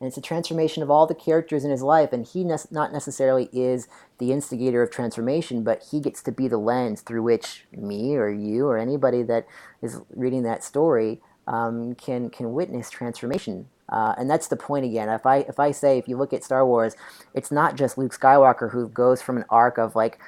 And 0.00 0.08
it's 0.08 0.16
a 0.16 0.22
transformation 0.22 0.82
of 0.82 0.90
all 0.90 1.06
the 1.06 1.14
characters 1.14 1.64
in 1.64 1.70
his 1.70 1.82
life. 1.82 2.12
And 2.12 2.26
he 2.26 2.42
ne- 2.42 2.56
not 2.70 2.92
necessarily 2.92 3.48
is 3.52 3.86
the 4.18 4.32
instigator 4.32 4.82
of 4.82 4.90
transformation, 4.90 5.62
but 5.62 5.86
he 5.90 6.00
gets 6.00 6.22
to 6.24 6.32
be 6.32 6.48
the 6.48 6.58
lens 6.58 7.00
through 7.00 7.22
which 7.22 7.64
me 7.70 8.16
or 8.16 8.28
you 8.28 8.66
or 8.66 8.76
anybody 8.76 9.22
that 9.22 9.46
is 9.80 10.00
reading 10.10 10.42
that 10.42 10.64
story 10.64 11.20
um, 11.46 11.94
can 11.96 12.30
can 12.30 12.52
witness 12.52 12.90
transformation. 12.90 13.68
Uh, 13.88 14.14
and 14.18 14.30
that's 14.30 14.48
the 14.48 14.56
point 14.56 14.84
again. 14.84 15.08
If 15.10 15.26
I 15.26 15.38
if 15.38 15.60
I 15.60 15.70
say 15.72 15.98
if 15.98 16.08
you 16.08 16.16
look 16.16 16.32
at 16.32 16.44
Star 16.44 16.66
Wars, 16.66 16.96
it's 17.34 17.52
not 17.52 17.76
just 17.76 17.98
Luke 17.98 18.18
Skywalker 18.18 18.70
who 18.72 18.88
goes 18.88 19.22
from 19.22 19.36
an 19.36 19.44
arc 19.50 19.78
of 19.78 19.96
like 19.96 20.18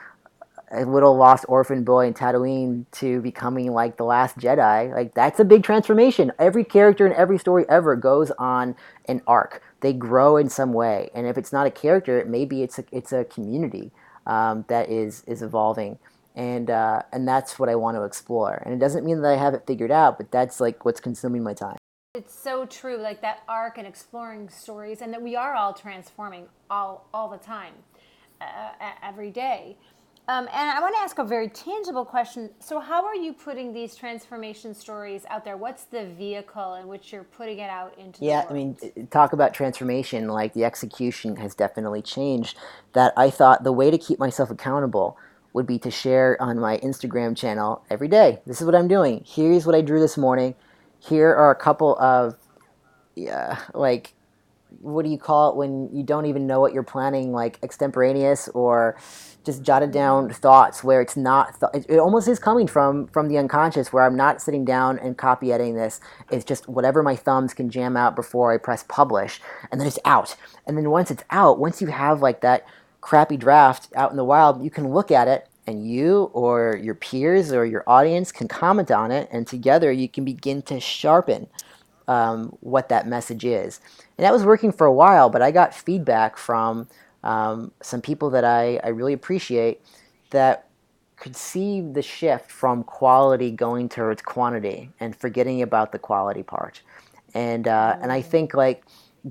a 0.73 0.85
little 0.85 1.17
lost 1.17 1.47
orphan 1.49 1.85
boy 1.85 2.07
in 2.07 2.15
Tatooine 2.15 2.87
to 2.93 3.21
becoming 3.23 3.73
like 3.73 3.97
the 3.97 4.05
last 4.05 4.39
Jedi. 4.39 4.95
Like 4.95 5.15
that's 5.15 5.41
a 5.41 5.45
big 5.45 5.63
transformation. 5.63 6.33
Every 6.39 6.65
character 6.65 7.07
in 7.07 7.13
every 7.15 7.39
story 7.39 7.65
ever 7.69 7.97
goes 7.97 8.31
on 8.33 8.77
an 9.07 9.23
arc. 9.27 9.63
They 9.81 9.93
grow 9.93 10.37
in 10.37 10.51
some 10.51 10.73
way, 10.73 11.11
and 11.15 11.27
if 11.27 11.39
it's 11.39 11.53
not 11.53 11.67
a 11.67 11.71
character, 11.71 12.25
maybe 12.29 12.63
it's 12.63 12.79
a 12.79 12.85
it's 12.93 13.13
a 13.13 13.25
community 13.25 13.93
um, 14.27 14.65
that 14.69 14.91
is 14.91 15.25
is 15.27 15.43
evolving 15.43 15.99
and 16.37 16.71
uh, 16.71 17.03
and 17.13 17.27
that's 17.27 17.59
what 17.59 17.69
I 17.69 17.75
want 17.75 17.97
to 17.97 18.05
explore. 18.05 18.63
And 18.65 18.75
it 18.75 18.79
doesn't 18.79 19.05
mean 19.05 19.23
that 19.23 19.33
I 19.33 19.37
have 19.37 19.55
it 19.55 19.65
figured 19.67 19.91
out, 19.91 20.19
but 20.19 20.31
that's 20.31 20.61
like 20.61 20.85
what's 20.85 21.01
consuming 21.01 21.43
my 21.43 21.55
time. 21.55 21.79
It's 22.15 22.35
so 22.35 22.67
true, 22.67 22.99
like 22.99 23.21
that 23.23 23.43
arc 23.49 23.79
and 23.79 23.87
exploring 23.87 24.49
stories, 24.49 25.03
and 25.03 25.13
that 25.13 25.23
we 25.23 25.35
are 25.35 25.55
all 25.55 25.73
transforming 25.73 26.47
all 26.71 27.09
all 27.13 27.29
the 27.29 27.39
time, 27.39 27.73
uh, 28.41 28.71
every 29.03 29.31
day. 29.31 29.77
Um, 30.29 30.49
and 30.53 30.71
I 30.71 30.81
want 30.81 30.93
to 30.97 31.01
ask 31.01 31.19
a 31.21 31.25
very 31.25 31.49
tangible 31.49 32.05
question. 32.05 32.51
So, 32.59 32.81
how 32.81 33.05
are 33.05 33.15
you 33.15 33.33
putting 33.33 33.73
these 33.73 33.95
transformation 33.95 34.75
stories 34.75 35.25
out 35.31 35.45
there? 35.45 35.57
What's 35.57 35.85
the 35.85 36.07
vehicle 36.07 36.75
in 36.75 36.89
which 36.89 37.13
you're 37.13 37.23
putting 37.23 37.61
it 37.61 37.71
out 37.71 37.97
into? 37.97 38.25
Yeah, 38.25 38.45
I 38.51 38.53
mean, 38.53 38.77
talk 39.11 39.33
about 39.33 39.55
transformation. 39.55 40.27
Like 40.27 40.53
the 40.53 40.65
execution 40.65 41.37
has 41.37 41.55
definitely 41.55 42.03
changed. 42.03 42.59
That 42.93 43.13
I 43.17 43.31
thought 43.31 43.63
the 43.63 43.73
way 43.73 43.91
to 43.91 43.99
keep 43.99 44.19
myself 44.19 44.51
accountable 44.51 45.17
would 45.57 45.67
be 45.67 45.79
to 45.79 45.91
share 45.91 46.37
on 46.39 46.61
my 46.61 46.77
Instagram 46.81 47.35
channel 47.35 47.83
every 47.89 48.09
day. 48.09 48.41
This 48.47 48.61
is 48.61 48.67
what 48.67 48.75
I'm 48.75 48.89
doing. 48.89 49.25
Here's 49.27 49.65
what 49.65 49.75
I 49.75 49.81
drew 49.81 49.99
this 49.99 50.19
morning. 50.19 50.55
Here 51.01 51.35
are 51.35 51.51
a 51.51 51.55
couple 51.55 51.99
of, 51.99 52.37
yeah, 53.15 53.59
like, 53.73 54.13
what 54.83 55.03
do 55.03 55.11
you 55.11 55.17
call 55.17 55.49
it 55.49 55.57
when 55.57 55.89
you 55.95 56.03
don't 56.03 56.27
even 56.27 56.47
know 56.47 56.61
what 56.61 56.75
you're 56.75 56.83
planning, 56.83 57.33
like 57.33 57.59
extemporaneous 57.63 58.49
or 58.49 58.99
just 59.47 59.63
jotted 59.63 59.93
down 59.93 60.29
thoughts 60.29 60.85
where 60.85 61.01
it's 61.01 61.17
not, 61.17 61.59
th- 61.59 61.87
it 61.89 61.99
almost 61.99 62.29
is 62.29 62.39
coming 62.39 62.67
from 62.67 63.07
from 63.07 63.29
the 63.29 63.39
unconscious 63.39 63.95
where 63.95 64.05
I'm 64.05 64.17
not 64.17 64.43
sitting 64.43 64.67
down 64.67 64.99
and 64.99 65.17
copy 65.17 65.55
editing 65.55 65.75
this. 65.75 66.01
It's 66.31 66.45
just 66.45 66.69
whatever 66.69 67.03
my 67.03 67.17
thumbs 67.17 67.55
can 67.55 67.71
jam 67.71 67.97
out 67.97 68.15
before 68.15 68.53
I 68.53 68.59
press 68.59 68.85
publish, 68.89 69.41
and 69.73 69.81
then 69.81 69.89
it's 69.89 70.01
out. 70.05 70.37
And 70.67 70.77
then 70.77 70.91
once 70.91 71.11
it's 71.11 71.25
out, 71.31 71.59
once 71.59 71.81
you 71.81 71.87
have 71.87 72.21
like 72.21 72.43
that 72.43 72.67
crappy 73.07 73.37
draft 73.37 73.89
out 73.95 74.11
in 74.11 74.17
the 74.17 74.25
wild, 74.25 74.65
you 74.65 74.69
can 74.69 74.89
look 74.93 75.13
at 75.13 75.29
it 75.29 75.49
and 75.69 75.89
you 75.89 76.25
or 76.33 76.77
your 76.83 76.97
peers 76.97 77.53
or 77.53 77.65
your 77.65 77.85
audience 77.87 78.33
can 78.33 78.49
comment 78.49 78.91
on 78.91 79.13
it, 79.13 79.29
and 79.31 79.47
together 79.47 79.93
you 79.93 80.09
can 80.09 80.25
begin 80.25 80.61
to 80.61 80.81
sharpen 80.81 81.47
um, 82.09 82.57
what 82.61 82.89
that 82.89 83.07
message 83.07 83.45
is. 83.45 83.81
And 84.19 84.25
that 84.25 84.33
was 84.33 84.45
working 84.45 84.73
for 84.73 84.89
a 84.89 84.93
while, 84.93 85.31
but 85.31 85.41
I 85.41 85.53
got 85.53 85.73
feedback 85.73 86.37
from 86.37 86.89
um, 87.23 87.71
some 87.81 88.01
people 88.01 88.29
that 88.31 88.45
I, 88.45 88.81
I 88.83 88.89
really 88.89 89.13
appreciate 89.13 89.83
that 90.31 90.69
could 91.17 91.37
see 91.37 91.81
the 91.81 92.03
shift 92.03 92.51
from 92.51 92.83
quality 92.83 93.53
going 93.53 93.89
towards 93.89 94.21
quantity 94.21 94.91
and 94.99 95.15
forgetting 95.15 95.63
about 95.63 95.93
the 95.93 95.99
quality 96.01 96.43
part. 96.43 96.83
And, 97.35 97.69
uh, 97.69 97.99
and 98.03 98.11
I 98.11 98.21
think 98.21 98.53
like 98.53 98.83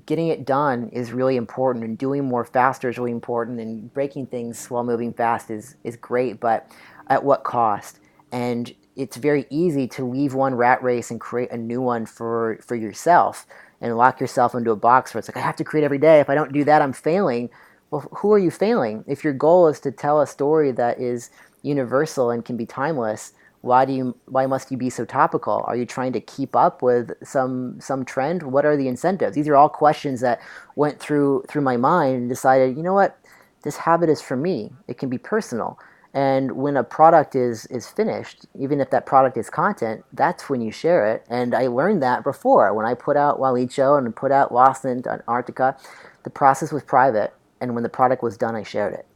getting 0.06 0.28
it 0.28 0.46
done 0.46 0.90
is 0.90 1.14
really 1.14 1.38
important 1.38 1.86
and 1.86 1.98
doing 1.98 2.26
more 2.26 2.44
faster 2.44 2.90
is 2.90 2.98
really 2.98 3.12
important 3.12 3.60
and 3.60 3.94
breaking 3.94 4.28
things 4.28 4.70
while 4.70 4.84
moving 4.84 5.14
fast 5.14 5.50
is, 5.50 5.76
is 5.84 5.96
great 5.96 6.40
but 6.40 6.70
at 7.08 7.24
what 7.24 7.44
cost? 7.44 8.00
And 8.32 8.74
it's 8.96 9.18
very 9.18 9.46
easy 9.50 9.88
to 9.90 10.06
leave 10.06 10.34
one 10.34 10.56
rat 10.56 10.82
race 10.84 11.12
and 11.12 11.20
create 11.20 11.52
a 11.52 11.58
new 11.58 11.82
one 11.82 12.06
for, 12.06 12.60
for 12.66 12.76
yourself 12.76 13.46
and 13.82 13.96
lock 13.96 14.20
yourself 14.20 14.56
into 14.56 14.72
a 14.72 14.76
box 14.76 15.14
where 15.14 15.20
it's 15.20 15.28
like 15.28 15.38
i 15.38 15.42
have 15.42 15.56
to 15.58 15.64
create 15.64 15.84
every 15.84 15.98
day. 15.98 16.20
If 16.20 16.30
i 16.30 16.36
don't 16.36 16.54
do 16.54 16.64
that 16.64 16.82
i'm 16.82 16.94
failing. 16.94 17.50
Well 17.92 18.10
who 18.12 18.34
are 18.34 18.40
you 18.40 18.52
failing? 18.52 19.04
If 19.08 19.24
your 19.24 19.34
goal 19.34 19.68
is 19.68 19.80
to 19.82 19.92
tell 19.92 20.22
a 20.22 20.28
story 20.28 20.72
that 20.72 21.00
is 21.00 21.30
universal 21.62 22.32
and 22.32 22.44
can 22.44 22.58
be 22.58 22.66
timeless 22.66 23.34
why 23.66 23.84
do 23.84 23.94
you 23.94 24.16
why 24.28 24.46
must 24.46 24.70
you 24.70 24.78
be 24.78 24.92
so 24.92 25.06
topical? 25.06 25.64
Are 25.68 25.76
you 25.76 25.88
trying 25.88 26.14
to 26.14 26.22
keep 26.22 26.56
up 26.56 26.84
with 26.84 27.12
some 27.24 27.80
some 27.82 28.06
trend? 28.06 28.44
What 28.44 28.64
are 28.64 28.78
the 28.78 28.88
incentives? 28.88 29.36
These 29.36 29.48
are 29.48 29.56
all 29.56 29.70
questions 29.70 30.22
that 30.22 30.40
went 30.76 31.00
through 31.00 31.46
through 31.50 31.64
my 31.64 31.76
mind 31.76 32.16
and 32.16 32.30
decided 32.30 32.78
you 32.78 32.84
know 32.84 32.94
what? 32.94 33.18
This 33.64 33.78
habit 33.78 34.10
is 34.10 34.22
for 34.22 34.38
me. 34.38 34.72
It 34.88 35.00
can 35.00 35.10
be 35.10 35.18
personal. 35.18 35.80
And 36.14 36.52
when 36.52 36.78
a 36.78 36.84
product 36.84 37.36
is 37.36 37.66
is 37.68 37.88
finished 37.88 38.46
even 38.58 38.80
if 38.80 38.92
that 38.92 39.08
product 39.08 39.36
is 39.36 39.50
content 39.50 40.06
that's 40.14 40.48
when 40.48 40.62
you 40.62 40.72
share 40.72 41.12
it. 41.12 41.26
And 41.28 41.56
i 41.56 41.66
learned 41.66 42.04
that 42.04 42.24
before. 42.24 42.72
When 42.74 42.86
i 42.86 42.94
put 42.94 43.18
out 43.18 43.40
walicho 43.40 43.98
and 43.98 44.16
put 44.16 44.32
out 44.32 44.54
lost 44.54 44.86
in 44.86 45.08
antarctica 45.08 45.76
the 46.24 46.30
process 46.30 46.72
was 46.72 46.84
private. 46.84 47.34
And 47.60 47.74
when 47.74 47.84
the 47.84 47.90
product 47.90 48.22
was 48.22 48.38
done 48.38 48.56
i 48.56 48.62
shared 48.64 48.94
it 48.94 49.08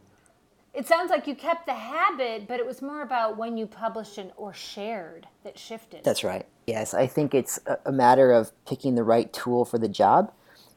it 0.74 0.88
sounds 0.88 1.10
like 1.10 1.28
you 1.28 1.36
kept 1.36 1.66
the 1.66 1.74
habit, 1.74 2.48
but 2.48 2.60
it 2.60 2.66
was 2.66 2.82
more 2.82 3.02
about 3.02 3.38
when 3.38 3.58
you 3.58 3.66
published 3.66 4.18
it 4.18 4.32
or 4.38 4.54
shared 4.54 5.28
that 5.44 5.58
shifted. 5.58 6.04
That's 6.04 6.24
right. 6.24 6.46
Yes, 6.68 6.94
I 6.94 7.08
think 7.08 7.34
it's 7.34 7.60
a 7.86 7.92
matter 7.92 8.32
of 8.32 8.52
picking 8.66 8.96
the 8.96 9.04
right 9.04 9.32
tool 9.34 9.66
for 9.66 9.78
the 9.78 9.88
job. 9.88 10.32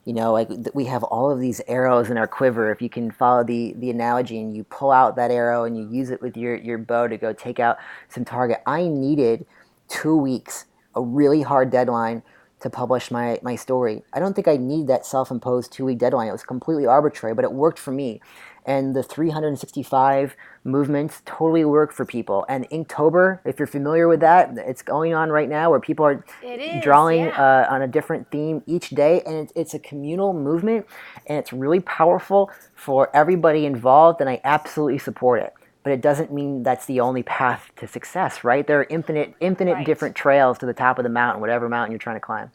You 0.04 0.14
know, 0.14 0.32
like 0.32 0.48
we 0.74 0.86
have 0.86 1.04
all 1.04 1.30
of 1.30 1.38
these 1.38 1.60
arrows 1.68 2.10
in 2.10 2.16
our 2.16 2.26
quiver. 2.26 2.72
If 2.72 2.82
you 2.82 2.88
can 2.88 3.10
follow 3.10 3.44
the 3.44 3.74
the 3.76 3.90
analogy, 3.90 4.40
and 4.40 4.56
you 4.56 4.64
pull 4.64 4.90
out 4.90 5.14
that 5.16 5.30
arrow 5.30 5.64
and 5.64 5.76
you 5.76 5.88
use 5.88 6.10
it 6.10 6.20
with 6.20 6.36
your 6.36 6.56
your 6.56 6.78
bow 6.78 7.06
to 7.06 7.16
go 7.16 7.32
take 7.32 7.60
out 7.60 7.76
some 8.08 8.24
target. 8.24 8.62
I 8.66 8.88
needed 8.88 9.46
two 9.88 10.16
weeks, 10.16 10.64
a 10.96 11.02
really 11.02 11.42
hard 11.42 11.70
deadline 11.70 12.22
to 12.62 12.70
publish 12.70 13.10
my, 13.10 13.38
my 13.42 13.56
story. 13.56 14.02
I 14.12 14.20
don't 14.20 14.34
think 14.34 14.48
I 14.48 14.56
need 14.56 14.86
that 14.86 15.04
self 15.04 15.30
imposed 15.30 15.72
two 15.72 15.84
week 15.84 15.98
deadline. 15.98 16.28
It 16.28 16.32
was 16.32 16.44
completely 16.44 16.86
arbitrary, 16.86 17.34
but 17.34 17.44
it 17.44 17.52
worked 17.52 17.78
for 17.78 17.92
me. 17.92 18.20
And 18.66 18.94
the 18.94 19.02
365 19.02 20.36
movements 20.64 21.22
totally 21.24 21.64
work 21.64 21.92
for 21.92 22.04
people. 22.04 22.44
And 22.48 22.68
Inktober, 22.70 23.40
if 23.44 23.58
you're 23.58 23.66
familiar 23.66 24.08
with 24.08 24.20
that, 24.20 24.50
it's 24.56 24.82
going 24.82 25.14
on 25.14 25.30
right 25.30 25.48
now 25.48 25.70
where 25.70 25.80
people 25.80 26.04
are 26.04 26.24
is, 26.42 26.82
drawing 26.82 27.26
yeah. 27.26 27.64
uh, 27.68 27.74
on 27.74 27.82
a 27.82 27.88
different 27.88 28.30
theme 28.30 28.62
each 28.66 28.90
day, 28.90 29.22
and 29.26 29.36
it's, 29.36 29.52
it's 29.56 29.74
a 29.74 29.78
communal 29.78 30.32
movement, 30.32 30.86
and 31.26 31.38
it's 31.38 31.52
really 31.52 31.80
powerful 31.80 32.50
for 32.74 33.14
everybody 33.14 33.66
involved, 33.66 34.20
and 34.20 34.30
I 34.30 34.40
absolutely 34.44 34.98
support 34.98 35.42
it. 35.42 35.52
But 35.82 35.92
it 35.92 36.00
doesn't 36.00 36.32
mean 36.32 36.62
that's 36.62 36.86
the 36.86 37.00
only 37.00 37.24
path 37.24 37.70
to 37.76 37.88
success, 37.88 38.44
right? 38.44 38.64
There 38.64 38.78
are 38.80 38.86
infinite, 38.88 39.34
infinite 39.40 39.74
Right. 39.74 39.86
different 39.86 40.14
trails 40.14 40.58
to 40.58 40.66
the 40.66 40.72
top 40.74 40.98
of 40.98 41.02
the 41.02 41.08
mountain, 41.10 41.40
whatever 41.40 41.68
mountain 41.68 41.90
you're 41.90 41.98
trying 41.98 42.16
to 42.16 42.20
climb. 42.20 42.50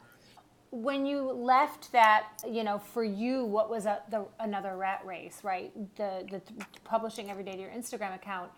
When 0.70 1.06
you 1.06 1.32
left 1.32 1.92
that, 1.92 2.42
you 2.46 2.62
know, 2.62 2.78
for 2.78 3.04
you, 3.04 3.44
what 3.44 3.70
was 3.70 3.86
a, 3.86 4.02
the, 4.10 4.26
another 4.40 4.76
rat 4.76 5.02
race, 5.04 5.40
right? 5.42 5.72
The, 5.96 6.26
the 6.30 6.42
publishing 6.84 7.30
every 7.30 7.44
day 7.44 7.52
to 7.52 7.60
your 7.60 7.70
Instagram 7.70 8.14
account. 8.14 8.50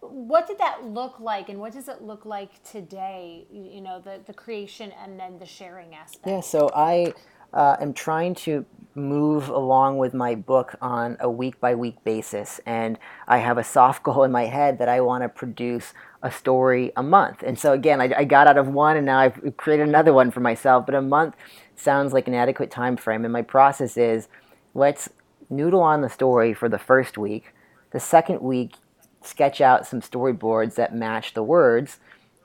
What 0.00 0.46
did 0.46 0.58
that 0.58 0.84
look 0.84 1.20
like, 1.20 1.48
and 1.48 1.58
what 1.58 1.72
does 1.72 1.88
it 1.88 2.02
look 2.02 2.26
like 2.26 2.62
today? 2.62 3.46
You 3.50 3.62
you 3.62 3.80
know, 3.80 3.98
the, 3.98 4.20
the 4.26 4.34
creation 4.34 4.92
and 5.02 5.18
then 5.18 5.38
the 5.38 5.46
sharing 5.46 5.94
aspect. 5.94 6.26
Yeah, 6.26 6.40
so 6.40 6.70
I 6.74 7.14
uh, 7.52 7.76
am 7.80 7.92
trying 7.92 8.34
to 8.34 8.64
move 8.96 9.48
along 9.50 9.98
with 9.98 10.14
my 10.14 10.34
book 10.34 10.74
on 10.80 11.16
a 11.20 11.30
week 11.30 11.60
by 11.60 11.74
week 11.74 12.02
basis, 12.04 12.60
and 12.64 12.98
I 13.28 13.38
have 13.38 13.58
a 13.58 13.64
soft 13.64 14.02
goal 14.04 14.24
in 14.24 14.32
my 14.32 14.46
head 14.46 14.78
that 14.78 14.88
I 14.88 15.00
want 15.00 15.22
to 15.22 15.28
produce 15.28 15.92
a 16.22 16.30
story 16.30 16.92
a 16.96 17.02
month. 17.02 17.42
And 17.42 17.58
so 17.58 17.72
again, 17.72 18.00
I, 18.00 18.12
I 18.16 18.24
got 18.24 18.46
out 18.46 18.58
of 18.58 18.68
one, 18.68 18.96
and 18.96 19.06
now 19.06 19.18
I've 19.18 19.56
created 19.56 19.88
another 19.88 20.12
one 20.12 20.30
for 20.30 20.40
myself. 20.40 20.86
But 20.86 20.94
a 20.94 21.02
month 21.02 21.36
sounds 21.76 22.12
like 22.12 22.26
an 22.26 22.34
adequate 22.34 22.70
time 22.70 22.96
frame, 22.96 23.24
and 23.24 23.32
my 23.32 23.42
process 23.42 23.96
is 23.96 24.28
let's 24.74 25.10
noodle 25.50 25.80
on 25.80 26.00
the 26.00 26.08
story 26.08 26.54
for 26.54 26.68
the 26.68 26.78
first 26.78 27.18
week. 27.18 27.52
The 27.92 28.00
second 28.00 28.40
week, 28.40 28.74
sketch 29.22 29.60
out 29.60 29.86
some 29.86 30.00
storyboards 30.00 30.74
that 30.76 30.94
match 30.94 31.34
the 31.34 31.42
words. 31.42 31.98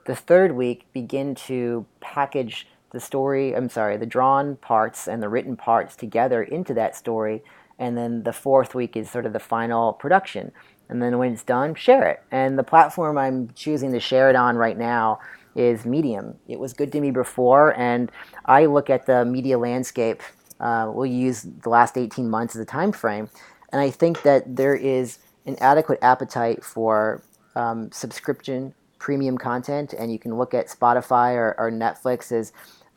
The 0.06 0.16
third 0.16 0.52
week, 0.52 0.86
begin 0.92 1.34
to 1.46 1.86
package 2.00 2.66
the 2.92 3.00
story, 3.00 3.54
I'm 3.54 3.68
sorry, 3.68 3.96
the 3.96 4.06
drawn 4.06 4.56
parts 4.56 5.08
and 5.08 5.22
the 5.22 5.28
written 5.28 5.56
parts 5.56 5.96
together 5.96 6.42
into 6.42 6.74
that 6.74 6.94
story. 6.94 7.42
And 7.78 7.96
then 7.96 8.22
the 8.22 8.32
fourth 8.32 8.74
week 8.74 8.96
is 8.96 9.10
sort 9.10 9.26
of 9.26 9.32
the 9.32 9.40
final 9.40 9.94
production. 9.94 10.52
And 10.88 11.02
then 11.02 11.18
when 11.18 11.32
it's 11.32 11.42
done, 11.42 11.74
share 11.74 12.06
it. 12.06 12.22
And 12.30 12.58
the 12.58 12.62
platform 12.62 13.16
I'm 13.16 13.50
choosing 13.54 13.92
to 13.92 14.00
share 14.00 14.28
it 14.28 14.36
on 14.36 14.56
right 14.56 14.76
now 14.76 15.20
is 15.54 15.84
Medium. 15.84 16.36
It 16.48 16.58
was 16.58 16.72
good 16.72 16.92
to 16.92 17.00
me 17.00 17.10
before, 17.10 17.76
and 17.78 18.10
I 18.44 18.66
look 18.66 18.90
at 18.90 19.06
the 19.06 19.24
media 19.24 19.58
landscape. 19.58 20.22
Uh, 20.60 20.90
we'll 20.92 21.06
use 21.06 21.42
the 21.42 21.68
last 21.68 21.98
18 21.98 22.28
months 22.28 22.54
as 22.56 22.62
a 22.62 22.66
time 22.66 22.92
frame, 22.92 23.28
and 23.70 23.80
I 23.80 23.90
think 23.90 24.22
that 24.22 24.56
there 24.56 24.74
is 24.74 25.18
an 25.46 25.56
adequate 25.60 25.98
appetite 26.02 26.64
for 26.64 27.22
um, 27.56 27.90
subscription 27.90 28.74
premium 28.98 29.36
content, 29.36 29.92
and 29.92 30.12
you 30.12 30.18
can 30.18 30.36
look 30.38 30.54
at 30.54 30.68
Spotify 30.68 31.34
or, 31.34 31.56
or 31.58 31.70
Netflix 31.70 32.30
as 32.30 32.52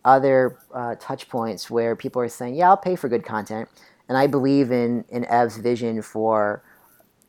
other 0.05 0.57
uh, 0.73 0.95
touch 0.99 1.27
points 1.27 1.69
where 1.69 1.95
people 1.95 2.21
are 2.21 2.29
saying, 2.29 2.55
"Yeah, 2.55 2.69
I'll 2.69 2.77
pay 2.77 2.95
for 2.95 3.09
good 3.09 3.25
content," 3.25 3.67
and 4.07 4.17
I 4.17 4.27
believe 4.27 4.71
in 4.71 5.03
in 5.09 5.25
Ev's 5.25 5.57
vision 5.57 6.01
for 6.01 6.63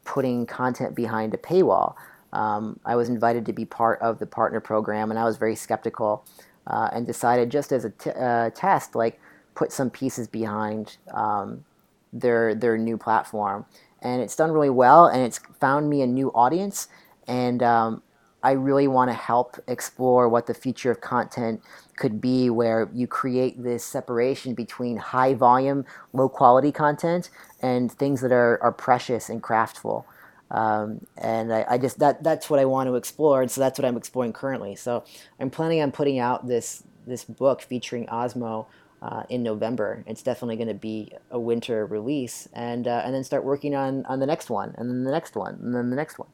putting 0.05 0.47
content 0.47 0.95
behind 0.95 1.35
a 1.35 1.39
paywall. 1.39 1.95
Um, 2.33 2.79
I 2.85 2.95
was 2.97 3.09
invited 3.09 3.47
to 3.47 3.53
be 3.53 3.64
part 3.64 4.01
of 4.01 4.18
the 4.18 4.27
partner 4.27 4.61
program, 4.61 5.11
and 5.11 5.18
I 5.18 5.24
was 5.24 5.37
very 5.39 5.57
skeptical, 5.57 6.24
uh, 6.66 6.91
and 6.93 7.07
decided 7.07 7.51
just 7.51 7.72
as 7.72 7.85
a 7.85 7.91
t- 7.91 8.11
uh, 8.11 8.51
test, 8.51 8.95
like 8.95 9.20
put 9.55 9.72
some 9.72 9.91
pieces 9.91 10.29
behind 10.29 10.99
um, 11.12 11.64
their 12.12 12.55
their 12.55 12.79
new 12.79 12.99
platform, 12.99 13.64
and 14.03 14.20
it's 14.22 14.37
done 14.37 14.53
really 14.53 14.70
well, 14.70 15.07
and 15.07 15.22
it's 15.22 15.41
found 15.61 15.89
me 15.89 16.03
a 16.03 16.07
new 16.07 16.31
audience, 16.33 16.89
and 17.27 17.62
um, 17.62 18.03
I 18.47 18.53
really 18.53 18.86
want 18.86 19.11
to 19.11 19.14
help 19.14 19.59
explore 19.66 20.28
what 20.28 20.47
the 20.47 20.55
future 20.55 20.92
of 20.92 21.01
content 21.01 21.61
could 21.97 22.20
be, 22.20 22.49
where 22.49 22.88
you 22.94 23.09
create 23.09 23.61
this 23.61 23.84
separation 23.84 24.55
between 24.55 24.99
high 24.99 25.34
volume, 25.34 25.84
low 26.12 26.28
quality 26.28 26.70
content 26.70 27.28
and 27.61 27.90
things 27.90 28.20
that 28.20 28.30
are, 28.30 28.62
are 28.62 28.70
precious 28.70 29.28
and 29.28 29.42
craftful. 29.42 30.05
Um, 30.53 31.05
and 31.18 31.53
I, 31.53 31.64
I 31.70 31.78
just 31.78 31.99
that 31.99 32.22
that's 32.22 32.49
what 32.49 32.61
I 32.61 32.66
want 32.66 32.86
to 32.88 32.94
explore, 32.94 33.42
and 33.42 33.51
so 33.51 33.61
that's 33.61 33.80
what 33.80 33.84
I'm 33.84 33.97
exploring 33.97 34.32
currently. 34.32 34.76
So 34.76 35.03
I'm 35.40 35.51
planning 35.51 35.82
on 35.82 35.90
putting 35.90 36.20
out 36.20 36.47
this 36.47 36.84
this 37.05 37.24
book 37.24 37.61
featuring 37.62 38.07
Osmo 38.07 38.66
uh, 39.03 39.24
in 39.28 39.42
November. 39.42 40.05
It's 40.07 40.22
definitely 40.22 40.55
going 40.55 40.68
to 40.68 40.74
be 40.74 41.11
a 41.32 41.40
winter 41.40 41.84
release, 41.84 42.49
and 42.53 42.86
uh, 42.86 43.03
and 43.05 43.12
then 43.12 43.24
start 43.24 43.42
working 43.42 43.74
on 43.74 44.07
on 44.07 44.20
the 44.20 44.26
next 44.26 44.51
one, 44.51 44.72
and 44.78 44.88
then 44.88 45.03
the 45.03 45.11
next 45.11 45.34
one, 45.34 45.59
and 45.61 45.74
then 45.74 45.90
the 45.90 45.97
next 45.97 46.16
one. 46.16 46.28